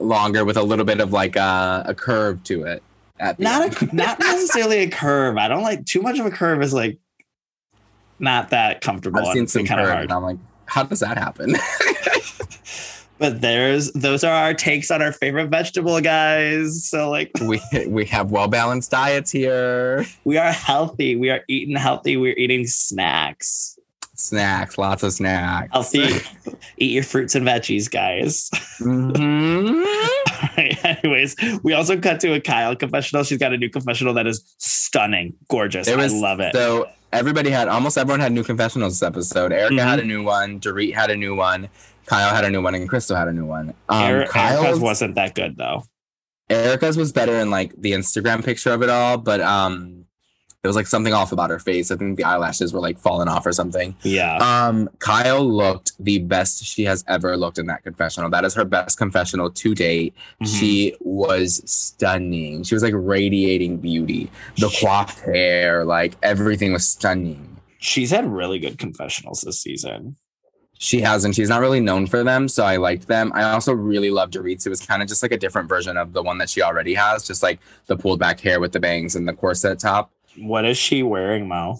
[0.00, 2.82] Longer with a little bit of like a, a curve to it.
[3.20, 5.36] At not a not necessarily a curve.
[5.36, 6.60] I don't like too much of a curve.
[6.62, 6.98] Is like
[8.18, 9.20] not that comfortable.
[9.20, 10.02] I've seen some kind of hard.
[10.04, 11.54] and I'm like, how does that happen?
[13.22, 16.88] But there's those are our takes on our favorite vegetable, guys.
[16.88, 20.04] So like we we have well balanced diets here.
[20.24, 21.14] we are healthy.
[21.14, 22.16] We are eating healthy.
[22.16, 23.78] We're eating snacks.
[24.16, 25.68] Snacks, lots of snacks.
[25.72, 26.08] Healthy.
[26.78, 28.50] Eat your fruits and veggies, guys.
[28.80, 29.84] Mhm.
[30.32, 30.84] All right.
[30.84, 33.22] Anyways, we also cut to a Kyle confessional.
[33.22, 35.86] She's got a new confessional that is stunning, gorgeous.
[35.86, 36.54] It was I love it.
[36.54, 39.52] So everybody had almost everyone had new confessionals this episode.
[39.52, 40.02] Erika had Mhm.
[40.02, 41.68] a new one, Dorit had a new one,
[42.06, 43.74] Kyle had a new one, and Crystal had a new one.
[43.88, 45.84] Um, Eric, Kyle's wasn't that good though.
[46.50, 50.04] Erika's was better in like the Instagram picture of it all, but um,
[50.62, 51.90] there was like something off about her face.
[51.90, 53.96] I think the eyelashes were like falling off or something.
[54.02, 54.36] Yeah.
[54.36, 58.28] Um, Kyle looked the best she has ever looked in that confessional.
[58.28, 60.14] That is her best confessional to date.
[60.42, 60.46] Mhm.
[60.58, 62.64] She was stunning.
[62.64, 64.30] She was like radiating beauty.
[64.58, 67.56] The coiffed hair, like everything was stunning.
[67.78, 70.16] She's had really good confessionals this season.
[70.82, 71.36] She hasn't.
[71.36, 73.30] She's not really known for them, so I liked them.
[73.36, 74.66] I also really loved Dorit's.
[74.66, 76.92] It was kind of just like a different version of the one that she already
[76.94, 80.10] has, just like the pulled back hair with the bangs and the corset top.
[80.38, 81.78] What is she wearing, Mo?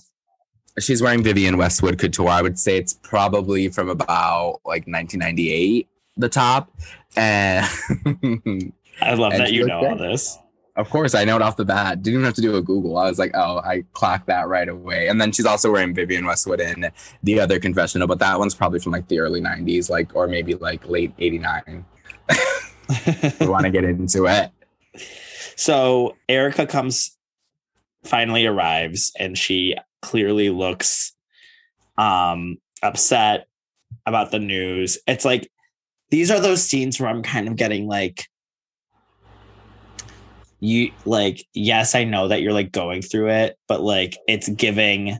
[0.78, 2.28] She's wearing Vivienne Westwood couture.
[2.28, 6.70] I would say it's probably from about like 1998, the top.
[7.16, 7.66] And
[9.02, 10.38] I love And that you know all this.
[10.74, 12.02] Of course, I know it off the bat.
[12.02, 12.96] Didn't even have to do a Google.
[12.96, 15.08] I was like, oh, I clocked that right away.
[15.08, 16.90] And then she's also wearing Vivienne Westwood in
[17.22, 20.54] the other confessional, but that one's probably from like the early 90s, like or maybe
[20.54, 21.84] like late 89.
[23.40, 24.50] we want to get into it.
[25.56, 27.16] So Erika comes,
[28.04, 31.12] finally arrives, and she clearly looks
[31.98, 33.46] um upset
[34.06, 34.98] about the news.
[35.06, 35.50] It's like
[36.10, 38.26] these are those scenes where I'm kind of getting like
[40.62, 45.18] you like yes, I know that you're like going through it, but like it's giving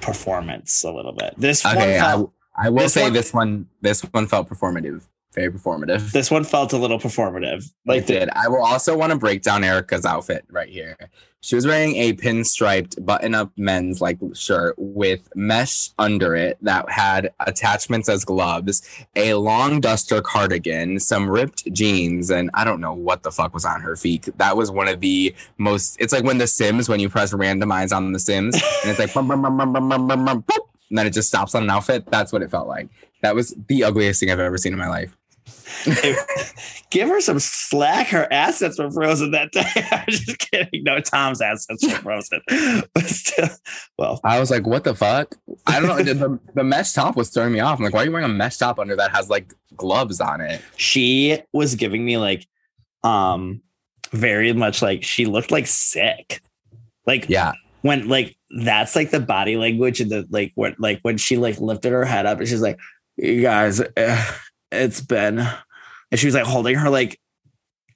[0.00, 1.34] performance a little bit.
[1.38, 2.24] This one Okay, I,
[2.56, 5.06] I will this say one- this one this one felt performative
[5.40, 6.12] very performative.
[6.12, 7.70] This one felt a little performative.
[7.86, 8.30] Like it did.
[8.30, 10.96] I will also want to break down Erika's outfit right here.
[11.42, 17.32] She was wearing a pinstriped button-up men's like shirt with mesh under it that had
[17.40, 18.82] attachments as gloves,
[19.16, 23.64] a long duster cardigan, some ripped jeans, and I don't know what the fuck was
[23.64, 24.28] on her feet.
[24.36, 25.96] That was one of the most.
[25.98, 29.14] It's like when The Sims, when you press randomize on The Sims, and it's like.
[29.14, 30.44] bum, bum, bum,
[30.90, 32.04] and then it just stops on an outfit.
[32.10, 32.88] That's what it felt like.
[33.22, 35.16] That was the ugliest thing I've ever seen in my life
[36.90, 38.08] give her some slack.
[38.08, 39.64] Her assets were frozen that day.
[39.92, 40.84] I'm just kidding.
[40.84, 42.40] No, Tom's assets were frozen.
[42.94, 43.48] But still,
[43.98, 45.36] well, I was like, what the fuck?
[45.66, 46.02] I don't know.
[46.14, 47.78] the, the, mesh top was throwing me off.
[47.78, 50.40] I'm like, why are you wearing a mesh top under that has like gloves on
[50.40, 50.62] it?
[50.76, 52.46] she was giving me like
[53.04, 53.62] um
[54.12, 56.40] very much like she looked like sick.
[57.06, 57.52] Like Yeah.
[57.82, 61.60] when like that's like the body language and the like what like when she like
[61.60, 62.78] lifted her head up and she's like,
[63.16, 64.24] you guys, eh,
[64.72, 67.20] it's been and she was like holding her like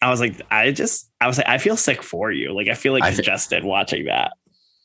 [0.05, 2.55] I was like, I just I was like, I feel sick for you.
[2.55, 4.32] Like I feel like I congested watching that.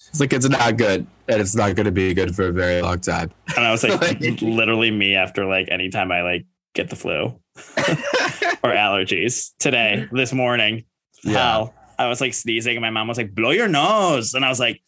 [0.10, 1.06] It's like, it's not good.
[1.28, 3.32] And it's not going to be good for a very long time.
[3.56, 7.26] And I was like, literally me after like anytime I like get the flu
[7.56, 10.86] or allergies today, this morning.
[11.24, 11.34] Yeah.
[11.34, 14.34] Hell, I was like sneezing and my mom was like, blow your nose.
[14.34, 14.82] And I was like,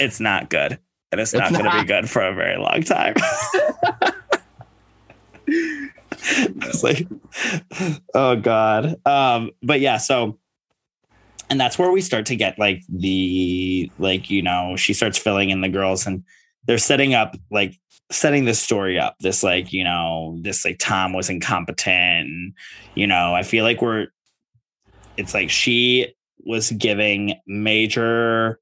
[0.00, 0.78] it's not good.
[1.12, 3.14] And it's not It's going to be good for a very long time.
[6.62, 7.06] I was like,
[8.14, 8.96] oh God.
[9.06, 10.38] Um, but yeah, so
[11.50, 15.50] and that's where we start to get like the like, you know, she starts filling
[15.50, 16.24] in the girls and
[16.66, 17.78] they're setting up like
[18.10, 19.16] setting this story up.
[19.20, 22.28] This like, you know, this like Tom was incompetent.
[22.28, 22.54] And,
[22.94, 24.06] you know, I feel like we're
[25.16, 28.58] it's like she was giving major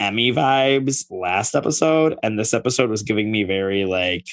[0.00, 4.26] Emmy vibes last episode, and this episode was giving me very like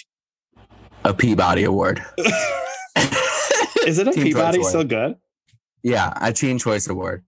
[1.06, 2.04] A Peabody Award.
[3.86, 4.70] is it a Teen Peabody Award.
[4.70, 5.16] still good?
[5.84, 7.24] Yeah, a Teen Choice Award.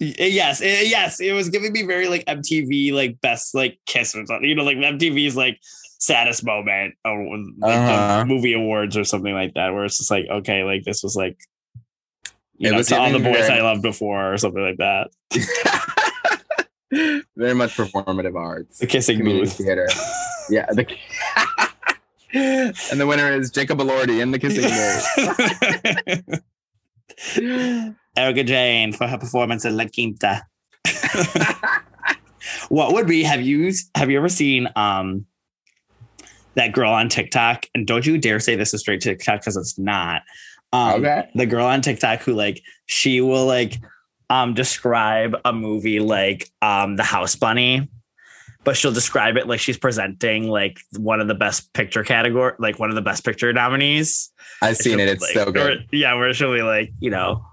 [0.00, 1.20] Yes, eh, yes.
[1.20, 4.48] It was giving me very like MTV like best like kiss or something.
[4.48, 5.58] You know, like MTV's like
[5.98, 7.18] saddest moment or
[7.58, 8.24] like Uh-huh.
[8.24, 11.36] movie awards or something like that, where it's just like, okay, like this was like
[12.56, 15.08] you It know, was all the boys very- I loved before or something like that.
[17.36, 18.78] Very much performative arts.
[18.78, 19.56] The kissing Community booth.
[19.58, 19.86] theater.
[20.48, 20.66] Yeah.
[20.72, 20.86] The,
[22.34, 24.64] and the winner is Jacob Elordi in the kissing
[26.28, 26.42] booth.
[28.16, 30.42] Erika Jayne for her performance in La Quinta.
[32.68, 35.24] what would be have you have you ever seen um
[36.54, 37.66] that girl on TikTok?
[37.74, 40.22] And don't you dare say this is straight TikTok because it's not.
[40.72, 41.28] Um Okay.
[41.34, 43.74] the girl on TikTok who like she will like
[44.28, 47.88] um describe a movie like um The House Bunny.
[48.64, 52.78] But she'll describe it like she's presenting like one of the best picture category, like
[52.78, 54.30] one of the best picture nominees.
[54.60, 55.08] I've seen it.
[55.08, 55.78] It's Like, so good.
[55.78, 57.44] or- yeah, where she'll be like, you know,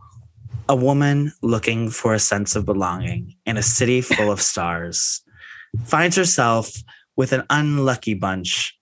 [0.68, 5.22] a woman looking for a sense of belonging in a city full of stars
[5.86, 6.72] finds herself
[7.16, 8.78] with an unlucky bunch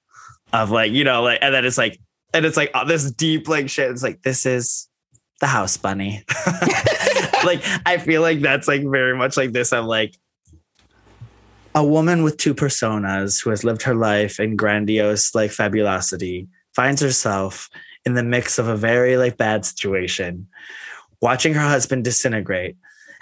[0.54, 2.00] of like, you know, like, and then it's like,
[2.34, 3.92] and it's like oh, this deep like shit.
[3.92, 4.88] It's like, this is
[5.42, 6.24] the house bunny.
[7.44, 9.74] like, I feel like that's like very much like this.
[9.74, 10.16] I'm like,
[11.76, 17.02] a woman with two personas who has lived her life in grandiose like fabulosity finds
[17.02, 17.70] herself
[18.06, 20.48] in the mix of a very like bad situation
[21.22, 22.76] watching her husband disintegrate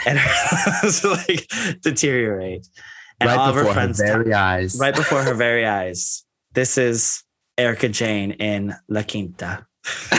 [0.06, 1.48] and her like
[1.82, 2.68] deteriorate
[3.20, 4.78] and right all of her before her friends very eyes.
[4.80, 6.24] right before her very eyes.
[6.54, 7.24] This is
[7.58, 9.66] Erika Jayne in La Quinta.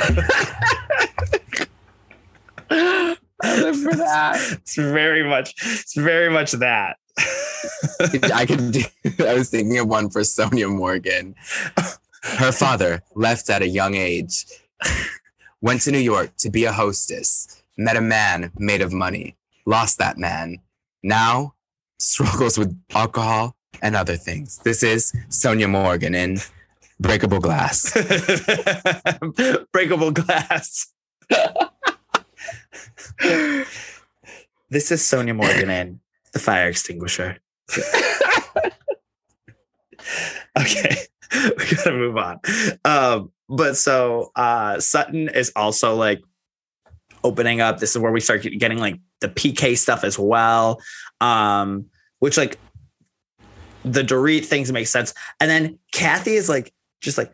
[3.45, 4.39] I live for that.
[4.53, 6.97] It's very much, it's very much that.
[8.35, 8.73] I could.
[8.73, 8.83] Do,
[9.27, 11.35] I was thinking of one for Sonja Morgan.
[12.23, 14.47] Her father left at a young age,
[15.61, 19.37] went to New York to be a hostess, met a man made of money,
[19.67, 20.59] lost that man,
[21.03, 21.55] now
[21.99, 24.59] struggles with alcohol and other things.
[24.59, 26.39] This is Sonja Morgan in
[27.01, 27.93] Breakable Glass.
[29.73, 30.93] Breakable glass.
[34.71, 36.01] this is Sonja Morgan in
[36.33, 37.39] The Fire Extinguisher.
[40.59, 40.97] okay,
[41.35, 42.41] we gotta move on.
[42.85, 46.21] Um, but so uh Sutton is also like
[47.25, 47.79] opening up.
[47.79, 50.81] This is where we start getting like the PK stuff as well.
[51.21, 51.87] Um,
[52.19, 52.59] which like
[53.85, 55.15] the Dorit things make sense.
[55.41, 57.33] And then Kathy is like just like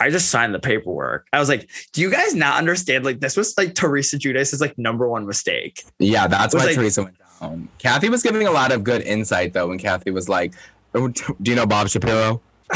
[0.00, 1.26] I just signed the paperwork.
[1.32, 3.04] I was like, do you guys not understand?
[3.04, 5.82] Like, this was like Teresa Giudice's is like number one mistake.
[5.98, 7.27] Yeah, that's why like- Teresa went down.
[7.40, 10.54] Um, Kathy was giving a lot of good insight though when Kathy was like,
[10.94, 12.40] oh, do you know Bob Shapiro?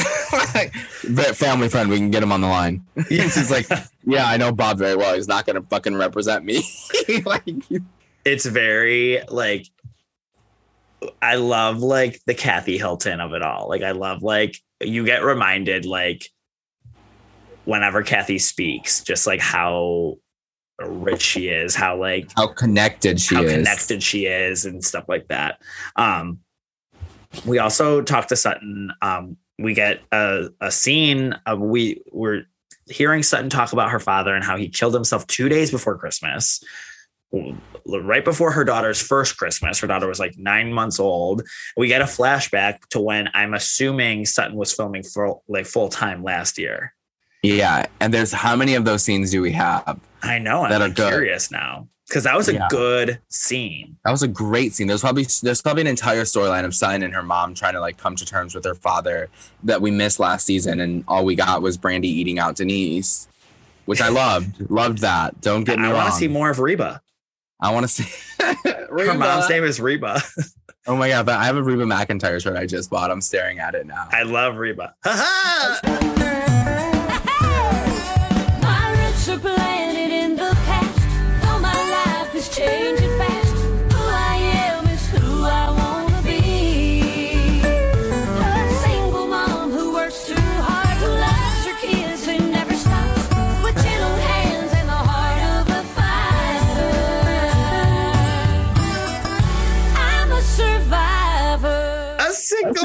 [1.03, 2.85] Ve- Family friend, we can get him on the line.
[3.09, 3.69] She's like,
[4.05, 5.15] yeah, I know Bob very well.
[5.15, 6.63] He's not gonna fucking represent me.
[7.25, 7.45] like,
[8.25, 9.67] It's very like
[11.21, 13.69] I love like the Kathy Hilton of it all.
[13.69, 16.29] Like I love like you get reminded like
[17.65, 20.19] whenever Kathy speaks, just like how
[20.89, 23.53] rich she is, how like how connected she how is.
[23.53, 25.61] connected she is and stuff like that.
[25.97, 26.41] Um,
[27.47, 28.93] we also talk to Sutton.
[29.01, 32.43] Um, we get a, a scene of we were
[32.91, 36.63] hearing Sutton talk about her father and how he killed himself two days before Christmas.
[37.87, 41.43] Right before her daughter's first Christmas, her daughter was like nine months old.
[41.77, 46.23] We get a flashback to when I'm assuming Sutton was filming for like full time
[46.23, 46.95] last year.
[47.43, 49.99] Yeah, and there's how many of those scenes do we have?
[50.23, 50.63] I know.
[50.63, 51.09] I'm That are like, good.
[51.11, 52.69] curious now because that was a Yeah.
[52.71, 53.97] good scene.
[54.05, 54.87] That was a great scene.
[54.87, 57.97] There's probably there's probably an entire storyline of Sutton and her mom trying to like
[57.99, 59.29] come to terms with her father
[59.65, 63.27] that we missed last season, and all we got was Brandi eating out Denise,
[63.87, 64.55] which I loved.
[64.71, 65.41] loved that.
[65.41, 66.01] Don't get me I wrong.
[66.01, 67.03] I want to see more of Reba.
[67.61, 68.05] I want to see.
[68.65, 70.23] Her mom's name is Reba.
[70.85, 71.27] Oh my god!
[71.27, 73.13] But I have a Reba McEntire shirt I just bought.
[73.13, 74.09] I'm staring at it now.
[74.11, 74.97] I love Reba.
[75.05, 76.22] My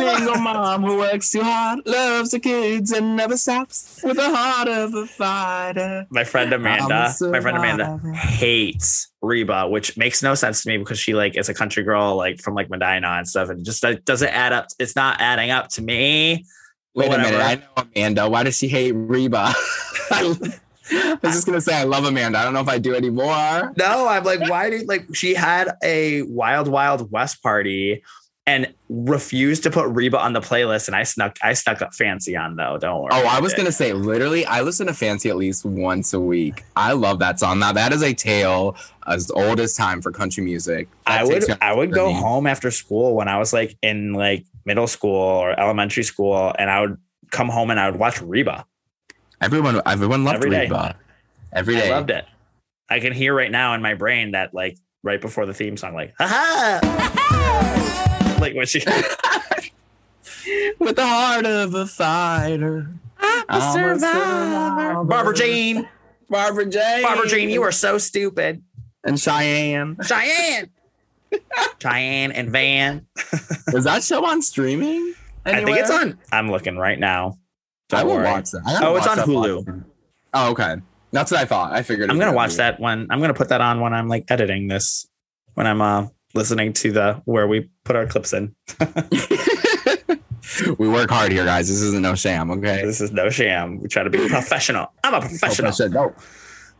[0.07, 4.29] single, single mom who works too hard, loves her kids, and never stops with the
[4.29, 6.05] heart of a fighter.
[6.09, 10.99] My friend Amanda, my friend Amanda hates Reba, which makes no sense to me because
[10.99, 14.05] she like is a country girl like from like Medina and stuff, and just like,
[14.05, 14.67] doesn't add up.
[14.79, 16.45] It's not adding up to me.
[16.95, 17.39] Wait a minute.
[17.39, 18.29] I know Amanda.
[18.29, 19.53] Why does she hate Reba?
[20.89, 22.39] I was just gonna say I love Amanda.
[22.39, 23.73] I don't know if I do anymore.
[23.77, 28.03] No, I'm like, why did like she had a Wild Wild West party
[28.47, 32.35] and refused to put Reba on the playlist, and I snuck I snuck up Fancy
[32.35, 32.77] on though.
[32.79, 33.09] Don't worry.
[33.11, 33.57] Oh, I was did.
[33.57, 36.63] gonna say literally, I listen to Fancy at least once a week.
[36.75, 37.59] I love that song.
[37.59, 40.87] Now that is a tale as old as time for country music.
[41.05, 42.21] That I would I would go journey.
[42.21, 46.69] home after school when I was like in like middle school or elementary school, and
[46.69, 46.97] I would
[47.31, 48.65] come home and I would watch Reba.
[49.41, 50.61] Everyone, everyone loved Every day.
[50.61, 50.95] Reba.
[51.53, 51.91] Every day.
[51.91, 52.25] I loved it.
[52.89, 55.93] I can hear right now in my brain that like right before the theme song,
[55.93, 57.33] like ha
[58.41, 58.79] like when she
[60.79, 62.89] With the heart of a fighter.
[63.19, 65.03] I'm a survivor.
[65.03, 65.87] Barbra Jean,
[66.29, 67.03] Barbara Jane.
[67.03, 68.61] Barbra Jean, you are so stupid.
[69.03, 69.97] and Cheyenne.
[70.05, 70.69] Cheyenne,
[71.81, 73.05] Cheyenne and Van.
[73.73, 75.13] Is that show on streaming?
[75.45, 76.17] I think it's on.
[76.31, 77.37] I'm looking right now.
[77.91, 78.25] I Don't will worry.
[78.25, 78.61] watch that.
[78.65, 79.63] I gotta Oh, it's on Hulu.
[79.65, 79.85] podcast.
[80.33, 80.75] Oh, okay.
[81.11, 81.71] That's what I thought.
[81.73, 82.09] I figured.
[82.11, 82.57] I'm gonna watch Hulu.
[82.57, 85.07] that when I'm gonna put that on when I'm like editing this.
[85.55, 88.53] When I'm uh listening to the where we put our clips in.
[90.77, 91.69] we work hard here, guys.
[91.69, 92.51] This isn't no sham.
[92.51, 92.85] Okay.
[92.85, 93.79] This is no sham.
[93.79, 94.91] We try to be professional.
[95.03, 95.71] I'm a professional.
[95.71, 96.13] Professional.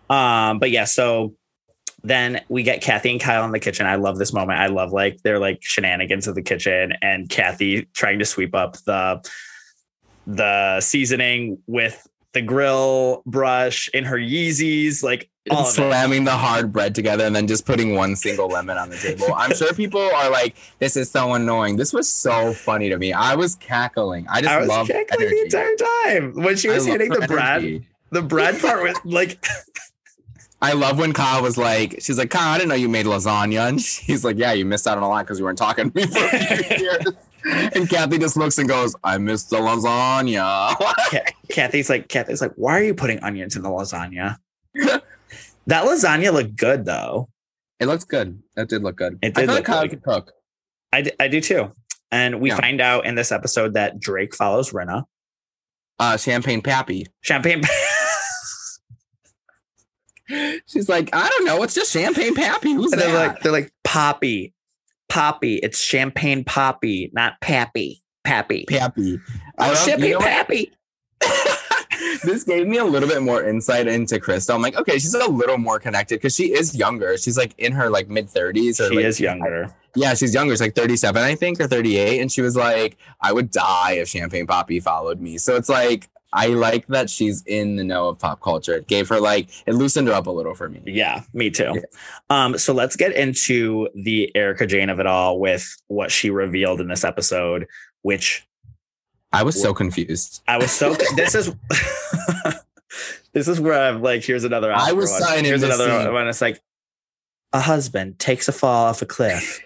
[0.09, 1.34] Um, but yeah, so
[2.03, 3.85] then we get Kathy and Kyle in the kitchen.
[3.85, 4.59] I love this moment.
[4.59, 8.77] I love like their like shenanigans of the kitchen and Kathy trying to sweep up
[8.85, 9.25] the
[10.25, 15.01] the seasoning with the grill brush in her Yeezys.
[15.03, 15.36] Like All of it.
[15.65, 19.28] Slamming the hard bread together and then just putting one single lemon on the table.
[19.36, 23.14] I'm sure people are like, "This is so annoying." This was so funny to me.
[23.14, 24.28] I was cackling.
[24.30, 25.36] I just I was love cackling energy.
[25.36, 27.86] the entire time when she was love hitting the bread.
[28.11, 29.45] The bread part was like,
[30.61, 33.69] I love when Kyle was like, she's like, Kyle, I didn't know you made lasagna.
[33.69, 35.95] And he's like, yeah, you missed out on a lot because you weren't talking to
[35.95, 37.06] me for a few years.
[37.76, 40.76] And Kathy just looks and goes, I missed the lasagna.
[41.49, 44.38] Kathy's like, Kathy's like, why are you putting onions in the lasagna?
[45.68, 47.30] that lasagna looked good though.
[47.80, 48.41] it looks good.
[48.56, 49.19] That did look good.
[49.22, 50.31] It I did feel look like Kyle could cook.
[50.91, 51.72] I, d- I do too.
[52.11, 52.57] And we Yeah.
[52.57, 55.03] find out in this episode that Drake follows Rinna.
[55.99, 57.07] Uh, Champagne Pappy.
[57.22, 57.61] Champagne.
[60.68, 61.64] She's like, I don't know.
[61.64, 62.73] It's just Champagne Pappy.
[62.73, 63.07] Who's And that?
[63.07, 64.53] they're like, they're like Poppy,
[65.10, 65.56] Poppy.
[65.57, 68.03] It's Champagne Poppy, not Pappy.
[68.26, 68.65] Pappy.
[68.68, 69.19] Pappy.
[69.57, 70.19] I Oh, love- you Champagne know?
[70.19, 70.72] Pappy.
[72.23, 74.55] this gave me a little bit more insight into Crystal.
[74.55, 77.17] I'm like, okay, she's a little more connected because she is younger.
[77.17, 78.79] She's like in her like mid 30s.
[78.79, 79.73] or She like, is younger.
[79.95, 80.53] Yeah, she's younger.
[80.53, 82.21] She's like 37, I think, or 38.
[82.21, 85.38] And she was like, I would die if Champagne Poppy followed me.
[85.38, 88.75] So it's like, I like that she's in the know of pop culture.
[88.75, 90.81] It gave her like, it loosened her up a little for me.
[90.85, 91.73] Yeah, me too.
[91.75, 91.81] Yeah.
[92.29, 96.81] Um, so let's get into the Erika Jayne of it all with what she revealed
[96.81, 97.67] in this episode,
[98.01, 98.47] which
[99.32, 100.41] I was so confused.
[100.48, 101.54] I was so this is
[103.34, 105.22] this is where I'm like, here's another I was one.
[105.22, 106.14] signing Here's another scene.
[106.14, 106.28] one.
[106.28, 106.62] It's like
[107.54, 109.62] a husband takes a fall off a cliff.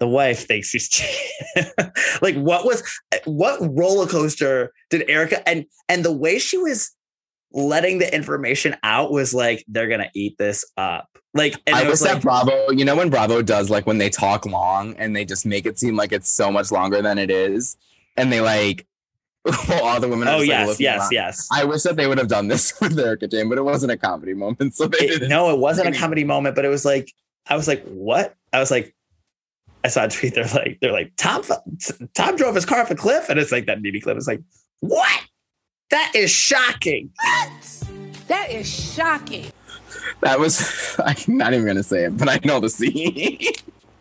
[0.00, 0.88] The wife thinks he's
[2.22, 2.82] like what was
[3.24, 6.92] what roller coaster did Erika and and the way she was
[7.52, 11.08] letting the information out was like they're gonna eat this up.
[11.34, 13.98] Like and I it was that like Bravo, you know, when Bravo does like when
[13.98, 17.18] they talk long and they just make it seem like it's so much longer than
[17.18, 17.76] it is,
[18.18, 18.86] and they like
[19.82, 20.28] all the women.
[20.28, 21.12] Are oh just, like, yes looking yes around.
[21.12, 21.48] yes.
[21.52, 23.96] I wish that they would have done this with Erika Jayne, but it wasn't a
[23.96, 25.28] comedy moment, so they It- didn't.
[25.30, 27.12] no, it wasn't a comedy moment, but it was like
[27.46, 28.34] I was like, what?
[28.52, 28.94] I was like,
[29.84, 30.34] I saw a tweet.
[30.34, 31.42] They're like, they're like, Tom,
[32.14, 34.16] Tom drove his car off a cliff, and it's like that needy clip.
[34.18, 34.42] It's like,
[34.80, 35.22] what?
[35.90, 37.10] That is shocking.
[37.22, 37.84] What?
[38.26, 39.46] That is shocking.
[40.20, 43.38] That was I'm not even gonna say it, but I know the scene.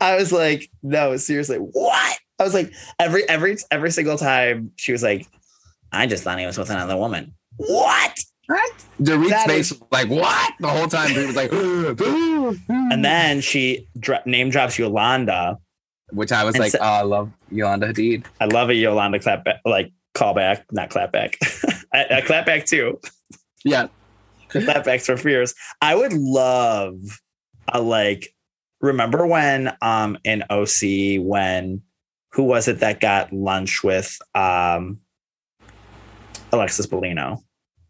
[0.01, 2.17] I was like, no, seriously, what?
[2.39, 5.27] I was like, every every every single time she was like,
[5.91, 7.33] I just thought he was with another woman.
[7.57, 8.17] What?
[9.01, 10.53] Dorit's That face is- was like, what?
[10.59, 11.51] The whole time Dorit was like,
[12.91, 15.57] And then she dro- name drops Yolanda.
[16.11, 18.25] which I was And like, so- oh, I love Yolanda Hadid.
[18.39, 21.35] I love a Yolanda clap back, like callback, not clapback.
[21.93, 22.99] a, a clapback too.
[23.65, 23.87] Yeah.
[24.49, 25.53] Clapbacks for fears.
[25.81, 26.95] I would love
[27.71, 28.33] a like.
[28.79, 31.81] Remember when um in OC when
[32.37, 34.99] who was it that got lunch with um
[36.53, 37.41] Alexis Bellino?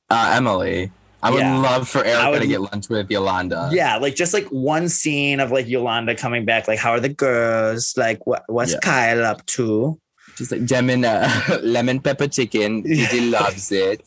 [0.09, 0.91] Uh, Emily.
[1.21, 1.57] I would Yeah.
[1.57, 3.69] love for Erika would- to get lunch with Yolanda.
[3.73, 6.67] yeah, like just like one scene of like Yolanda coming back.
[6.67, 7.93] Like, how are the girls?
[7.97, 8.79] Like, what what's Yeah.
[8.81, 9.99] Kyle up to?
[10.37, 12.83] She's like, Gemin, uh, lemon pepper chicken.
[12.87, 14.01] Gigi loves it.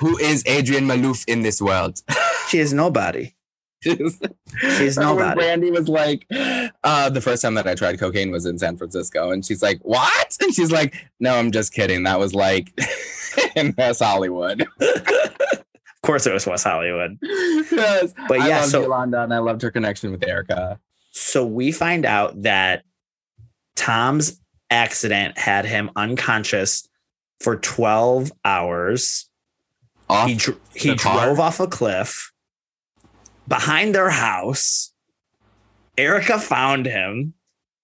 [0.00, 2.02] Who is Adrienne Maloof in this world?
[2.48, 3.34] She is nobody.
[3.86, 4.20] She's
[4.78, 5.40] She's nobody.
[5.40, 6.26] Brandi was like,
[6.82, 9.30] uh, the first time that I tried cocaine was in San Francisco.
[9.30, 10.36] And she's like, what?
[10.40, 12.02] And she's like, no, I'm just kidding.
[12.04, 12.72] That was like
[13.56, 14.66] in West Hollywood.
[14.80, 17.18] Of course, it was West Hollywood.
[17.22, 18.12] yes.
[18.28, 20.78] But I yeah, loved so- Yolanda and I loved her connection with Erika.
[21.10, 22.82] So we find out that
[23.74, 24.40] Tom's
[24.70, 26.88] accident had him unconscious
[27.40, 29.28] for 12 hours.
[30.08, 31.24] Off He dr- he car?
[31.26, 32.32] drove off a cliff
[33.48, 34.92] behind their house.
[35.98, 37.34] Erika found him.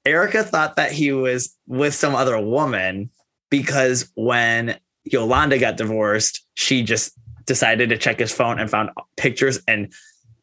[0.05, 3.11] Erika thought that he was with some other woman
[3.51, 7.13] because when Yolanda got divorced, she just
[7.47, 9.93] decided to check his phone and found pictures and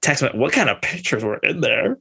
[0.01, 0.23] text.
[0.23, 1.97] me, What kind of pictures were in there?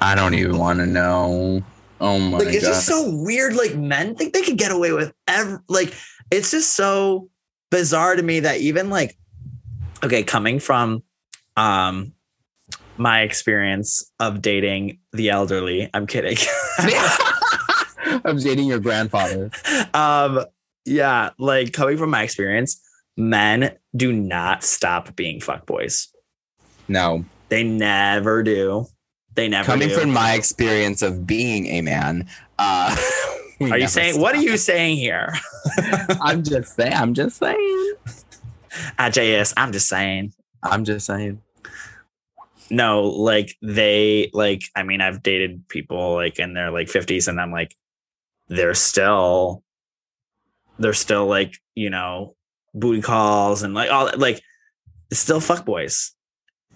[0.00, 1.62] I don't even want to know.
[2.00, 2.46] Oh my god.
[2.46, 2.70] like it's god.
[2.72, 5.94] just so weird like men think they could get away with ev- like
[6.30, 7.28] it's just so
[7.70, 9.18] bizarre to me that even like
[10.02, 11.02] okay coming from
[11.60, 12.12] um
[12.96, 16.36] my experience of dating the elderly i'm kidding
[18.24, 19.50] I'm dating your grandfather.
[19.94, 20.44] um
[20.84, 22.80] yeah like coming from my experience
[23.16, 26.08] men do not stop being fuckboys
[26.88, 27.24] No.
[27.50, 28.86] they never do
[29.34, 29.98] they never Coming do.
[29.98, 32.28] from my experience of being a man,
[32.58, 32.96] uh
[33.70, 35.32] are you saying what are you saying here
[36.20, 36.92] I'm just saying.
[36.94, 37.94] I'm just saying.
[38.98, 40.32] IJS, i'm just saying
[40.62, 41.40] I'm just saying.
[42.70, 47.40] No like they like i mean i've dated people like in their like 50s and
[47.40, 47.76] i'm like
[48.48, 49.62] they're still
[50.78, 52.34] they're still like you know
[52.74, 54.40] booty calls and like all that like
[55.10, 56.14] it's still fuck boys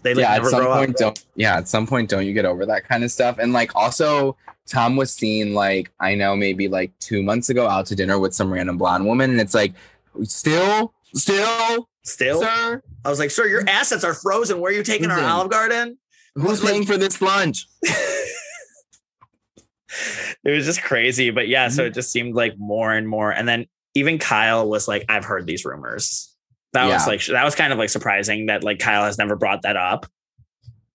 [0.03, 0.97] They like, yeah, at some grow point up.
[0.97, 3.39] don't yeah, at some point don't you get over that kind of stuff?
[3.39, 7.87] And like also Tom was seen like I know maybe like two months ago out
[7.87, 9.73] to dinner with some random blonde woman, and it's like
[10.25, 14.61] still, still, Still, sir, I was like, "Sir, your assets are frozen.
[14.61, 15.99] Where are you taking our Olive Garden?"
[16.35, 17.67] who's paying for this lunch?
[20.45, 21.67] It was just crazy, but yeah.
[21.67, 21.75] Mm-hmm.
[21.75, 25.25] So it just seemed like more and more, and then even Kyle was like, "I've
[25.25, 26.35] heard these rumors."
[26.73, 29.63] That was like that was kind of like surprising that like Kyle has never brought
[29.63, 30.07] that up.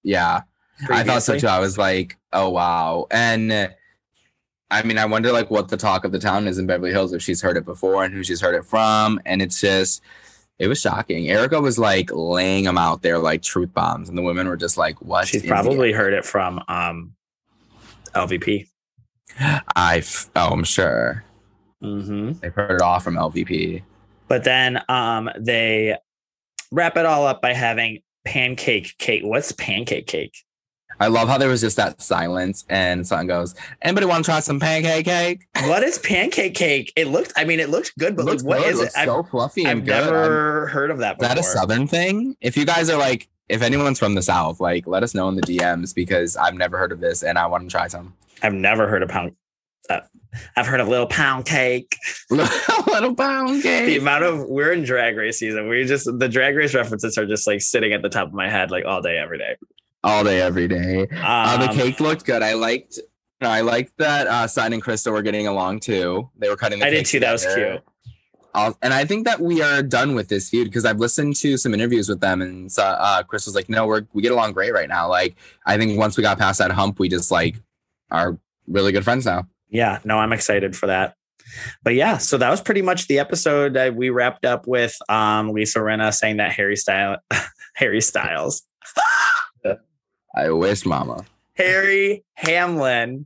[0.03, 0.41] Yeah,
[0.89, 1.47] I thought so too.
[1.47, 3.73] I was like, oh wow, and.
[4.71, 7.11] I mean, I wonder like what the talk of the town is in Beverly Hills
[7.13, 9.19] if she's heard it before and who she's heard it from.
[9.25, 10.01] And it's just,
[10.59, 11.29] it was shocking.
[11.29, 14.77] Erika was like laying them out there like truth bombs, and the women were just
[14.77, 17.15] like, "What?" She's probably heard it from um
[18.13, 18.67] LVP.
[19.75, 21.23] I f- oh, I'm sure
[21.81, 22.33] Mm-hmm.
[22.41, 23.81] they've heard it all from LVP.
[24.27, 25.97] But then um they
[26.71, 29.21] wrap it all up by having pancake cake.
[29.23, 30.35] What's pancake cake?
[30.99, 34.39] I love how there was just that silence, and someone goes, "Anybody want to try
[34.41, 36.91] some pancake cake?" What is pancake cake?
[36.95, 38.83] It looked, I mean, it looked good, but Looks like, what good, is it?
[38.83, 39.91] looks I've, so fluffy and I've good.
[40.05, 41.35] never heard of that Is before.
[41.35, 42.35] that a southern thing?
[42.41, 45.35] If you guys are like, if anyone's from the south, like, let us know in
[45.35, 48.13] the DMs because I've never heard of this and I want to try some.
[48.43, 49.33] I've never heard of pound.
[49.89, 50.01] Uh,
[50.55, 51.95] I've heard of little pound cake.
[52.29, 53.87] Little pound cake.
[53.87, 55.67] The amount of we're in drag race season.
[55.67, 58.47] We just the drag race references are just like sitting at the top of my
[58.49, 59.55] head like all day, every day.
[60.03, 61.07] All day, every day.
[61.23, 62.41] uh, the Um, cake looked good.
[62.41, 62.99] I liked.
[63.41, 66.29] I liked that uh, Sutton and Crystal were getting along too.
[66.37, 66.79] They were cutting.
[66.79, 67.19] The I did too.
[67.19, 67.81] That was cute.
[68.53, 71.55] I'll- and I think that we are done with this feud because I've listened to
[71.57, 74.53] some interviews with them, and so, uh, Chris was like, "No, we're we get along
[74.53, 75.07] great right now.
[75.07, 75.35] Like,
[75.65, 77.55] I think once we got past that hump, we just like
[78.11, 81.13] are really good friends now." yeah no i'm excited for that
[81.83, 85.51] but yeah so that was pretty much the episode that we wrapped up with um
[85.53, 87.17] lisa Rinna saying that harry style
[87.75, 88.63] harry styles
[90.45, 91.25] I wish, Mama.
[91.55, 93.25] harry hamlin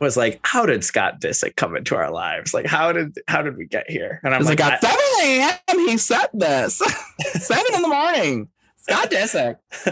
[0.00, 3.56] was like how did scott disick come into our lives like how did how did
[3.56, 5.88] we get here and i'm like, like at I- 7 a.m.
[5.88, 6.78] He said this.
[7.20, 8.48] 7 in the morning.
[8.78, 9.56] Scott Disick.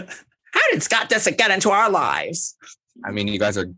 [0.53, 2.55] how did scott disick get into our lives
[3.05, 3.71] I mean, you guys are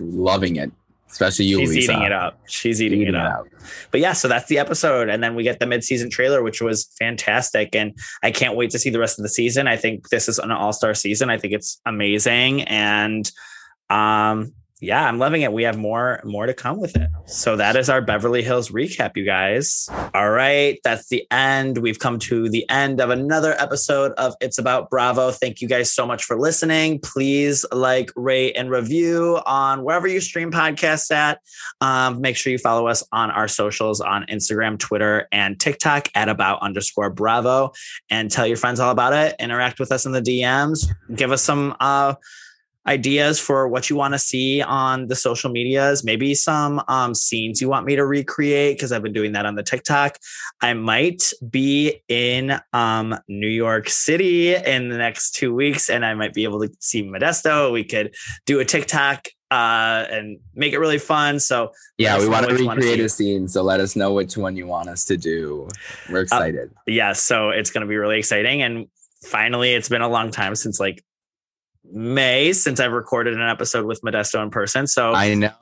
[0.00, 0.70] loving it,
[1.12, 1.92] especially you, she's Lisa.
[1.92, 3.46] eating it up she's eating, Eating it up
[3.90, 5.08] but yeah, so that's the episode.
[5.08, 7.74] And then we get the mid-season trailer, which was fantastic.
[7.74, 9.66] And I can't wait to see the rest of the season.
[9.66, 11.30] I think this is an all-star season.
[11.30, 12.62] I think it's amazing.
[12.62, 13.30] And
[13.90, 15.52] um, yeah, I'm loving it.
[15.52, 17.08] We have more more to come with it.
[17.26, 19.88] So that is our Beverly Hills recap, you guys.
[20.12, 21.78] All right, that's the end.
[21.78, 25.30] We've come to the end of another episode of It's About Bravo.
[25.30, 26.98] Thank you guys so much for listening.
[26.98, 31.40] Please like, rate, and review on wherever you stream podcasts at.
[31.80, 36.28] Um, make sure you follow us on our socials on Instagram, Twitter, and TikTok at
[36.28, 37.72] about underscore Bravo,
[38.10, 39.36] and tell your friends all about it.
[39.38, 40.92] Interact with us in the DMs.
[41.14, 42.14] Give us some uh,
[42.86, 46.02] ideas for what you want to see on the social medias.
[46.02, 49.54] Maybe some um, scenes you want me to recreate because I've been doing that on
[49.54, 50.18] the TikTok.
[50.60, 56.14] I might be in um, New York City in the next two weeks, and I
[56.14, 57.72] might be able to see Modesto.
[57.72, 58.14] We could
[58.46, 61.38] do a TikTok uh, and make it really fun.
[61.38, 64.66] So Yeah, we want to recreate a scene, so let us know which one you
[64.66, 65.68] want us to do.
[66.10, 66.70] We're excited.
[66.86, 68.62] yeah, so it's going to be really exciting.
[68.62, 68.86] And
[69.24, 71.04] finally, it's been a long time since like
[71.90, 74.86] May since I've recorded an episode with Modesto in person.
[74.86, 75.52] So I know.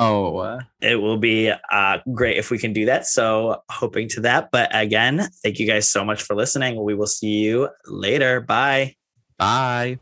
[0.81, 3.07] it will be uh, great if we can do that.
[3.07, 4.51] So hoping to that.
[4.51, 6.83] But again, thank you guys so much for listening.
[6.83, 8.41] We will see you later.
[8.41, 8.97] Bye.
[9.39, 9.99] Bye.